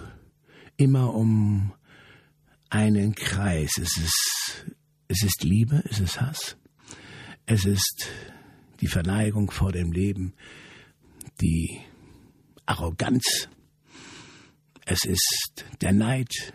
immer 0.77 1.13
um 1.13 1.73
einen 2.69 3.15
Kreis. 3.15 3.71
Es 3.77 3.97
ist, 3.97 4.65
es 5.07 5.23
ist 5.23 5.43
Liebe, 5.43 5.83
es 5.89 5.99
ist 5.99 6.21
Hass, 6.21 6.57
es 7.45 7.65
ist 7.65 8.07
die 8.81 8.87
Verneigung 8.87 9.51
vor 9.51 9.71
dem 9.71 9.91
Leben, 9.91 10.33
die 11.41 11.79
Arroganz, 12.65 13.49
es 14.85 15.03
ist 15.05 15.65
der 15.81 15.93
Neid, 15.93 16.53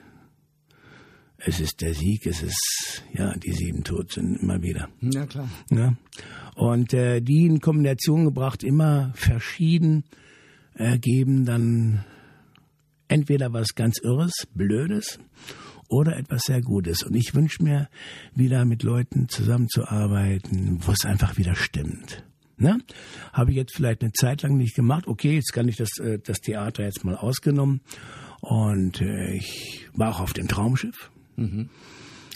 es 1.38 1.60
ist 1.60 1.80
der 1.80 1.94
Sieg, 1.94 2.26
es 2.26 2.42
ist 2.42 3.04
ja 3.12 3.34
die 3.36 3.52
sieben 3.52 3.82
Todsünden 3.82 4.36
immer 4.36 4.62
wieder. 4.62 4.88
Ja 5.00 5.26
klar. 5.26 5.48
Ja. 5.70 5.94
Und 6.54 6.92
äh, 6.94 7.20
die 7.20 7.46
in 7.46 7.60
Kombination 7.60 8.24
gebracht, 8.24 8.62
immer 8.62 9.12
verschieden, 9.14 10.04
ergeben 10.74 11.44
dann 11.44 12.04
entweder 13.08 13.52
was 13.52 13.74
ganz 13.74 13.98
Irres, 13.98 14.46
Blödes 14.54 15.18
oder 15.88 16.16
etwas 16.16 16.42
sehr 16.42 16.60
Gutes. 16.60 17.02
Und 17.02 17.14
ich 17.14 17.34
wünsche 17.34 17.62
mir 17.62 17.88
wieder 18.34 18.64
mit 18.64 18.82
Leuten 18.82 19.28
zusammenzuarbeiten, 19.28 20.78
wo 20.80 20.92
es 20.92 21.04
einfach 21.04 21.36
wieder 21.36 21.54
stimmt. 21.54 22.24
Ne? 22.60 22.78
Habe 23.32 23.50
ich 23.52 23.56
jetzt 23.56 23.74
vielleicht 23.74 24.02
eine 24.02 24.12
Zeit 24.12 24.42
lang 24.42 24.56
nicht 24.56 24.74
gemacht. 24.74 25.06
Okay, 25.06 25.34
jetzt 25.34 25.52
kann 25.52 25.66
ich 25.66 25.76
das, 25.76 25.98
äh, 25.98 26.18
das 26.18 26.40
Theater 26.40 26.84
jetzt 26.84 27.04
mal 27.04 27.16
ausgenommen. 27.16 27.80
Und 28.40 29.00
äh, 29.00 29.34
ich 29.34 29.88
war 29.94 30.10
auch 30.10 30.20
auf 30.20 30.32
dem 30.34 30.46
Traumschiff. 30.46 31.10
Mhm. 31.36 31.70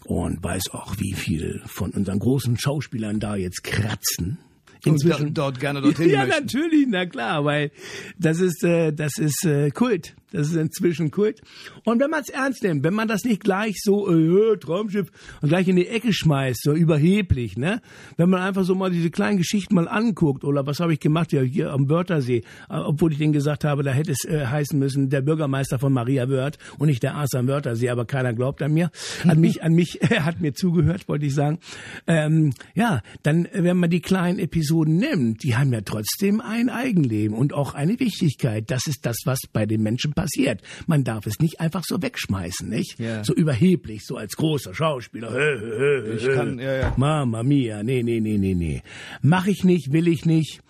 Und 0.07 0.43
weiß 0.43 0.71
auch, 0.73 0.97
wie 0.99 1.13
viel 1.13 1.63
von 1.67 1.91
unseren 1.91 2.19
großen 2.19 2.59
Schauspielern 2.59 3.21
da 3.21 3.37
jetzt 3.37 3.63
kratzen 3.65 4.39
inzwischen 4.85 5.29
und 5.29 5.39
dort 5.39 5.61
gerne 5.61 5.81
dorthin 5.81 6.11
Ja, 6.11 6.27
möchten. 6.27 6.45
natürlich, 6.45 6.87
na 6.89 7.07
klar, 7.07 7.45
weil 7.45 7.71
das 8.19 8.41
ist 8.41 8.63
äh, 8.65 8.93
das 8.93 9.19
ist 9.19 9.45
äh, 9.45 9.71
Kult. 9.71 10.15
Das 10.35 10.49
ist 10.49 10.57
inzwischen 10.57 11.13
Kult. 11.13 11.41
Und 11.85 12.01
wenn 12.01 12.11
man 12.11 12.23
es 12.23 12.29
ernst 12.29 12.65
nimmt, 12.65 12.83
wenn 12.83 12.93
man 12.93 13.07
das 13.07 13.23
nicht 13.23 13.45
gleich 13.45 13.77
so 13.81 14.11
äh, 14.11 14.57
Traumschiff 14.59 15.13
und 15.41 15.49
gleich 15.49 15.69
in 15.69 15.77
die 15.77 15.87
Ecke 15.87 16.13
schmeißt, 16.13 16.61
so 16.65 16.73
überheblich, 16.73 17.57
ne? 17.57 17.81
Wenn 18.17 18.31
man 18.31 18.43
einfach 18.43 18.65
so 18.65 18.75
mal 18.75 18.91
diese 18.91 19.11
kleinen 19.11 19.39
Geschichten 19.39 19.77
mal 19.77 19.87
anguckt, 19.87 20.43
oder 20.43 20.67
was 20.67 20.81
habe 20.81 20.93
ich 20.93 20.99
gemacht 20.99 21.33
ja 21.33 21.41
hier 21.43 21.71
am 21.71 21.89
Wörthersee, 21.89 22.39
äh, 22.39 22.43
obwohl 22.69 23.13
ich 23.13 23.19
denen 23.19 23.33
gesagt 23.33 23.63
habe, 23.63 23.85
da 23.85 23.93
hätte 23.93 24.11
es 24.11 24.25
äh, 24.25 24.45
heißen 24.47 24.77
müssen, 24.77 25.09
der 25.09 25.21
Bürgermeister 25.21 25.79
von 25.79 25.93
Maria 25.93 26.29
Wörth 26.29 26.59
und 26.79 26.89
nicht 26.89 27.05
der 27.05 27.15
Arzt 27.15 27.37
am 27.37 27.47
Wörthersee, 27.47 27.91
aber 27.91 28.05
keiner 28.05 28.33
glaubt 28.33 28.61
an 28.61 28.75
mir, 28.75 28.91
an 29.23 29.39
mich, 29.41 29.63
an 29.63 29.73
mich, 29.73 30.03
er 30.03 30.25
hat 30.25 30.41
mir 30.41 30.53
zugehört, 30.53 31.07
wollte 31.07 31.27
ich 31.27 31.35
sagen. 31.35 31.61
Ähm, 32.09 32.53
ja, 32.75 33.03
dann, 33.23 33.47
wenn 33.53 33.77
man 33.77 33.89
die 33.89 34.01
kleinen 34.01 34.41
Episoden 34.41 34.97
nimmt, 34.97 35.45
die 35.45 35.55
haben 35.55 35.73
ja 35.73 35.83
trotzdem 35.83 36.41
ein 36.41 36.71
Eigenleben 36.71 37.37
und 37.37 37.53
auch 37.53 37.75
eine 37.75 38.01
Wichtigkeit. 38.01 38.69
Das 38.69 38.89
ist 38.89 39.07
das, 39.07 39.19
was 39.27 39.39
bei 39.53 39.65
den 39.65 39.81
Menschen 39.81 40.13
passiert 40.13 40.24
passiert. 40.25 40.63
Man 40.87 41.05
darf 41.05 41.27
es 41.27 41.39
nicht 41.39 41.61
einfach 41.61 41.83
so 41.87 42.01
wegschmeißen, 42.01 42.69
nicht? 42.69 42.99
Ja. 42.99 43.25
So 43.25 43.35
überheblich, 43.35 44.05
so 44.05 44.17
als 44.17 44.37
großer 44.37 44.75
Schauspieler. 44.75 45.31
Hö, 45.31 45.61
hö, 45.61 45.79
hö, 45.79 46.17
ich 46.17 46.25
kann, 46.35 46.59
ja, 46.59 46.77
ja. 46.77 46.95
Mama 46.97 47.43
mia, 47.43 47.83
nee, 47.83 48.03
nee, 48.03 48.21
nee, 48.21 48.39
nee, 48.39 48.55
nee. 48.55 48.83
Mach 49.23 49.47
ich 49.47 49.65
nicht, 49.65 49.93
will 49.93 50.09
ich 50.09 50.25
nicht. 50.25 50.61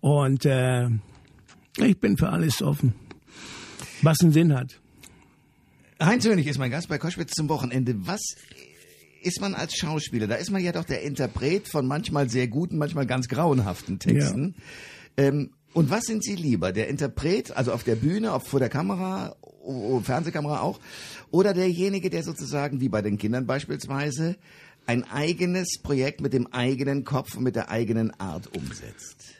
Und 0.00 0.46
äh, 0.46 0.88
ich 1.78 1.98
bin 2.00 2.16
für 2.16 2.30
alles 2.30 2.62
offen. 2.62 2.94
Was 4.00 4.20
einen 4.20 4.32
Sinn 4.32 4.54
hat. 4.54 4.80
Heinz 6.02 6.24
Hönig 6.24 6.46
ist 6.46 6.58
mein 6.58 6.70
Gast 6.70 6.88
bei 6.88 6.98
Koschwitz 6.98 7.32
zum 7.32 7.48
Wochenende. 7.48 7.94
Was 8.06 8.20
ist 9.22 9.40
man 9.40 9.54
als 9.54 9.76
Schauspieler? 9.76 10.26
Da 10.26 10.34
ist 10.34 10.50
man 10.50 10.62
ja 10.62 10.72
doch 10.72 10.84
der 10.84 11.02
Interpret 11.02 11.68
von 11.68 11.86
manchmal 11.86 12.28
sehr 12.28 12.48
guten, 12.48 12.78
manchmal 12.78 13.06
ganz 13.06 13.28
grauenhaften 13.28 13.98
Texten. 13.98 14.54
Ja. 15.16 15.24
Ähm, 15.24 15.50
und 15.74 15.90
was 15.90 16.04
sind 16.04 16.24
Sie 16.24 16.36
lieber? 16.36 16.72
Der 16.72 16.88
Interpret, 16.88 17.56
also 17.56 17.72
auf 17.72 17.84
der 17.84 17.96
Bühne, 17.96 18.32
auf, 18.32 18.46
vor 18.46 18.60
der 18.60 18.68
Kamera, 18.68 19.36
Fernsehkamera 20.02 20.60
auch, 20.60 20.80
oder 21.30 21.54
derjenige, 21.54 22.10
der 22.10 22.22
sozusagen, 22.22 22.80
wie 22.80 22.88
bei 22.88 23.02
den 23.02 23.18
Kindern 23.18 23.46
beispielsweise, 23.46 24.36
ein 24.86 25.04
eigenes 25.04 25.80
Projekt 25.82 26.20
mit 26.20 26.32
dem 26.32 26.48
eigenen 26.48 27.04
Kopf 27.04 27.36
und 27.36 27.44
mit 27.44 27.56
der 27.56 27.70
eigenen 27.70 28.10
Art 28.18 28.54
umsetzt? 28.56 29.36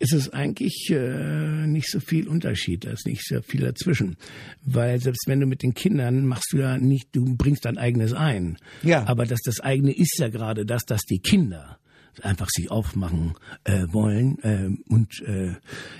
ist 0.00 0.12
es 0.12 0.32
eigentlich 0.32 0.90
äh, 0.90 1.66
nicht 1.66 1.90
so 1.90 2.00
viel 2.00 2.28
Unterschied, 2.28 2.84
da 2.84 2.90
ist 2.90 3.06
nicht 3.06 3.26
so 3.26 3.40
viel 3.42 3.62
dazwischen. 3.62 4.16
Weil 4.62 5.00
selbst 5.00 5.26
wenn 5.26 5.40
du 5.40 5.46
mit 5.46 5.62
den 5.62 5.74
Kindern 5.74 6.26
machst 6.26 6.52
du 6.52 6.58
ja 6.58 6.78
nicht, 6.78 7.08
du 7.12 7.36
bringst 7.36 7.64
dein 7.64 7.78
eigenes 7.78 8.12
ein. 8.12 8.58
Ja. 8.82 9.06
Aber 9.06 9.26
das, 9.26 9.40
das 9.44 9.60
eigene 9.60 9.92
ist 9.96 10.18
ja 10.18 10.28
gerade 10.28 10.64
das, 10.64 10.84
dass 10.84 11.02
die 11.02 11.18
Kinder 11.18 11.77
einfach 12.24 12.48
sich 12.50 12.70
aufmachen 12.70 13.34
äh, 13.64 13.86
wollen 13.90 14.38
äh, 14.42 14.70
und 14.92 15.20
äh, 15.22 15.54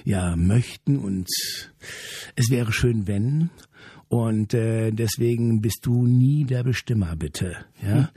ja 0.04 0.36
möchten 0.36 0.98
und 0.98 1.28
es 2.36 2.50
wäre 2.50 2.72
schön, 2.72 3.06
wenn 3.06 3.50
und 4.08 4.54
äh, 4.54 4.90
deswegen 4.90 5.60
bist 5.60 5.80
du 5.82 6.06
nie 6.06 6.44
der 6.44 6.64
Bestimmer, 6.64 7.14
bitte. 7.16 7.56
Ja, 7.82 7.94
hm. 7.94 8.08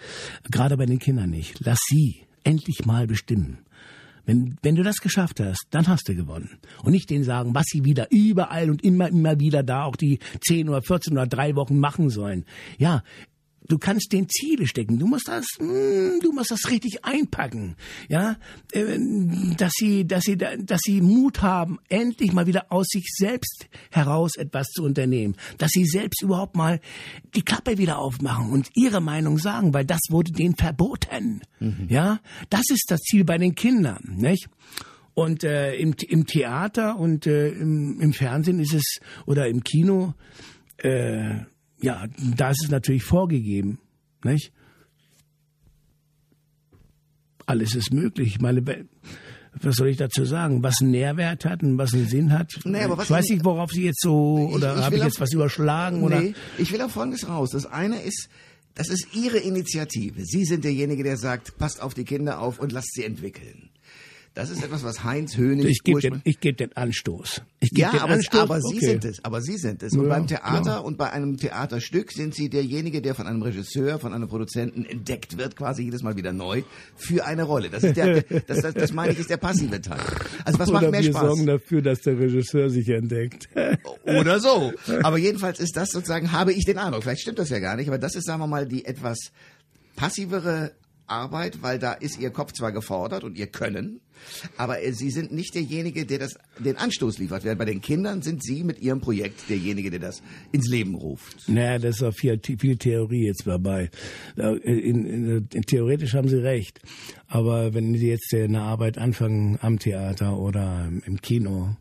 gerade 0.49 0.78
bei 0.78 0.86
den 0.86 0.99
Kindern 0.99 1.30
nicht. 1.30 1.60
Lass 1.60 1.80
sie 1.88 2.24
endlich 2.43 2.86
mal 2.86 3.08
bestimmen. 3.08 3.60
Wenn, 4.26 4.56
wenn 4.62 4.76
du 4.76 4.84
das 4.84 4.97
geschafft 4.97 5.39
hast, 5.39 5.66
dann 5.72 5.88
hast 5.88 6.08
du 6.08 6.16
gewonnen. 6.16 6.60
Und 6.84 6.91
nicht 6.91 7.10
denen 7.10 7.24
sagen, 7.24 7.56
was 7.56 7.66
sie 7.66 7.84
wieder 7.84 8.08
überall 8.12 8.70
und 8.70 8.84
immer, 8.84 9.10
immer 9.10 9.39
wieder 9.39 9.64
da 9.64 9.84
auch 9.84 9.95
die 9.95 10.20
10 10.47 10.70
oder 10.70 10.82
14 10.82 11.14
oder 11.14 11.28
drei 11.28 11.56
Wochen 11.56 11.80
machen 11.80 12.10
sollen. 12.10 12.45
Ja, 12.78 13.04
Du 13.68 13.78
kannst 13.78 14.12
den 14.12 14.28
Ziele 14.28 14.66
stecken. 14.66 14.97
Du 14.97 15.05
musst 15.07 15.28
das, 15.28 15.45
mm, 15.59 16.20
du 16.22 16.32
musst 16.34 16.51
das 16.51 16.70
richtig 16.70 17.05
einpacken, 17.05 17.76
ja, 18.09 18.38
äh, 18.72 18.97
dass 19.57 19.72
sie, 19.76 20.05
dass 20.05 20.24
sie, 20.24 20.38
dass 20.38 20.82
sie 20.84 21.01
Mut 21.01 21.41
haben, 21.41 21.80
endlich 21.88 22.34
mal 22.34 22.47
wieder 22.47 22.72
aus 22.72 22.88
sich 22.89 23.05
selbst 23.16 23.68
heraus 23.91 24.36
etwas 24.36 24.68
zu 24.68 24.84
unternehmen, 24.84 25.36
dass 25.57 25.72
sie 25.72 25.86
selbst 25.86 26.22
überhaupt 26.24 26.55
mal 26.55 26.80
die 27.36 27.43
Klappe 27.43 27.78
wieder 27.78 27.99
aufmachen 27.99 28.49
und 28.51 28.70
ihre 28.76 28.99
Meinung 29.01 29.38
sagen, 29.38 29.74
weil 29.74 29.86
das 29.86 30.01
wurde 30.09 30.32
denen 30.32 30.55
verboten, 30.55 31.41
mhm. 31.59 31.88
ja. 31.88 32.20
Das 32.49 32.64
ist 32.70 32.86
das 32.89 32.99
Ziel 33.01 33.24
bei 33.24 33.38
den 33.38 33.55
Kindern, 33.55 34.16
nicht? 34.18 34.49
Und 35.14 35.43
äh, 35.43 35.76
im, 35.76 35.93
im 36.07 36.26
Theater 36.26 36.97
und 36.97 37.28
äh, 37.28 37.49
im, 37.49 37.99
im 37.99 38.14
Fernsehen 38.14 38.59
ist 38.59 38.74
es 38.74 38.99
oder 39.26 39.47
im 39.47 39.64
Kino 39.64 40.14
äh, 40.78 41.41
ja, 41.82 42.06
da 42.38 42.50
ist 42.52 42.64
es 42.64 42.70
natürlich 42.70 43.04
vorgegeben, 43.04 43.80
nicht? 44.24 44.52
Alles 47.46 47.76
ist 47.76 47.92
möglich. 47.92 48.36
Ich 48.36 48.42
meine, 48.42 48.64
was 49.62 49.76
soll 49.76 49.90
ich 49.90 49.98
dazu 49.98 50.24
sagen? 50.24 50.64
Was 50.64 50.82
einen 50.82 50.92
Nährwert 50.92 51.44
hat 51.46 51.64
und 51.64 51.78
was 51.78 51.94
einen 51.94 52.08
Sinn 52.08 52.32
hat? 52.32 52.52
Nee, 52.64 52.82
aber 52.82 52.98
was 52.98 53.06
ich 53.06 53.12
weiß 53.12 53.30
nicht, 53.30 53.44
worauf 53.44 53.72
Sie 53.72 53.86
jetzt 53.86 54.02
so, 54.02 54.50
oder 54.54 54.84
habe 54.84 54.96
ich 54.96 55.04
jetzt 55.04 55.20
was 55.20 55.34
überschlagen? 55.34 56.00
Nee, 56.00 56.06
oder? 56.06 56.24
ich 56.58 56.72
will 56.72 56.82
auf 56.82 56.92
Folgendes 56.92 57.28
raus. 57.28 57.50
Das 57.52 57.66
eine 57.66 58.02
ist, 58.02 58.30
das 58.76 58.90
ist 58.90 59.08
Ihre 59.14 59.38
Initiative. 59.38 60.24
Sie 60.24 60.46
sind 60.46 60.64
derjenige, 60.64 61.04
der 61.04 61.18
sagt, 61.18 61.58
passt 61.58 61.82
auf 61.82 61.94
die 61.94 62.06
Kinder 62.06 62.40
auf 62.40 62.60
und 62.60 62.72
lasst 62.72 62.94
sie 62.94 63.04
entwickeln. 63.04 63.70
Das 64.34 64.50
ist 64.50 64.64
etwas, 64.64 64.86
was 64.86 65.04
Heinz 65.04 65.36
Hönig. 65.36 65.66
Ich 65.66 65.84
gebe 65.84 66.00
den, 66.00 66.22
ich 66.24 66.40
geb 66.40 66.56
den 66.56 66.72
Anstoß. 66.72 67.42
Ich 67.60 67.72
geb 67.72 67.80
ja, 67.80 67.92
den 67.92 68.00
aber, 68.00 68.14
Anstoß. 68.14 68.40
aber 68.40 68.62
Sie 68.62 68.80
sind 68.80 69.04
es. 69.04 69.26
Aber 69.26 69.42
Sie 69.42 69.58
sind 69.58 69.84
es. 69.84 69.92
Und 69.92 70.04
ja, 70.04 70.10
beim 70.10 70.26
Theater 70.26 70.62
klar. 70.62 70.86
und 70.86 70.98
bei 70.98 71.12
einem 71.12 71.36
Theaterstück 71.36 72.14
sind 72.14 72.34
Sie 72.34 72.50
derjenige, 72.50 73.02
der 73.02 73.14
von 73.14 73.28
einem 73.28 73.42
Regisseur, 73.42 74.00
von 74.00 74.14
einem 74.14 74.30
Produzenten 74.30 74.86
entdeckt 74.86 75.38
wird, 75.38 75.58
quasi 75.58 75.84
jedes 75.84 76.02
Mal 76.02 76.16
wieder 76.16 76.32
neu 76.32 76.64
für 76.96 77.26
eine 77.26 77.44
Rolle. 77.44 77.70
Das 77.70 77.84
ist 77.84 77.98
der, 77.98 78.22
das, 78.48 78.62
das, 78.62 78.74
das 78.74 78.94
meine 78.94 79.12
ich, 79.12 79.20
ist 79.20 79.30
der 79.30 79.36
passive 79.36 79.82
Teil. 79.82 80.00
Also 80.46 80.60
was 80.60 80.70
Oder 80.70 80.82
macht 80.82 80.92
mehr 80.92 81.04
wir 81.04 81.12
Spaß? 81.12 81.22
sorgen 81.22 81.46
dafür, 81.46 81.82
dass 81.82 82.00
der 82.00 82.18
Regisseur 82.18 82.70
sich 82.70 82.88
entdeckt. 82.88 83.50
Oder 84.06 84.40
so. 84.40 84.72
Aber 85.04 85.18
jedenfalls 85.18 85.60
ist 85.60 85.76
das 85.76 85.90
sozusagen, 85.90 86.32
habe 86.32 86.54
ich 86.54 86.64
den 86.64 86.78
Eindruck. 86.78 87.04
Vielleicht 87.04 87.24
stimmt 87.24 87.40
das 87.40 87.50
ja 87.50 87.60
gar 87.60 87.76
nicht, 87.76 87.90
aber 87.90 87.98
das 87.98 88.16
ist, 88.16 88.28
sagen 88.28 88.40
wir 88.40 88.48
mal, 88.48 88.66
die 88.66 88.86
etwas 88.86 89.32
passivere 89.98 90.72
Arbeit, 91.12 91.62
weil 91.62 91.78
da 91.78 91.93
ist 91.93 92.20
Ihr 92.20 92.32
Kopf 92.32 92.53
zwar 92.53 92.72
gefordert 92.72 93.24
und 93.24 93.38
Ihr 93.38 93.47
Können, 93.47 93.99
aber 94.57 94.82
äh, 94.82 94.93
Sie 94.93 95.12
sind 95.12 95.32
nicht 95.32 95.55
derjenige, 95.55 96.05
der 96.05 96.20
das, 96.20 96.36
den 96.59 96.78
Anstoß 96.78 97.18
liefert. 97.20 97.43
Während 97.43 97.59
bei 97.59 97.66
den 97.66 97.82
Kindern 97.82 98.22
sind 98.22 98.43
Sie 98.43 98.64
mit 98.64 98.80
Ihrem 98.80 99.01
Projekt 99.01 99.49
derjenige, 99.49 99.89
der 99.91 99.99
das 99.99 100.22
ins 100.51 100.68
Leben 100.68 100.95
ruft. 100.95 101.47
Naja, 101.47 101.80
das 101.80 101.97
ist 101.97 102.03
auch 102.03 102.14
viel, 102.14 102.39
viel 102.39 102.78
Theorie 102.78 103.28
jetzt 103.28 103.45
dabei. 103.45 103.89
In, 104.36 105.05
in, 105.05 105.47
in, 105.51 105.62
theoretisch 105.64 106.14
haben 106.14 106.30
Sie 106.30 106.38
recht. 106.38 106.80
Aber 107.28 107.74
wenn 107.74 107.95
Sie 107.95 108.09
jetzt 108.09 108.34
eine 108.34 108.62
Arbeit 108.62 108.97
anfangen 108.97 109.57
am 109.62 109.80
Theater 109.80 110.38
oder 110.38 110.89
im 111.05 111.22
Kino, 111.22 111.76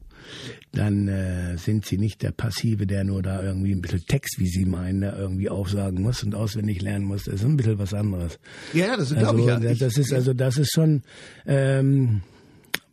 dann 0.72 1.08
äh, 1.08 1.56
sind 1.56 1.84
sie 1.86 1.98
nicht 1.98 2.22
der 2.22 2.30
Passive, 2.30 2.86
der 2.86 3.04
nur 3.04 3.22
da 3.22 3.42
irgendwie 3.42 3.72
ein 3.72 3.82
bisschen 3.82 4.04
Text, 4.06 4.38
wie 4.38 4.48
sie 4.48 4.64
meinen, 4.64 5.00
da 5.00 5.16
irgendwie 5.16 5.48
aufsagen 5.48 6.02
muss 6.02 6.22
und 6.22 6.34
auswendig 6.34 6.82
lernen 6.82 7.04
muss. 7.04 7.24
Das 7.24 7.34
ist 7.36 7.44
ein 7.44 7.56
bisschen 7.56 7.78
was 7.78 7.94
anderes. 7.94 8.38
Ja, 8.72 8.96
das 8.96 9.12
also, 9.12 9.16
glaube 9.16 9.40
ich 9.40 9.46
ja. 9.46 9.74
Das 9.74 9.96
ist 9.96 10.12
also, 10.12 10.32
das 10.32 10.58
ist 10.58 10.72
schon 10.72 11.02
ähm, 11.46 12.22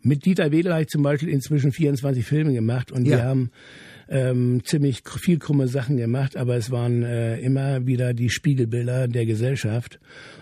mit 0.02 0.26
Dieter 0.26 0.52
Wedel 0.52 0.72
habe 0.72 0.84
ich 0.84 0.88
zum 0.88 1.04
Beispiel 1.04 1.30
inzwischen 1.30 1.72
24 1.72 2.26
Filme 2.26 2.54
gemacht 2.54 2.92
und 2.92 3.06
ja. 3.06 3.18
wir 3.18 3.24
haben 3.26 3.52
ähm, 4.10 4.62
ziemlich 4.64 5.04
viel 5.06 5.38
krumme 5.38 5.68
Sachen 5.68 5.98
gemacht, 5.98 6.38
aber 6.38 6.56
es 6.56 6.72
waren 6.72 7.04
äh, 7.04 7.40
immer 7.40 7.86
wieder 7.86 8.14
die 8.14 8.30
Spiegelbilder 8.30 9.08
der 9.08 9.26
Gesellschaft. 9.26 10.00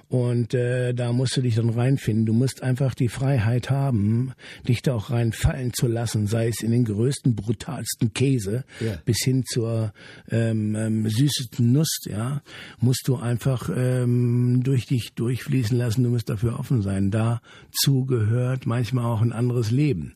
Und 0.07 0.53
äh, 0.53 0.93
da 0.93 1.11
musst 1.13 1.35
du 1.35 1.41
dich 1.41 1.55
dann 1.55 1.69
reinfinden. 1.69 2.25
Du 2.25 2.33
musst 2.33 2.61
einfach 2.61 2.93
die 2.93 3.07
Freiheit 3.07 3.69
haben, 3.69 4.33
dich 4.67 4.81
da 4.81 4.93
auch 4.93 5.09
reinfallen 5.09 5.73
zu 5.73 5.87
lassen, 5.87 6.27
sei 6.27 6.47
es 6.47 6.61
in 6.61 6.71
den 6.71 6.85
größten, 6.85 7.35
brutalsten 7.35 8.13
Käse 8.13 8.65
ja. 8.79 8.97
bis 9.03 9.17
hin 9.23 9.43
zur 9.45 9.93
ähm, 10.29 10.75
ähm, 10.75 11.09
süßesten 11.09 11.71
Nuss, 11.71 11.97
ja, 12.05 12.41
musst 12.79 13.07
du 13.07 13.15
einfach 13.15 13.69
ähm, 13.75 14.61
durch 14.63 14.85
dich 14.85 15.13
durchfließen 15.15 15.77
lassen. 15.77 16.03
Du 16.03 16.09
musst 16.09 16.29
dafür 16.29 16.59
offen 16.59 16.81
sein. 16.81 17.09
Dazu 17.09 18.05
gehört 18.05 18.65
manchmal 18.65 19.05
auch 19.05 19.21
ein 19.21 19.33
anderes 19.33 19.71
Leben. 19.71 20.15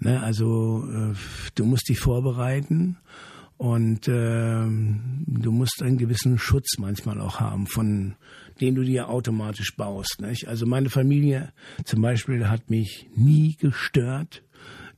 Ne? 0.00 0.20
Also 0.20 0.84
äh, 0.90 1.14
du 1.54 1.64
musst 1.64 1.88
dich 1.88 2.00
vorbereiten 2.00 2.96
und 3.56 4.06
äh, 4.06 4.64
du 4.66 5.52
musst 5.52 5.82
einen 5.82 5.98
gewissen 5.98 6.38
Schutz 6.38 6.78
manchmal 6.78 7.20
auch 7.20 7.40
haben, 7.40 7.66
von 7.66 8.14
den 8.60 8.74
du 8.74 8.82
dir 8.82 9.08
automatisch 9.08 9.76
baust. 9.76 10.20
Nicht? 10.20 10.48
Also 10.48 10.66
meine 10.66 10.90
Familie 10.90 11.52
zum 11.84 12.02
Beispiel 12.02 12.48
hat 12.48 12.70
mich 12.70 13.08
nie 13.14 13.56
gestört, 13.56 14.42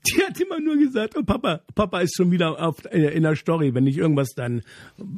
die 0.06 0.22
hat 0.22 0.40
immer 0.40 0.60
nur 0.60 0.76
gesagt, 0.76 1.14
oh 1.16 1.22
Papa, 1.22 1.60
Papa 1.74 2.00
ist 2.00 2.16
schon 2.16 2.30
wieder 2.30 2.58
auf, 2.60 2.84
äh, 2.86 3.14
in 3.14 3.22
der 3.22 3.36
Story, 3.36 3.74
wenn 3.74 3.86
ich 3.86 3.98
irgendwas 3.98 4.30
dann 4.34 4.62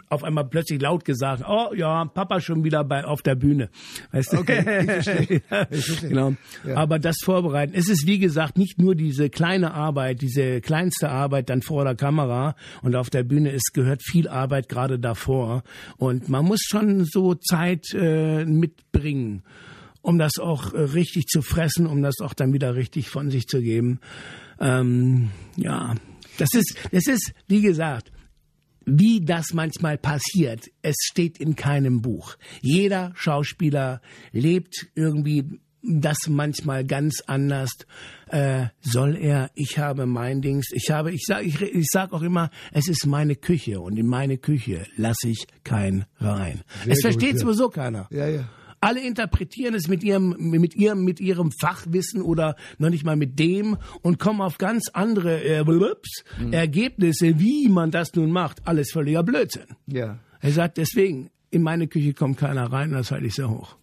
auf 0.08 0.24
einmal 0.24 0.44
plötzlich 0.44 0.80
laut 0.80 1.04
gesagt, 1.04 1.44
oh 1.46 1.72
ja, 1.74 2.04
Papa 2.06 2.40
schon 2.40 2.64
wieder 2.64 2.82
bei 2.84 3.04
auf 3.04 3.22
der 3.22 3.34
Bühne. 3.34 3.70
Weißt 4.10 4.32
du? 4.32 4.38
Okay, 4.38 4.62
verstehe. 5.00 5.42
Genau. 6.00 6.34
Ja. 6.66 6.76
Aber 6.76 6.98
das 6.98 7.16
Vorbereiten, 7.22 7.74
es 7.74 7.88
ist 7.88 8.06
wie 8.06 8.18
gesagt 8.18 8.58
nicht 8.58 8.80
nur 8.80 8.94
diese 8.94 9.30
kleine 9.30 9.72
Arbeit, 9.72 10.20
diese 10.20 10.60
kleinste 10.60 11.10
Arbeit 11.10 11.48
dann 11.48 11.62
vor 11.62 11.84
der 11.84 11.94
Kamera 11.94 12.56
und 12.82 12.96
auf 12.96 13.10
der 13.10 13.22
Bühne, 13.22 13.52
es 13.52 13.72
gehört 13.72 14.02
viel 14.02 14.28
Arbeit 14.28 14.68
gerade 14.68 14.98
davor 14.98 15.62
und 15.96 16.28
man 16.28 16.44
muss 16.44 16.62
schon 16.62 17.04
so 17.04 17.34
Zeit 17.34 17.94
äh, 17.94 18.44
mitbringen 18.44 19.42
um 20.02 20.18
das 20.18 20.38
auch 20.38 20.74
äh, 20.74 20.80
richtig 20.80 21.26
zu 21.26 21.42
fressen, 21.42 21.86
um 21.86 22.02
das 22.02 22.20
auch 22.20 22.34
dann 22.34 22.52
wieder 22.52 22.74
richtig 22.74 23.08
von 23.08 23.30
sich 23.30 23.46
zu 23.46 23.62
geben. 23.62 24.00
Ähm, 24.62 25.30
ja, 25.56 25.94
das 26.38 26.54
ist, 26.54 26.76
das 26.92 27.06
ist, 27.06 27.34
wie 27.48 27.60
gesagt, 27.60 28.12
wie 28.84 29.20
das 29.20 29.52
manchmal 29.52 29.98
passiert, 29.98 30.70
es 30.82 30.96
steht 31.02 31.38
in 31.38 31.56
keinem 31.56 32.00
Buch. 32.00 32.36
Jeder 32.60 33.12
Schauspieler 33.14 34.00
lebt 34.32 34.88
irgendwie 34.94 35.60
das 35.82 36.28
manchmal 36.28 36.84
ganz 36.84 37.22
anders. 37.26 37.70
Äh, 38.28 38.66
soll 38.80 39.16
er, 39.16 39.50
ich 39.54 39.78
habe 39.78 40.06
mein 40.06 40.40
Dings, 40.40 40.66
ich 40.72 40.90
habe, 40.90 41.12
ich 41.12 41.24
sag, 41.26 41.44
ich, 41.44 41.60
ich 41.60 41.86
sag 41.90 42.12
auch 42.12 42.22
immer, 42.22 42.50
es 42.72 42.88
ist 42.88 43.06
meine 43.06 43.36
Küche 43.36 43.80
und 43.80 43.98
in 43.98 44.06
meine 44.06 44.38
Küche 44.38 44.86
lasse 44.96 45.28
ich 45.28 45.46
kein 45.64 46.06
rein. 46.18 46.62
Sehr 46.84 46.92
es 46.92 47.00
versteht 47.00 47.38
sowieso 47.38 47.68
keiner. 47.68 48.06
Ja, 48.10 48.28
ja. 48.28 48.48
Alle 48.82 49.00
interpretieren 49.00 49.74
es 49.74 49.86
mit 49.86 50.02
ihrem, 50.02 50.34
mit 50.38 50.74
ihrem, 50.74 51.04
mit 51.04 51.20
ihrem 51.20 51.52
Fachwissen 51.52 52.20
oder 52.20 52.56
noch 52.78 52.90
nicht 52.90 53.04
mal 53.04 53.14
mit 53.14 53.38
dem 53.38 53.76
und 54.02 54.18
kommen 54.18 54.40
auf 54.40 54.58
ganz 54.58 54.88
andere 54.92 55.40
äh, 55.44 55.60
ups, 55.60 56.24
mhm. 56.40 56.52
Ergebnisse, 56.52 57.38
wie 57.38 57.68
man 57.68 57.92
das 57.92 58.12
nun 58.14 58.32
macht. 58.32 58.66
Alles 58.66 58.90
völliger 58.90 59.22
Blödsinn. 59.22 59.66
Ja. 59.86 60.18
Er 60.40 60.50
sagt 60.50 60.78
deswegen, 60.78 61.30
in 61.50 61.62
meine 61.62 61.86
Küche 61.86 62.12
kommt 62.12 62.38
keiner 62.38 62.72
rein, 62.72 62.90
das 62.90 63.12
halte 63.12 63.26
ich 63.26 63.36
sehr 63.36 63.48
hoch. 63.48 63.76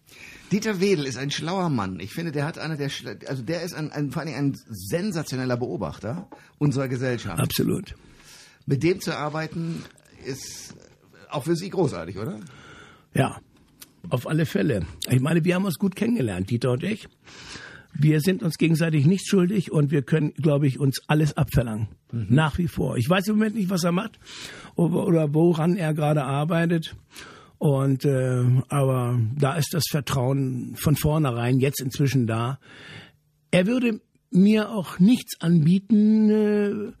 Dieter 0.52 0.80
Wedel 0.80 1.06
ist 1.06 1.16
ein 1.16 1.30
schlauer 1.30 1.70
Mann. 1.70 1.98
Ich 1.98 2.12
finde, 2.12 2.30
der 2.30 2.44
hat 2.44 2.58
einer 2.58 2.76
der, 2.76 2.90
also 3.26 3.42
der 3.42 3.62
ist 3.62 3.74
ein, 3.74 3.90
ein, 3.92 4.10
vor 4.10 4.20
allem 4.20 4.34
ein 4.34 4.58
sensationeller 4.68 5.56
Beobachter 5.56 6.28
unserer 6.58 6.88
Gesellschaft. 6.88 7.40
Absolut. 7.40 7.94
Mit 8.66 8.82
dem 8.82 9.00
zu 9.00 9.16
arbeiten 9.16 9.82
ist 10.26 10.74
auch 11.30 11.44
für 11.44 11.56
Sie 11.56 11.70
großartig, 11.70 12.18
oder? 12.18 12.38
Ja, 13.14 13.40
auf 14.08 14.26
alle 14.26 14.46
Fälle. 14.46 14.86
Ich 15.08 15.20
meine, 15.20 15.44
wir 15.44 15.54
haben 15.54 15.64
uns 15.64 15.78
gut 15.78 15.96
kennengelernt, 15.96 16.50
Dieter 16.50 16.72
und 16.72 16.82
ich. 16.82 17.08
Wir 17.92 18.20
sind 18.20 18.42
uns 18.42 18.56
gegenseitig 18.56 19.06
nicht 19.06 19.28
schuldig 19.28 19.72
und 19.72 19.90
wir 19.90 20.02
können, 20.02 20.32
glaube 20.34 20.66
ich, 20.66 20.78
uns 20.78 21.00
alles 21.08 21.36
abverlangen. 21.36 21.88
Mhm. 22.12 22.26
Nach 22.30 22.56
wie 22.56 22.68
vor. 22.68 22.96
Ich 22.96 23.08
weiß 23.08 23.28
im 23.28 23.36
Moment 23.36 23.56
nicht, 23.56 23.70
was 23.70 23.84
er 23.84 23.92
macht 23.92 24.18
oder 24.76 25.34
woran 25.34 25.76
er 25.76 25.92
gerade 25.92 26.24
arbeitet. 26.24 26.94
Und 27.58 28.04
äh, 28.04 28.44
aber 28.68 29.20
da 29.38 29.54
ist 29.54 29.74
das 29.74 29.84
Vertrauen 29.90 30.76
von 30.76 30.96
vornherein 30.96 31.60
jetzt 31.60 31.82
inzwischen 31.82 32.26
da. 32.26 32.58
Er 33.50 33.66
würde 33.66 34.00
mir 34.30 34.70
auch 34.70 34.98
nichts 34.98 35.40
anbieten, 35.40 36.30
äh, 36.30 36.92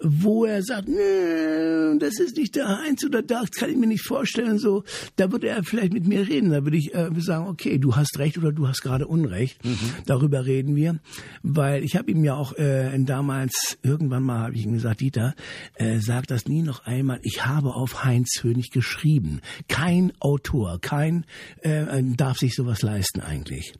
wo 0.00 0.44
er 0.44 0.62
sagt, 0.62 0.88
nee, 0.88 1.98
das 1.98 2.20
ist 2.20 2.36
nicht 2.36 2.54
der 2.54 2.68
Heinz 2.68 3.04
oder 3.04 3.22
das 3.22 3.50
kann 3.50 3.70
ich 3.70 3.76
mir 3.76 3.86
nicht 3.86 4.04
vorstellen. 4.04 4.58
So, 4.58 4.84
da 5.16 5.32
würde 5.32 5.48
er 5.48 5.64
vielleicht 5.64 5.92
mit 5.92 6.06
mir 6.06 6.28
reden. 6.28 6.50
Da 6.50 6.64
würde 6.64 6.76
ich 6.76 6.94
äh, 6.94 7.10
sagen, 7.18 7.48
okay, 7.48 7.78
du 7.78 7.96
hast 7.96 8.18
recht 8.18 8.38
oder 8.38 8.52
du 8.52 8.68
hast 8.68 8.82
gerade 8.82 9.06
Unrecht. 9.06 9.64
Mhm. 9.64 9.78
Darüber 10.06 10.46
reden 10.46 10.76
wir, 10.76 11.00
weil 11.42 11.82
ich 11.82 11.96
habe 11.96 12.10
ihm 12.10 12.22
ja 12.24 12.34
auch 12.34 12.52
äh, 12.56 12.96
damals 12.98 13.78
irgendwann 13.82 14.22
mal 14.22 14.38
habe 14.40 14.54
ich 14.54 14.64
ihm 14.64 14.72
gesagt, 14.72 15.00
Dieter, 15.00 15.34
äh, 15.74 15.98
sag 15.98 16.26
das 16.28 16.46
nie 16.46 16.62
noch 16.62 16.84
einmal. 16.84 17.18
Ich 17.22 17.44
habe 17.44 17.74
auf 17.74 18.04
Heinz 18.04 18.40
Hönig 18.42 18.70
geschrieben. 18.70 19.40
Kein 19.66 20.12
Autor, 20.20 20.80
kein 20.80 21.24
äh, 21.62 22.02
darf 22.16 22.38
sich 22.38 22.54
sowas 22.54 22.82
leisten 22.82 23.20
eigentlich. 23.20 23.74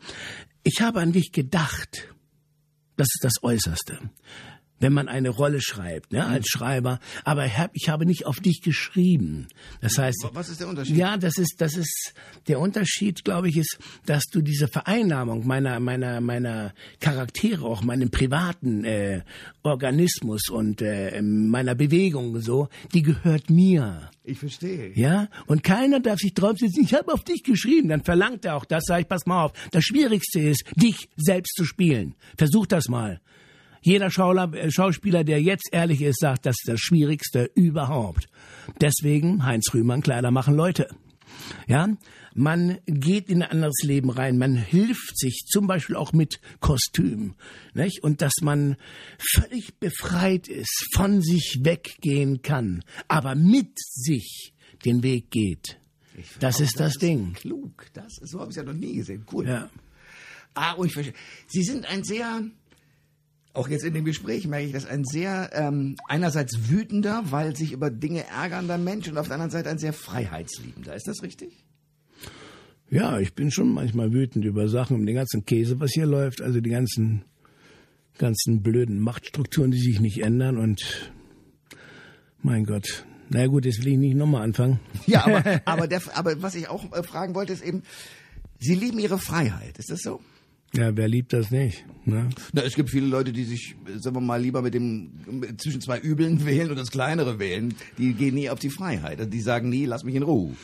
Ich 0.64 0.81
habe 0.81 1.01
an 1.01 1.12
dich 1.12 1.33
gedacht. 1.33 2.09
Das 2.97 3.07
ist 3.14 3.23
das 3.23 3.35
Äußerste 3.43 4.01
wenn 4.81 4.93
man 4.93 5.09
eine 5.09 5.31
Rolle 5.31 5.61
schreibt, 5.61 6.12
ne, 6.12 6.24
als 6.26 6.49
Schreiber. 6.49 7.01
Aber 7.24 7.47
ich, 7.47 7.59
hab, 7.59 7.70
ich 7.74 7.89
habe 7.89 8.07
nicht 8.07 8.26
auf 8.26 8.41
dich 8.41 8.62
geschrieben. 8.62 9.49
Das 9.81 9.99
heißt, 9.99 10.29
was 10.33 10.49
ist 10.49 10.61
der 10.61 10.68
Unterschied? 10.68 10.97
Ja, 10.97 11.16
das 11.16 11.39
ist, 11.39 11.57
das 11.59 11.76
ist 11.76 12.14
der 12.47 12.61
Unterschied, 12.61 13.24
glaube 13.24 13.49
ich, 13.49 13.57
ist, 13.57 13.79
dass 14.07 14.24
du 14.24 14.41
diese 14.41 14.68
Vereinnahmung 14.68 15.47
meiner, 15.47 15.81
meiner, 15.81 16.20
meiner 16.20 16.74
Charaktere, 17.01 17.64
auch 17.64 17.83
meinem 17.83 18.11
privaten 18.11 18.85
äh, 18.85 19.22
Organismus 19.62 20.49
und 20.49 20.83
äh, 20.83 21.20
meiner 21.22 21.74
Bewegung 21.74 22.41
so, 22.41 22.68
die 22.95 23.03
gehört 23.03 23.51
mir. 23.51 24.11
Ich 24.24 24.39
verstehe. 24.39 24.93
Ja, 24.95 25.29
und 25.47 25.62
keiner 25.62 26.01
darf 26.01 26.18
sich 26.18 26.35
drauf 26.35 26.59
sitzen. 26.59 26.85
Ich 26.85 26.95
habe 26.95 27.12
auf 27.12 27.24
dich 27.24 27.43
geschrieben. 27.43 27.89
Dann 27.89 28.05
verlangt 28.05 28.45
er 28.45 28.57
auch 28.57 28.66
das. 28.66 28.85
Sag 28.87 29.01
ich, 29.01 29.09
pass 29.09 29.24
mal 29.26 29.45
auf. 29.45 29.53
Das 29.70 29.85
Schwierigste 29.85 30.41
ist, 30.41 30.64
dich 30.76 31.09
selbst 31.16 31.55
zu 31.57 31.64
spielen. 31.64 32.14
Versuch 32.37 32.66
das 32.66 32.89
mal. 32.89 33.20
Jeder 33.83 34.07
äh, 34.07 34.70
Schauspieler, 34.70 35.24
der 35.24 35.41
jetzt 35.41 35.68
ehrlich 35.72 36.03
ist, 36.03 36.20
sagt, 36.20 36.47
das 36.47 36.57
ist 36.59 36.68
das 36.68 36.81
Schwierigste 36.81 37.51
überhaupt. 37.55 38.29
Deswegen, 38.81 39.45
Heinz 39.45 39.72
Rühmann, 39.72 40.03
Kleider 40.03 40.31
machen 40.31 40.55
Leute. 40.55 40.89
Ja, 41.66 41.89
man 42.35 42.79
geht 42.87 43.29
in 43.29 43.43
ein 43.43 43.51
anderes 43.51 43.83
Leben 43.83 44.11
rein, 44.11 44.39
man 44.39 44.57
hilft 44.57 45.18
sich 45.18 45.45
zum 45.47 45.66
Beispiel 45.66 45.97
auch 45.97 46.12
mit 46.12 46.41
Kostüm, 46.61 47.35
nicht? 47.74 48.03
Und 48.03 48.22
dass 48.22 48.35
man 48.43 48.76
völlig 49.18 49.79
befreit 49.79 50.49
ist, 50.49 50.87
von 50.95 51.20
sich 51.20 51.61
weggehen 51.62 52.43
kann, 52.43 52.83
aber 53.09 53.35
mit 53.35 53.79
sich 53.79 54.55
den 54.85 55.03
Weg 55.03 55.31
geht. 55.31 55.79
Das 56.41 56.61
ist 56.61 56.81
das, 56.81 56.95
das 56.95 57.01
Ding. 57.01 57.35
Klug, 57.35 57.87
das 57.93 58.14
so 58.22 58.41
habe 58.41 58.51
ich 58.51 58.57
ja 58.57 58.62
noch 58.64 58.72
nie 58.72 58.95
gesehen. 58.95 59.24
Cool. 59.31 59.47
Ja. 59.47 59.70
Ah, 60.55 60.72
und 60.72 60.87
ich 60.87 60.93
verstehe. 60.93 61.14
Sie 61.47 61.62
sind 61.62 61.87
ein 61.87 62.03
sehr 62.03 62.43
auch 63.59 63.69
jetzt 63.69 63.85
in 63.85 63.93
dem 63.93 64.05
Gespräch 64.05 64.47
merke 64.47 64.67
ich, 64.67 64.73
dass 64.73 64.87
ein 64.87 65.05
sehr 65.05 65.51
ähm, 65.53 65.97
einerseits 66.07 66.71
wütender, 66.71 67.25
weil 67.31 67.57
sich 67.57 67.73
über 67.73 67.91
Dinge 67.91 68.25
ärgernder 68.29 68.79
Mensch 68.79 69.09
und 69.09 69.19
auf 69.19 69.27
der 69.27 69.35
anderen 69.35 69.51
Seite 69.51 69.69
ein 69.69 69.79
sehr 69.79 69.93
freiheitsliebender. 69.93 70.95
Ist 70.95 71.09
das 71.09 71.23
richtig? 71.23 71.65
Ja, 72.89 73.19
ich 73.19 73.35
bin 73.35 73.51
schon 73.51 73.69
manchmal 73.75 74.13
wütend 74.13 74.45
über 74.45 74.69
Sachen, 74.69 74.97
um 74.97 75.05
den 75.05 75.17
ganzen 75.17 75.45
Käse, 75.45 75.81
was 75.81 75.91
hier 75.91 76.07
läuft, 76.07 76.41
also 76.41 76.61
die 76.61 76.71
ganzen, 76.71 77.25
ganzen 78.17 78.63
blöden 78.63 79.01
Machtstrukturen, 79.01 79.73
die 79.73 79.81
sich 79.81 80.01
nicht 80.01 80.23
ändern 80.23 80.57
und 80.57 81.13
mein 82.41 82.65
Gott. 82.65 83.05
Na 83.29 83.47
gut, 83.47 83.67
jetzt 83.67 83.81
will 83.81 83.93
ich 83.93 83.99
nicht 83.99 84.17
nochmal 84.17 84.43
anfangen. 84.43 84.79
Ja, 85.07 85.27
aber, 85.27 85.61
aber, 85.67 85.89
der, 85.89 86.01
aber 86.15 86.41
was 86.41 86.55
ich 86.55 86.69
auch 86.69 86.93
äh, 86.93 87.03
fragen 87.03 87.35
wollte, 87.35 87.53
ist 87.53 87.63
eben, 87.63 87.83
Sie 88.61 88.75
lieben 88.75 89.01
Ihre 89.01 89.19
Freiheit. 89.19 89.79
Ist 89.79 89.91
das 89.91 90.01
so? 90.01 90.21
Ja, 90.75 90.95
wer 90.97 91.09
liebt 91.09 91.33
das 91.33 91.51
nicht? 91.51 91.85
Ne? 92.05 92.29
Na, 92.53 92.62
es 92.62 92.75
gibt 92.75 92.91
viele 92.91 93.07
Leute, 93.07 93.33
die 93.33 93.45
sich, 93.45 93.75
sagen 93.97 94.16
wir 94.16 94.21
mal, 94.21 94.41
lieber 94.41 94.62
mit 94.62 94.75
dem 94.75 95.11
zwischen 95.57 95.81
zwei 95.81 95.99
Übeln 95.99 96.45
wählen 96.47 96.71
und 96.71 96.79
das 96.79 96.91
kleinere 96.91 97.39
wählen. 97.39 97.75
Die 97.97 98.12
gehen 98.14 98.35
nie 98.35 98.51
auf 98.51 98.59
die 98.59 98.71
Freiheit. 98.71 99.19
Also 99.19 99.31
die 99.31 99.41
sagen 99.41 99.71
nie, 99.71 99.87
lass 99.87 100.05
mich 100.05 100.14
in 100.14 100.23
Ruhe. 100.23 100.55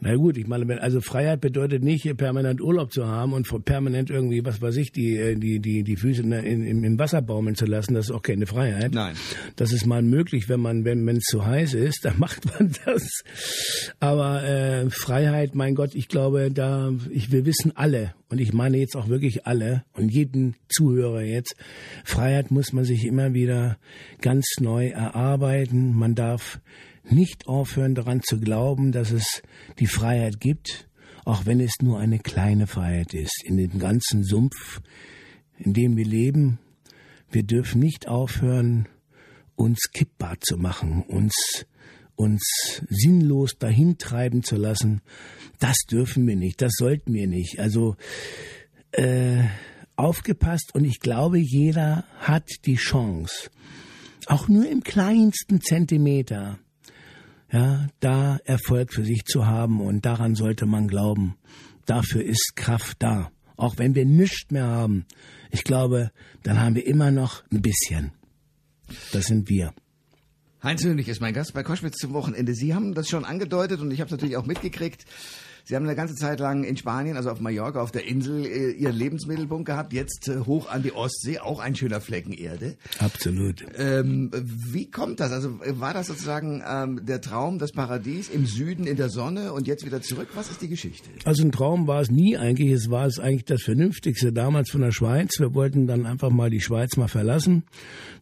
Na 0.00 0.14
gut, 0.14 0.36
ich 0.36 0.46
meine, 0.46 0.80
also 0.80 1.00
Freiheit 1.00 1.40
bedeutet 1.40 1.82
nicht, 1.82 2.16
permanent 2.16 2.60
Urlaub 2.60 2.92
zu 2.92 3.06
haben 3.06 3.32
und 3.32 3.48
permanent 3.64 4.10
irgendwie, 4.10 4.44
was 4.44 4.62
weiß 4.62 4.76
ich, 4.76 4.92
die, 4.92 5.16
äh, 5.16 5.34
die, 5.34 5.58
die, 5.58 5.82
die 5.82 5.96
Füße 5.96 6.22
in, 6.22 6.32
in, 6.32 6.84
im 6.84 6.98
Wasser 7.00 7.20
baumeln 7.20 7.56
zu 7.56 7.66
lassen. 7.66 7.94
Das 7.94 8.06
ist 8.06 8.12
auch 8.12 8.22
keine 8.22 8.46
Freiheit. 8.46 8.94
Nein. 8.94 9.16
Das 9.56 9.72
ist 9.72 9.86
mal 9.86 10.02
möglich, 10.02 10.48
wenn 10.48 10.60
man, 10.60 10.84
wenn 10.84 11.08
es 11.08 11.24
zu 11.24 11.44
heiß 11.44 11.74
ist, 11.74 11.98
dann 12.04 12.18
macht 12.18 12.46
man 12.46 12.72
das. 12.84 13.08
Aber 13.98 14.44
äh, 14.44 14.88
Freiheit, 14.90 15.56
mein 15.56 15.74
Gott, 15.74 15.96
ich 15.96 16.06
glaube, 16.06 16.52
da, 16.52 16.92
ich, 17.10 17.32
wir 17.32 17.44
wissen 17.44 17.76
alle, 17.76 18.14
und 18.30 18.40
ich 18.40 18.52
meine 18.52 18.76
jetzt 18.76 18.94
auch 18.94 19.08
wirklich 19.08 19.46
alle 19.46 19.84
und 19.94 20.10
jeden 20.10 20.54
Zuhörer 20.68 21.22
jetzt, 21.22 21.56
Freiheit 22.04 22.50
muss 22.50 22.72
man 22.72 22.84
sich 22.84 23.04
immer 23.04 23.34
wieder 23.34 23.78
ganz 24.20 24.46
neu 24.60 24.88
erarbeiten. 24.88 25.96
Man 25.96 26.14
darf 26.14 26.60
nicht 27.10 27.46
aufhören 27.46 27.94
daran 27.94 28.22
zu 28.22 28.38
glauben, 28.38 28.92
dass 28.92 29.10
es 29.10 29.42
die 29.78 29.86
Freiheit 29.86 30.40
gibt, 30.40 30.88
auch 31.24 31.46
wenn 31.46 31.60
es 31.60 31.74
nur 31.82 31.98
eine 31.98 32.18
kleine 32.18 32.66
Freiheit 32.66 33.14
ist, 33.14 33.42
in 33.44 33.56
dem 33.56 33.78
ganzen 33.78 34.24
Sumpf, 34.24 34.80
in 35.58 35.74
dem 35.74 35.96
wir 35.96 36.06
leben. 36.06 36.58
Wir 37.30 37.42
dürfen 37.42 37.80
nicht 37.80 38.08
aufhören, 38.08 38.88
uns 39.56 39.90
kippbar 39.92 40.40
zu 40.40 40.56
machen, 40.56 41.02
uns 41.02 41.66
uns 42.18 42.82
sinnlos 42.88 43.58
dahintreiben 43.58 44.42
zu 44.42 44.56
lassen, 44.56 45.02
das 45.60 45.76
dürfen 45.88 46.26
wir 46.26 46.34
nicht, 46.34 46.60
das 46.60 46.72
sollten 46.76 47.14
wir 47.14 47.28
nicht. 47.28 47.60
Also 47.60 47.96
äh, 48.90 49.44
aufgepasst 49.94 50.74
und 50.74 50.84
ich 50.84 50.98
glaube, 50.98 51.38
jeder 51.38 52.04
hat 52.18 52.48
die 52.66 52.74
Chance, 52.74 53.50
auch 54.26 54.48
nur 54.48 54.68
im 54.68 54.82
kleinsten 54.82 55.60
Zentimeter, 55.60 56.58
ja, 57.50 57.86
da 58.00 58.38
Erfolg 58.44 58.92
für 58.92 59.04
sich 59.04 59.24
zu 59.24 59.46
haben 59.46 59.80
und 59.80 60.04
daran 60.04 60.34
sollte 60.34 60.66
man 60.66 60.88
glauben. 60.88 61.36
Dafür 61.86 62.22
ist 62.22 62.52
Kraft 62.56 62.96
da. 63.00 63.30
Auch 63.56 63.78
wenn 63.78 63.94
wir 63.94 64.04
nichts 64.04 64.50
mehr 64.50 64.66
haben. 64.66 65.06
Ich 65.50 65.64
glaube, 65.64 66.12
dann 66.42 66.60
haben 66.60 66.74
wir 66.74 66.86
immer 66.86 67.10
noch 67.10 67.42
ein 67.50 67.62
bisschen. 67.62 68.12
Das 69.12 69.26
sind 69.26 69.48
wir. 69.48 69.72
Heinz 70.62 70.84
Hönig 70.84 71.08
ist 71.08 71.20
mein 71.20 71.34
Gast 71.34 71.54
bei 71.54 71.62
Koschwitz 71.62 71.96
zum 71.96 72.12
Wochenende. 72.12 72.54
Sie 72.54 72.74
haben 72.74 72.94
das 72.94 73.08
schon 73.08 73.24
angedeutet 73.24 73.80
und 73.80 73.90
ich 73.90 74.00
habe 74.00 74.06
es 74.06 74.12
natürlich 74.12 74.36
auch 74.36 74.46
mitgekriegt. 74.46 75.04
Sie 75.68 75.76
haben 75.76 75.84
eine 75.84 75.96
ganze 75.96 76.14
Zeit 76.14 76.40
lang 76.40 76.64
in 76.64 76.78
Spanien, 76.78 77.18
also 77.18 77.28
auf 77.28 77.40
Mallorca, 77.40 77.82
auf 77.82 77.90
der 77.90 78.06
Insel, 78.06 78.46
äh, 78.46 78.70
Ihren 78.70 78.96
Lebensmittelpunkt 78.96 79.66
gehabt. 79.66 79.92
Jetzt 79.92 80.26
äh, 80.26 80.38
hoch 80.46 80.66
an 80.70 80.82
die 80.82 80.92
Ostsee, 80.92 81.40
auch 81.40 81.60
ein 81.60 81.76
schöner 81.76 82.00
Flecken 82.00 82.32
Erde. 82.32 82.78
Absolut. 83.00 83.66
Ähm, 83.76 84.30
wie 84.32 84.90
kommt 84.90 85.20
das? 85.20 85.30
Also 85.30 85.60
war 85.60 85.92
das 85.92 86.06
sozusagen 86.06 86.62
ähm, 86.66 87.04
der 87.04 87.20
Traum, 87.20 87.58
das 87.58 87.72
Paradies 87.72 88.30
im 88.30 88.46
Süden 88.46 88.86
in 88.86 88.96
der 88.96 89.10
Sonne 89.10 89.52
und 89.52 89.66
jetzt 89.66 89.84
wieder 89.84 90.00
zurück? 90.00 90.28
Was 90.32 90.50
ist 90.50 90.62
die 90.62 90.68
Geschichte? 90.68 91.10
Also 91.26 91.42
ein 91.42 91.52
Traum 91.52 91.86
war 91.86 92.00
es 92.00 92.10
nie 92.10 92.38
eigentlich. 92.38 92.72
Es 92.72 92.88
war 92.88 93.04
es 93.04 93.18
eigentlich 93.18 93.44
das 93.44 93.60
Vernünftigste 93.60 94.32
damals 94.32 94.70
von 94.70 94.80
der 94.80 94.92
Schweiz. 94.92 95.38
Wir 95.38 95.52
wollten 95.52 95.86
dann 95.86 96.06
einfach 96.06 96.30
mal 96.30 96.48
die 96.48 96.62
Schweiz 96.62 96.96
mal 96.96 97.08
verlassen. 97.08 97.64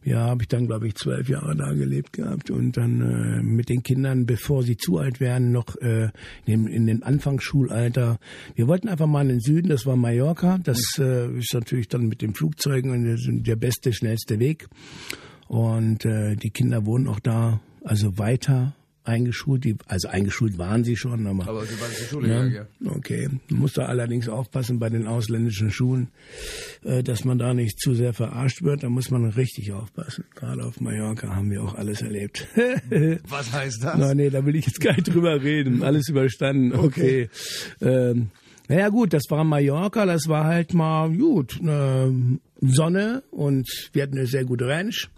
Ja, 0.03 0.25
habe 0.25 0.43
ich 0.43 0.49
dann, 0.49 0.67
glaube 0.67 0.89
ich, 0.89 0.95
zwölf 0.95 1.29
Jahre 1.29 1.55
da 1.55 1.71
gelebt 1.71 2.11
gehabt 2.11 2.51
und 2.51 2.75
dann 2.75 2.99
äh, 2.99 3.41
mit 3.41 3.69
den 3.69 3.83
Kindern, 3.83 4.25
bevor 4.25 4.63
sie 4.63 4.75
zu 4.75 4.97
alt 4.97 5.21
werden, 5.21 5.53
noch 5.53 5.77
äh, 5.77 6.09
in, 6.45 6.67
in 6.67 6.87
den 6.87 7.03
Anfang 7.03 7.36
Anfangsschulalter. 7.37 8.17
Wir 8.55 8.67
wollten 8.67 8.89
einfach 8.89 9.07
mal 9.07 9.21
in 9.21 9.29
den 9.29 9.39
Süden, 9.39 9.69
das 9.69 9.85
war 9.85 9.95
Mallorca. 9.95 10.57
Das 10.63 10.79
äh, 10.99 11.37
ist 11.37 11.53
natürlich 11.53 11.87
dann 11.87 12.07
mit 12.07 12.21
den 12.21 12.33
Flugzeugen 12.33 13.43
der 13.43 13.55
beste, 13.55 13.93
schnellste 13.93 14.39
Weg. 14.39 14.67
Und 15.47 16.05
äh, 16.05 16.35
die 16.35 16.49
Kinder 16.49 16.85
wohnen 16.85 17.07
auch 17.07 17.19
da, 17.19 17.61
also 17.83 18.17
weiter 18.17 18.73
eingeschult. 19.07 19.63
Die, 19.63 19.75
also 19.87 20.07
eingeschult 20.07 20.57
waren 20.57 20.83
sie 20.83 20.95
schon, 20.95 21.25
aber. 21.27 21.47
Aber 21.47 21.65
sie 21.65 21.79
waren 21.79 21.91
zur 21.91 22.07
Schule 22.07 22.29
ja, 22.29 22.43
gegangen, 22.43 22.67
ja. 22.81 22.91
Okay. 22.91 23.29
Man 23.49 23.59
muss 23.59 23.73
da 23.73 23.85
allerdings 23.85 24.29
aufpassen 24.29 24.79
bei 24.79 24.89
den 24.89 25.07
ausländischen 25.07 25.71
Schulen, 25.71 26.09
äh, 26.83 27.03
dass 27.03 27.23
man 27.23 27.37
da 27.37 27.53
nicht 27.53 27.79
zu 27.79 27.93
sehr 27.93 28.13
verarscht 28.13 28.61
wird. 28.63 28.83
Da 28.83 28.89
muss 28.89 29.09
man 29.09 29.25
richtig 29.25 29.71
aufpassen. 29.73 30.25
Gerade 30.35 30.63
auf 30.63 30.79
Mallorca 30.81 31.35
haben 31.35 31.49
wir 31.51 31.63
auch 31.63 31.75
alles 31.75 32.01
erlebt. 32.01 32.47
Was 33.27 33.51
heißt 33.51 33.83
das? 33.83 33.95
Na, 33.97 34.13
nee, 34.13 34.29
da 34.29 34.45
will 34.45 34.55
ich 34.55 34.65
jetzt 34.65 34.81
gar 34.81 34.93
nicht 34.93 35.13
drüber 35.13 35.41
reden. 35.41 35.83
Alles 35.83 36.09
überstanden. 36.09 36.73
Okay. 36.73 37.29
okay. 37.29 37.29
Ähm, 37.81 38.31
naja 38.69 38.89
gut, 38.89 39.13
das 39.13 39.23
war 39.29 39.45
Mallorca, 39.45 40.05
das 40.05 40.27
war 40.27 40.43
halt 40.43 40.73
mal 40.73 41.09
gut. 41.15 41.59
Äh, 41.61 42.11
Sonne 42.59 43.23
und 43.31 43.89
wir 43.93 44.03
hatten 44.03 44.17
eine 44.17 44.27
sehr 44.27 44.43
gute 44.43 44.67
Ranch. 44.67 45.09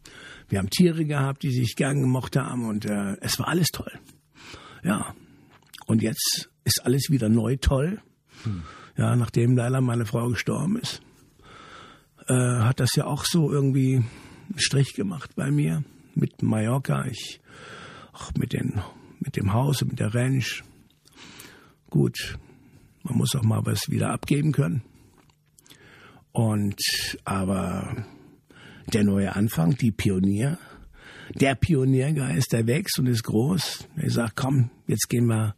Wir 0.50 0.60
haben 0.60 0.70
Tiere 0.70 1.06
gehabt, 1.06 1.44
die 1.44 1.52
sich 1.52 1.76
gern 1.76 2.02
gemocht 2.02 2.36
haben 2.36 2.68
und 2.68 2.86
äh, 2.86 3.16
es 3.22 3.38
war 3.40 3.48
alles 3.48 3.68
toll. 3.68 3.92
Ja. 4.84 5.14
Und 5.86 6.02
jetzt 6.02 6.50
ist 6.64 6.84
alles 6.84 7.10
wieder 7.10 7.30
neu 7.30 7.56
toll. 7.56 8.02
Ja, 8.98 9.16
nachdem 9.16 9.56
leider 9.56 9.82
meine 9.82 10.06
Frau 10.06 10.28
gestorben 10.30 10.78
ist, 10.78 11.02
äh, 12.28 12.34
hat 12.34 12.80
das 12.80 12.96
ja 12.96 13.06
auch 13.06 13.26
so 13.26 13.52
irgendwie 13.52 13.96
einen 13.96 14.60
Strich 14.60 14.94
gemacht 14.94 15.36
bei 15.36 15.52
mir 15.52 15.84
mit 16.16 16.42
Mallorca. 16.42 17.06
Ich 17.06 17.40
auch 18.12 18.32
mit 18.38 18.54
den 18.54 18.82
mit 19.20 19.36
dem 19.36 19.54
Haus 19.54 19.82
und 19.82 19.90
mit 19.90 20.00
der 20.00 20.14
Ranch. 20.14 20.64
Gut, 21.90 22.38
man 23.04 23.18
muss 23.18 23.36
auch 23.36 23.44
mal 23.44 23.66
was 23.66 23.90
wieder 23.90 24.12
abgeben 24.12 24.52
können. 24.52 24.84
Und 26.32 26.80
aber 27.26 28.06
der 28.94 29.04
neue 29.04 29.36
Anfang, 29.36 29.76
die 29.78 29.92
Pionier, 29.92 30.58
der 31.36 31.56
Pioniergeist, 31.56 32.52
der 32.54 32.68
wächst 32.68 33.00
und 33.00 33.08
ist 33.08 33.24
groß. 33.24 33.88
Er 33.98 34.10
sagt, 34.10 34.36
komm, 34.36 34.72
jetzt 34.88 35.10
gehen 35.10 35.28
wir 35.28 35.56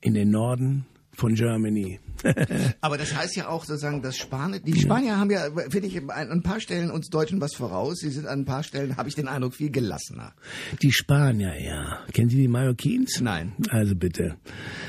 in 0.00 0.14
den 0.14 0.30
Norden 0.30 0.86
von 1.16 1.34
Germany. 1.34 1.98
Aber 2.80 2.98
das 2.98 3.14
heißt 3.14 3.36
ja 3.36 3.48
auch 3.48 3.64
sozusagen, 3.64 4.02
dass 4.02 4.16
Spanier, 4.16 4.60
die 4.60 4.78
Spanier 4.78 5.18
haben 5.18 5.30
ja, 5.30 5.48
finde 5.70 5.88
ich, 5.88 5.96
an 5.98 6.30
ein 6.30 6.42
paar 6.42 6.60
Stellen 6.60 6.90
uns 6.90 7.08
Deutschen 7.08 7.40
was 7.40 7.54
voraus. 7.54 7.98
Sie 8.00 8.10
sind 8.10 8.26
an 8.26 8.40
ein 8.40 8.44
paar 8.44 8.62
Stellen, 8.62 8.96
habe 8.96 9.08
ich 9.08 9.14
den 9.14 9.28
Eindruck, 9.28 9.54
viel 9.54 9.70
gelassener. 9.70 10.34
Die 10.82 10.92
Spanier, 10.92 11.58
ja. 11.60 12.00
Kennen 12.12 12.28
Sie 12.28 12.36
die 12.36 12.48
Mallorquins? 12.48 13.20
Nein. 13.20 13.54
Also 13.70 13.94
bitte. 13.94 14.36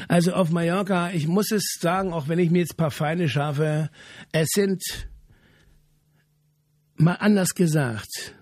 Also 0.08 0.34
auf 0.34 0.52
Mallorca, 0.52 1.12
ich 1.12 1.28
muss 1.28 1.52
es 1.52 1.78
sagen, 1.80 2.14
auch 2.14 2.28
wenn 2.28 2.40
ich 2.40 2.52
mir 2.52 2.60
jetzt 2.60 2.74
ein 2.74 2.78
paar 2.78 2.92
Feinde 2.92 3.30
schaffe, 3.30 3.90
es 4.32 4.50
sind, 4.54 4.84
mal 6.98 7.14
anders 7.14 7.56
gesagt, 7.56 8.36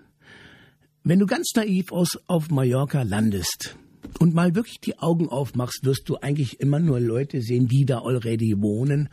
wenn 1.04 1.20
du 1.20 1.26
ganz 1.26 1.52
naiv 1.56 1.92
aus, 1.92 2.18
auf 2.28 2.50
Mallorca 2.50 3.04
landest, 3.04 3.76
und 4.20 4.34
mal 4.34 4.56
wirklich 4.56 4.80
die 4.80 4.98
Augen 5.00 5.30
aufmachst, 5.30 5.80
wirst 5.84 6.08
du 6.08 6.18
eigentlich 6.18 6.60
immer 6.60 6.80
nur 6.80 7.00
Leute 7.00 7.42
sehen, 7.42 7.68
die 7.68 7.86
da 7.86 8.00
already 8.00 8.56
wohnen, 8.58 9.10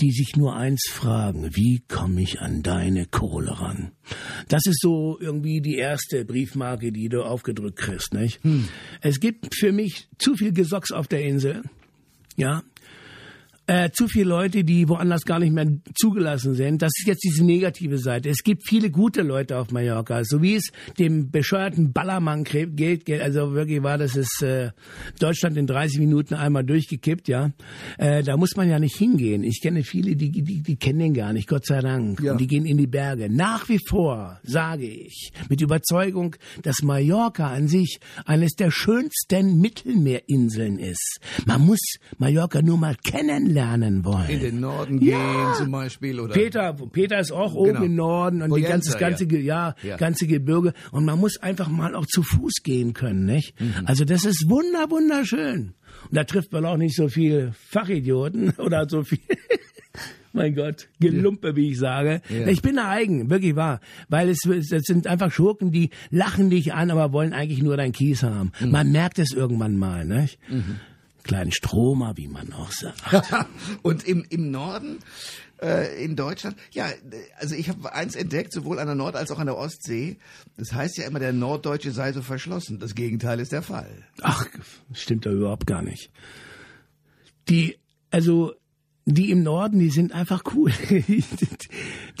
die 0.00 0.10
sich 0.10 0.36
nur 0.36 0.54
eins 0.54 0.84
fragen, 0.90 1.50
wie 1.54 1.82
komme 1.88 2.22
ich 2.22 2.40
an 2.40 2.62
deine 2.62 3.06
Kohle 3.06 3.60
ran? 3.60 3.92
Das 4.48 4.66
ist 4.66 4.80
so 4.80 5.18
irgendwie 5.20 5.60
die 5.60 5.76
erste 5.76 6.24
Briefmarke, 6.24 6.92
die 6.92 7.08
du 7.08 7.22
aufgedrückt 7.22 7.78
kriegst, 7.78 8.14
nicht? 8.14 8.42
Hm. 8.44 8.68
Es 9.00 9.20
gibt 9.20 9.54
für 9.54 9.72
mich 9.72 10.08
zu 10.18 10.34
viel 10.34 10.52
Gesocks 10.52 10.92
auf 10.92 11.08
der 11.08 11.22
Insel. 11.22 11.62
Ja, 12.36 12.62
äh, 13.66 13.90
zu 13.90 14.08
viele 14.08 14.28
Leute, 14.28 14.64
die 14.64 14.88
woanders 14.88 15.22
gar 15.22 15.38
nicht 15.38 15.52
mehr 15.52 15.66
zugelassen 15.94 16.54
sind. 16.54 16.82
Das 16.82 16.92
ist 16.98 17.06
jetzt 17.06 17.24
diese 17.24 17.44
negative 17.44 17.98
Seite. 17.98 18.28
Es 18.28 18.42
gibt 18.42 18.68
viele 18.68 18.90
gute 18.90 19.22
Leute 19.22 19.58
auf 19.58 19.70
Mallorca, 19.70 20.22
so 20.24 20.42
wie 20.42 20.56
es 20.56 20.70
dem 20.98 21.30
bescheuerten 21.30 21.92
Ballermann 21.92 22.44
geht. 22.44 23.10
Also 23.10 23.54
wirklich 23.54 23.82
war 23.82 23.96
das 23.96 24.16
ist 24.16 24.42
äh, 24.42 24.70
Deutschland 25.18 25.56
in 25.56 25.66
30 25.66 25.98
Minuten 25.98 26.34
einmal 26.34 26.64
durchgekippt, 26.64 27.28
ja. 27.28 27.52
Äh, 27.96 28.22
da 28.22 28.36
muss 28.36 28.56
man 28.56 28.68
ja 28.68 28.78
nicht 28.78 28.96
hingehen. 28.96 29.42
Ich 29.42 29.60
kenne 29.62 29.82
viele, 29.82 30.14
die, 30.14 30.30
die, 30.30 30.62
die 30.62 30.76
kennen 30.76 30.98
den 30.98 31.14
gar 31.14 31.32
nicht, 31.32 31.48
Gott 31.48 31.64
sei 31.64 31.80
Dank. 31.80 32.20
Ja. 32.20 32.32
Und 32.32 32.40
die 32.40 32.46
gehen 32.46 32.66
in 32.66 32.76
die 32.76 32.86
Berge. 32.86 33.30
Nach 33.30 33.68
wie 33.68 33.80
vor 33.88 34.40
sage 34.42 34.86
ich 34.86 35.30
mit 35.48 35.62
Überzeugung, 35.62 36.36
dass 36.62 36.82
Mallorca 36.82 37.48
an 37.48 37.68
sich 37.68 37.98
eines 38.26 38.52
der 38.56 38.70
schönsten 38.70 39.60
Mittelmeerinseln 39.60 40.78
ist. 40.78 41.20
Man 41.46 41.62
muss 41.62 41.80
Mallorca 42.18 42.60
nur 42.60 42.76
mal 42.76 42.96
kennenlernen 43.02 43.53
lernen 43.54 44.04
wollen. 44.04 44.28
In 44.28 44.40
den 44.40 44.60
Norden 44.60 45.00
ja. 45.00 45.16
gehen 45.16 45.54
zum 45.56 45.70
Beispiel 45.70 46.20
oder. 46.20 46.34
Peter, 46.34 46.74
Peter 46.74 47.18
ist 47.18 47.32
auch 47.32 47.54
oben 47.54 47.72
genau. 47.72 47.84
im 47.84 47.94
Norden 47.94 48.42
und 48.42 48.50
Poyenza, 48.50 48.92
die 48.92 48.98
ganze, 48.98 49.26
ganze, 49.26 49.38
ja. 49.38 49.74
ja, 49.82 49.96
ganze 49.96 50.26
Gebirge 50.26 50.74
und 50.92 51.04
man 51.04 51.18
muss 51.18 51.38
einfach 51.38 51.68
mal 51.68 51.94
auch 51.94 52.06
zu 52.06 52.22
Fuß 52.22 52.62
gehen 52.62 52.92
können, 52.92 53.24
nicht? 53.24 53.58
Mhm. 53.60 53.86
Also 53.86 54.04
das 54.04 54.24
ist 54.24 54.48
wunder, 54.48 54.90
wunderschön. 54.90 55.74
Und 56.10 56.16
da 56.16 56.24
trifft 56.24 56.52
man 56.52 56.66
auch 56.66 56.76
nicht 56.76 56.96
so 56.96 57.08
viel 57.08 57.52
Fachidioten 57.68 58.50
oder 58.58 58.88
so 58.88 59.02
viel. 59.04 59.20
mein 60.32 60.54
Gott, 60.54 60.88
Gelumpe, 60.98 61.54
wie 61.54 61.70
ich 61.70 61.78
sage. 61.78 62.20
Ja. 62.28 62.48
Ich 62.48 62.60
bin 62.60 62.78
eigen, 62.78 63.30
wirklich 63.30 63.54
wahr. 63.54 63.80
Weil 64.08 64.28
es, 64.28 64.44
es 64.44 64.68
sind 64.68 65.06
einfach 65.06 65.30
Schurken, 65.30 65.70
die 65.70 65.90
lachen 66.10 66.50
dich 66.50 66.74
an, 66.74 66.90
aber 66.90 67.12
wollen 67.12 67.32
eigentlich 67.32 67.62
nur 67.62 67.76
dein 67.76 67.92
Kies 67.92 68.24
haben. 68.24 68.50
Mhm. 68.60 68.70
Man 68.72 68.90
merkt 68.90 69.20
es 69.20 69.32
irgendwann 69.32 69.76
mal, 69.76 70.04
nicht? 70.04 70.38
Mhm 70.48 70.80
kleinen 71.24 71.50
Stromer, 71.50 72.16
wie 72.16 72.28
man 72.28 72.52
auch 72.52 72.70
sagt. 72.70 73.02
und 73.82 74.06
im, 74.06 74.24
im 74.30 74.50
Norden 74.50 75.00
äh, 75.60 76.04
in 76.04 76.14
Deutschland, 76.14 76.56
ja, 76.70 76.88
also 77.38 77.54
ich 77.56 77.68
habe 77.68 77.92
eins 77.92 78.14
entdeckt, 78.14 78.52
sowohl 78.52 78.78
an 78.78 78.86
der 78.86 78.94
Nord- 78.94 79.16
als 79.16 79.30
auch 79.32 79.38
an 79.38 79.46
der 79.46 79.56
Ostsee. 79.56 80.18
Das 80.56 80.72
heißt 80.72 80.98
ja 80.98 81.06
immer, 81.06 81.18
der 81.18 81.32
Norddeutsche 81.32 81.90
sei 81.90 82.12
so 82.12 82.22
verschlossen. 82.22 82.78
Das 82.78 82.94
Gegenteil 82.94 83.40
ist 83.40 83.52
der 83.52 83.62
Fall. 83.62 84.04
Ach, 84.22 84.46
stimmt 84.92 85.26
da 85.26 85.30
überhaupt 85.30 85.66
gar 85.66 85.82
nicht. 85.82 86.12
Die, 87.48 87.78
also 88.10 88.54
die 89.06 89.30
im 89.30 89.42
Norden, 89.42 89.78
die 89.78 89.90
sind 89.90 90.12
einfach 90.12 90.42
cool. 90.54 90.72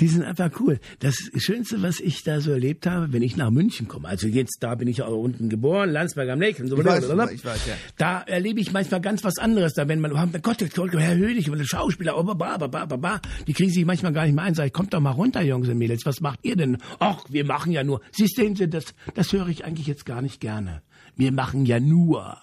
die 0.00 0.06
sind 0.06 0.22
einfach 0.22 0.50
cool. 0.60 0.78
Das 0.98 1.16
Schönste, 1.36 1.80
was 1.82 1.98
ich 1.98 2.22
da 2.24 2.40
so 2.40 2.50
erlebt 2.50 2.86
habe, 2.86 3.12
wenn 3.12 3.22
ich 3.22 3.36
nach 3.36 3.50
München 3.50 3.88
komme, 3.88 4.08
also 4.08 4.28
jetzt, 4.28 4.58
da 4.60 4.74
bin 4.74 4.88
ich 4.88 5.02
auch 5.02 5.16
unten 5.16 5.48
geboren, 5.48 5.90
Landsberg 5.90 6.28
am 6.28 6.40
Lech 6.40 6.60
und 6.60 6.68
so 6.68 6.76
weiter. 6.76 7.32
Ich 7.32 7.44
weiß, 7.44 7.66
ja. 7.66 7.74
Da 7.96 8.20
erlebe 8.20 8.60
ich 8.60 8.72
manchmal 8.72 9.00
ganz 9.00 9.24
was 9.24 9.38
anderes. 9.38 9.72
Da 9.72 9.88
wenn 9.88 10.00
man, 10.00 10.12
oh 10.12 10.38
Gott, 10.42 10.60
Herr 10.60 11.16
Hönig, 11.16 11.50
der 11.50 11.64
Schauspieler, 11.64 12.18
oh, 12.18 12.22
ba, 12.22 12.34
ba, 12.34 12.66
ba, 12.66 12.84
ba, 12.84 12.96
ba, 12.96 13.20
die 13.46 13.54
kriegen 13.54 13.70
sich 13.70 13.84
manchmal 13.84 14.12
gar 14.12 14.26
nicht 14.26 14.34
mehr 14.34 14.44
ein. 14.44 14.54
Sag 14.54 14.66
ich, 14.66 14.72
kommt 14.72 14.92
doch 14.92 15.00
mal 15.00 15.10
runter, 15.10 15.42
Jungs 15.42 15.68
und 15.68 15.78
Mädels, 15.78 16.04
was 16.04 16.20
macht 16.20 16.40
ihr 16.42 16.56
denn? 16.56 16.76
Ach, 16.98 17.24
wir 17.30 17.46
machen 17.46 17.72
ja 17.72 17.82
nur. 17.82 18.02
Siehst 18.12 18.36
du, 18.36 18.68
das, 18.68 18.94
das 19.14 19.32
höre 19.32 19.48
ich 19.48 19.64
eigentlich 19.64 19.86
jetzt 19.86 20.04
gar 20.04 20.20
nicht 20.20 20.40
gerne. 20.40 20.82
Wir 21.16 21.32
machen 21.32 21.64
ja 21.64 21.80
nur. 21.80 22.36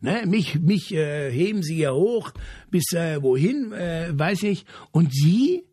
Ne, 0.00 0.24
mich 0.26 0.60
mich 0.60 0.94
äh, 0.94 1.30
heben 1.30 1.62
sie 1.62 1.78
ja 1.78 1.92
hoch 1.92 2.32
bis 2.70 2.92
äh, 2.92 3.20
wohin, 3.20 3.72
äh, 3.72 4.10
weiß 4.12 4.44
ich. 4.44 4.64
Und 4.92 5.12
sie, 5.12 5.64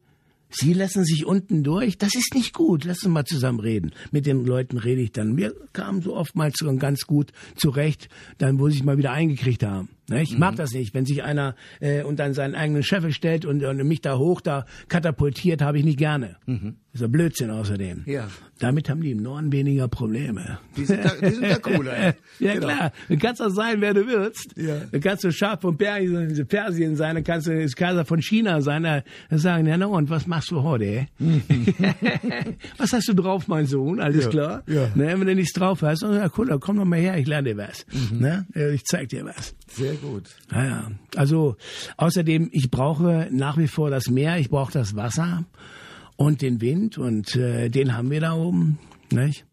sie 0.50 0.74
lassen 0.74 1.06
sich 1.06 1.26
unten 1.26 1.64
durch. 1.64 2.00
Das 2.00 2.16
ist 2.16 2.34
nicht 2.34 2.54
gut. 2.54 2.86
Lass 2.86 3.04
uns 3.04 3.14
mal 3.14 3.26
zusammen 3.26 3.60
reden. 3.60 3.92
Mit 4.12 4.26
den 4.26 4.44
Leuten 4.44 4.80
rede 4.80 5.02
ich 5.02 5.12
dann. 5.12 5.38
Wir 5.38 5.54
kamen 5.74 6.02
so 6.02 6.16
oftmals 6.16 6.56
ganz 6.80 7.02
gut 7.06 7.34
zurecht, 7.56 8.10
dann 8.40 8.60
wo 8.60 8.68
sie 8.68 8.78
sich 8.78 8.84
mal 8.84 8.98
wieder 8.98 9.12
eingekriegt 9.12 9.64
haben. 9.64 9.90
Ne, 10.08 10.22
ich 10.22 10.38
mag 10.38 10.54
mhm. 10.54 10.58
das 10.58 10.72
nicht, 10.72 10.94
wenn 10.94 11.06
sich 11.06 11.24
einer 11.24 11.56
äh, 11.80 12.04
und 12.04 12.20
dann 12.20 12.34
seinen 12.34 12.54
eigenen 12.54 12.84
Chef 12.84 13.12
stellt 13.14 13.44
und, 13.44 13.64
und 13.64 13.78
mich 13.88 14.02
da 14.02 14.18
hoch 14.18 14.40
da 14.40 14.66
katapultiert, 14.88 15.64
habe 15.64 15.80
ich 15.80 15.86
nicht 15.86 15.98
gerne. 15.98 16.38
Mhm. 16.46 16.76
Das 16.92 17.02
ist 17.02 17.08
ein 17.08 17.12
Blödsinn 17.12 17.50
außerdem. 17.50 18.04
Ja. 18.06 18.30
Damit 18.60 18.88
haben 18.88 19.02
die 19.02 19.12
im 19.12 19.22
Norden 19.22 19.52
weniger 19.52 19.90
Probleme. 19.90 20.60
Die 20.78 20.86
sind 20.86 21.04
da, 21.04 21.12
die 21.22 21.30
sind 21.30 21.44
da 21.44 21.58
cooler. 21.58 21.98
ja 21.98 22.14
genau. 22.54 22.68
klar, 22.68 22.94
du 23.10 23.18
kannst 23.18 23.42
auch 23.42 23.50
sein, 23.50 23.82
wer 23.82 23.94
du 23.94 24.08
willst. 24.08 24.56
Ja. 24.56 24.80
Du 24.92 25.00
kannst 25.02 25.26
du 25.26 25.32
Schaf 25.32 25.60
von 25.60 25.76
Persien, 25.76 26.48
Persien 26.48 26.96
sein, 26.96 27.16
dann 27.16 27.24
kannst 27.26 27.48
du 27.48 27.68
Kaiser 27.76 28.06
von 28.06 28.22
China 28.22 28.62
sein. 28.62 28.84
Dann 28.84 29.04
sagen, 29.40 29.66
ja 29.66 29.78
na 29.78 29.88
und, 29.88 30.10
was 30.10 30.26
machst 30.26 30.52
du 30.52 30.64
heute? 30.64 31.08
Mhm. 31.20 31.42
was 32.78 32.94
hast 32.94 33.10
du 33.10 33.14
drauf, 33.14 33.50
mein 33.50 33.66
Sohn? 33.66 34.00
Alles 34.00 34.26
ja. 34.26 34.30
klar? 34.30 34.64
Ja. 34.68 34.90
Ne, 34.96 35.20
wenn 35.20 35.28
du 35.28 35.36
nichts 35.36 35.54
drauf 35.54 35.82
hast, 35.82 36.04
oh, 36.04 36.14
ja 36.14 36.30
cool, 36.38 36.58
komm 36.62 36.78
doch 36.78 36.86
mal 36.86 37.00
her, 37.00 37.18
ich 37.18 37.28
lerne 37.28 37.50
dir 37.50 37.58
was. 37.58 37.86
Mhm. 37.92 38.20
Ne? 38.20 38.46
Ich 38.74 38.86
zeig 38.86 39.10
dir 39.10 39.26
was. 39.26 39.54
Sehr 39.68 39.95
gut. 39.96 40.24
Ja, 40.52 40.66
ja. 40.66 40.92
Also 41.16 41.56
außerdem, 41.98 42.50
ich 42.52 42.72
brauche 42.72 43.30
nach 43.32 43.58
wie 43.58 43.68
vor 43.68 43.90
das 43.90 44.10
Meer, 44.10 44.38
ich 44.40 44.50
brauche 44.50 44.72
das 44.72 44.96
Wasser 44.96 45.46
und 46.16 46.42
den 46.42 46.62
Wind 46.62 46.98
und 46.98 47.36
äh, 47.36 47.70
den 47.70 47.96
haben 47.96 48.10
wir 48.10 48.22
da 48.22 48.34
oben, 48.34 48.80
nicht? 49.12 49.46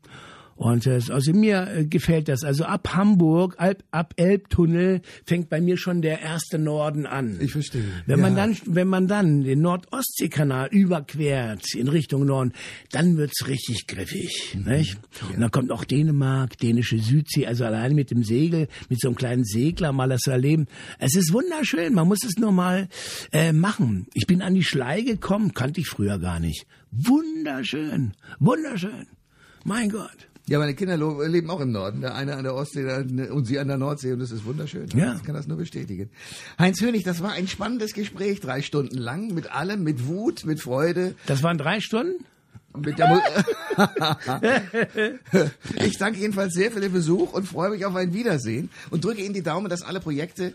Und 0.62 0.86
äh, 0.86 1.00
also 1.10 1.32
mir 1.32 1.66
äh, 1.74 1.84
gefällt 1.84 2.28
das. 2.28 2.44
Also 2.44 2.64
ab 2.64 2.94
Hamburg, 2.94 3.56
ab, 3.58 3.82
ab 3.90 4.14
Elbtunnel 4.16 5.00
fängt 5.26 5.50
bei 5.50 5.60
mir 5.60 5.76
schon 5.76 6.02
der 6.02 6.20
erste 6.20 6.56
Norden 6.56 7.04
an. 7.04 7.36
Ich 7.40 7.50
verstehe. 7.50 7.82
Wenn 8.06 8.20
ja. 8.20 8.22
man 8.22 8.36
dann, 8.36 8.56
wenn 8.66 8.86
man 8.86 9.08
dann 9.08 9.42
den 9.42 9.60
Nord-Ostsee-Kanal 9.60 10.68
überquert 10.68 11.74
in 11.74 11.88
Richtung 11.88 12.26
Norden, 12.26 12.52
dann 12.92 13.16
wird's 13.16 13.48
richtig 13.48 13.88
griffig, 13.88 14.54
mhm. 14.56 14.72
nicht? 14.72 14.98
Ja. 15.20 15.34
Und 15.34 15.40
dann 15.40 15.50
kommt 15.50 15.72
auch 15.72 15.82
Dänemark, 15.82 16.56
dänische 16.58 17.00
Südsee, 17.00 17.48
also 17.48 17.64
alleine 17.64 17.94
mit 17.94 18.12
dem 18.12 18.22
Segel, 18.22 18.68
mit 18.88 19.00
so 19.00 19.08
einem 19.08 19.16
kleinen 19.16 19.44
Segler 19.44 19.92
mal 19.92 20.10
das 20.10 20.28
erleben. 20.28 20.68
Es 21.00 21.16
ist 21.16 21.32
wunderschön. 21.32 21.92
Man 21.92 22.06
muss 22.06 22.22
es 22.22 22.36
nur 22.38 22.52
mal 22.52 22.88
äh, 23.32 23.52
machen. 23.52 24.06
Ich 24.14 24.28
bin 24.28 24.42
an 24.42 24.54
die 24.54 24.62
Schlei 24.62 25.00
gekommen, 25.00 25.54
kannte 25.54 25.80
ich 25.80 25.88
früher 25.88 26.20
gar 26.20 26.38
nicht. 26.38 26.68
Wunderschön, 26.92 28.12
wunderschön. 28.38 29.08
Mein 29.64 29.88
Gott. 29.88 30.28
Ja, 30.52 30.58
meine 30.58 30.74
Kinder 30.74 30.98
leben 30.98 31.48
auch 31.48 31.60
im 31.60 31.72
Norden. 31.72 32.02
Der 32.02 32.14
eine 32.14 32.36
an 32.36 32.44
der 32.44 32.54
Ostsee 32.54 32.84
und 32.84 33.46
sie 33.46 33.58
an 33.58 33.68
der 33.68 33.78
Nordsee 33.78 34.12
und 34.12 34.18
das 34.18 34.32
ist 34.32 34.44
wunderschön. 34.44 34.86
Ja. 34.94 35.14
Ich 35.14 35.22
kann 35.22 35.34
das 35.34 35.46
nur 35.46 35.56
bestätigen. 35.56 36.10
Heinz 36.58 36.78
Hönig, 36.82 37.04
das 37.04 37.22
war 37.22 37.32
ein 37.32 37.48
spannendes 37.48 37.94
Gespräch, 37.94 38.40
drei 38.40 38.60
Stunden 38.60 38.98
lang, 38.98 39.32
mit 39.32 39.50
allem, 39.50 39.82
mit 39.82 40.06
Wut, 40.06 40.44
mit 40.44 40.60
Freude. 40.60 41.14
Das 41.24 41.42
waren 41.42 41.56
drei 41.56 41.80
Stunden? 41.80 42.22
Mit 42.76 42.98
der 42.98 43.22
ich 45.86 45.96
danke 45.96 46.20
jedenfalls 46.20 46.52
sehr 46.52 46.70
für 46.70 46.80
den 46.80 46.92
Besuch 46.92 47.32
und 47.32 47.48
freue 47.48 47.70
mich 47.70 47.86
auf 47.86 47.96
ein 47.96 48.12
Wiedersehen 48.12 48.68
und 48.90 49.06
drücke 49.06 49.22
Ihnen 49.22 49.32
die 49.32 49.42
Daumen, 49.42 49.70
dass 49.70 49.80
alle 49.80 50.00
Projekte, 50.00 50.52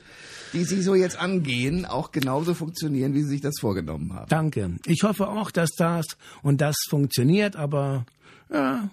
die 0.53 0.63
Sie 0.63 0.83
so 0.83 0.93
jetzt 0.93 1.19
angehen, 1.19 1.87
auch 1.87 2.11
genauso 2.11 2.53
funktionieren, 2.53 3.15
wie 3.15 3.23
Sie 3.23 3.29
sich 3.29 3.41
das 3.41 3.55
vorgenommen 3.59 4.13
haben. 4.13 4.29
Danke. 4.29 4.75
Ich 4.85 5.01
hoffe 5.01 5.27
auch, 5.27 5.49
dass 5.49 5.71
das 5.75 6.05
und 6.43 6.61
das 6.61 6.75
funktioniert, 6.87 7.55
aber 7.55 8.05
ja, 8.53 8.91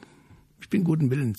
ich 0.65 0.71
bin 0.71 0.83
guten 0.83 1.11
Willens. 1.11 1.39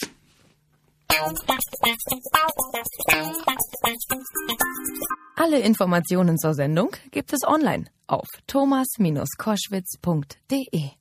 Alle 5.36 5.60
Informationen 5.60 6.38
zur 6.38 6.54
Sendung 6.54 6.92
gibt 7.10 7.34
es 7.34 7.44
online 7.44 7.86
auf 8.06 8.28
thomas-koschwitz.de. 8.46 10.92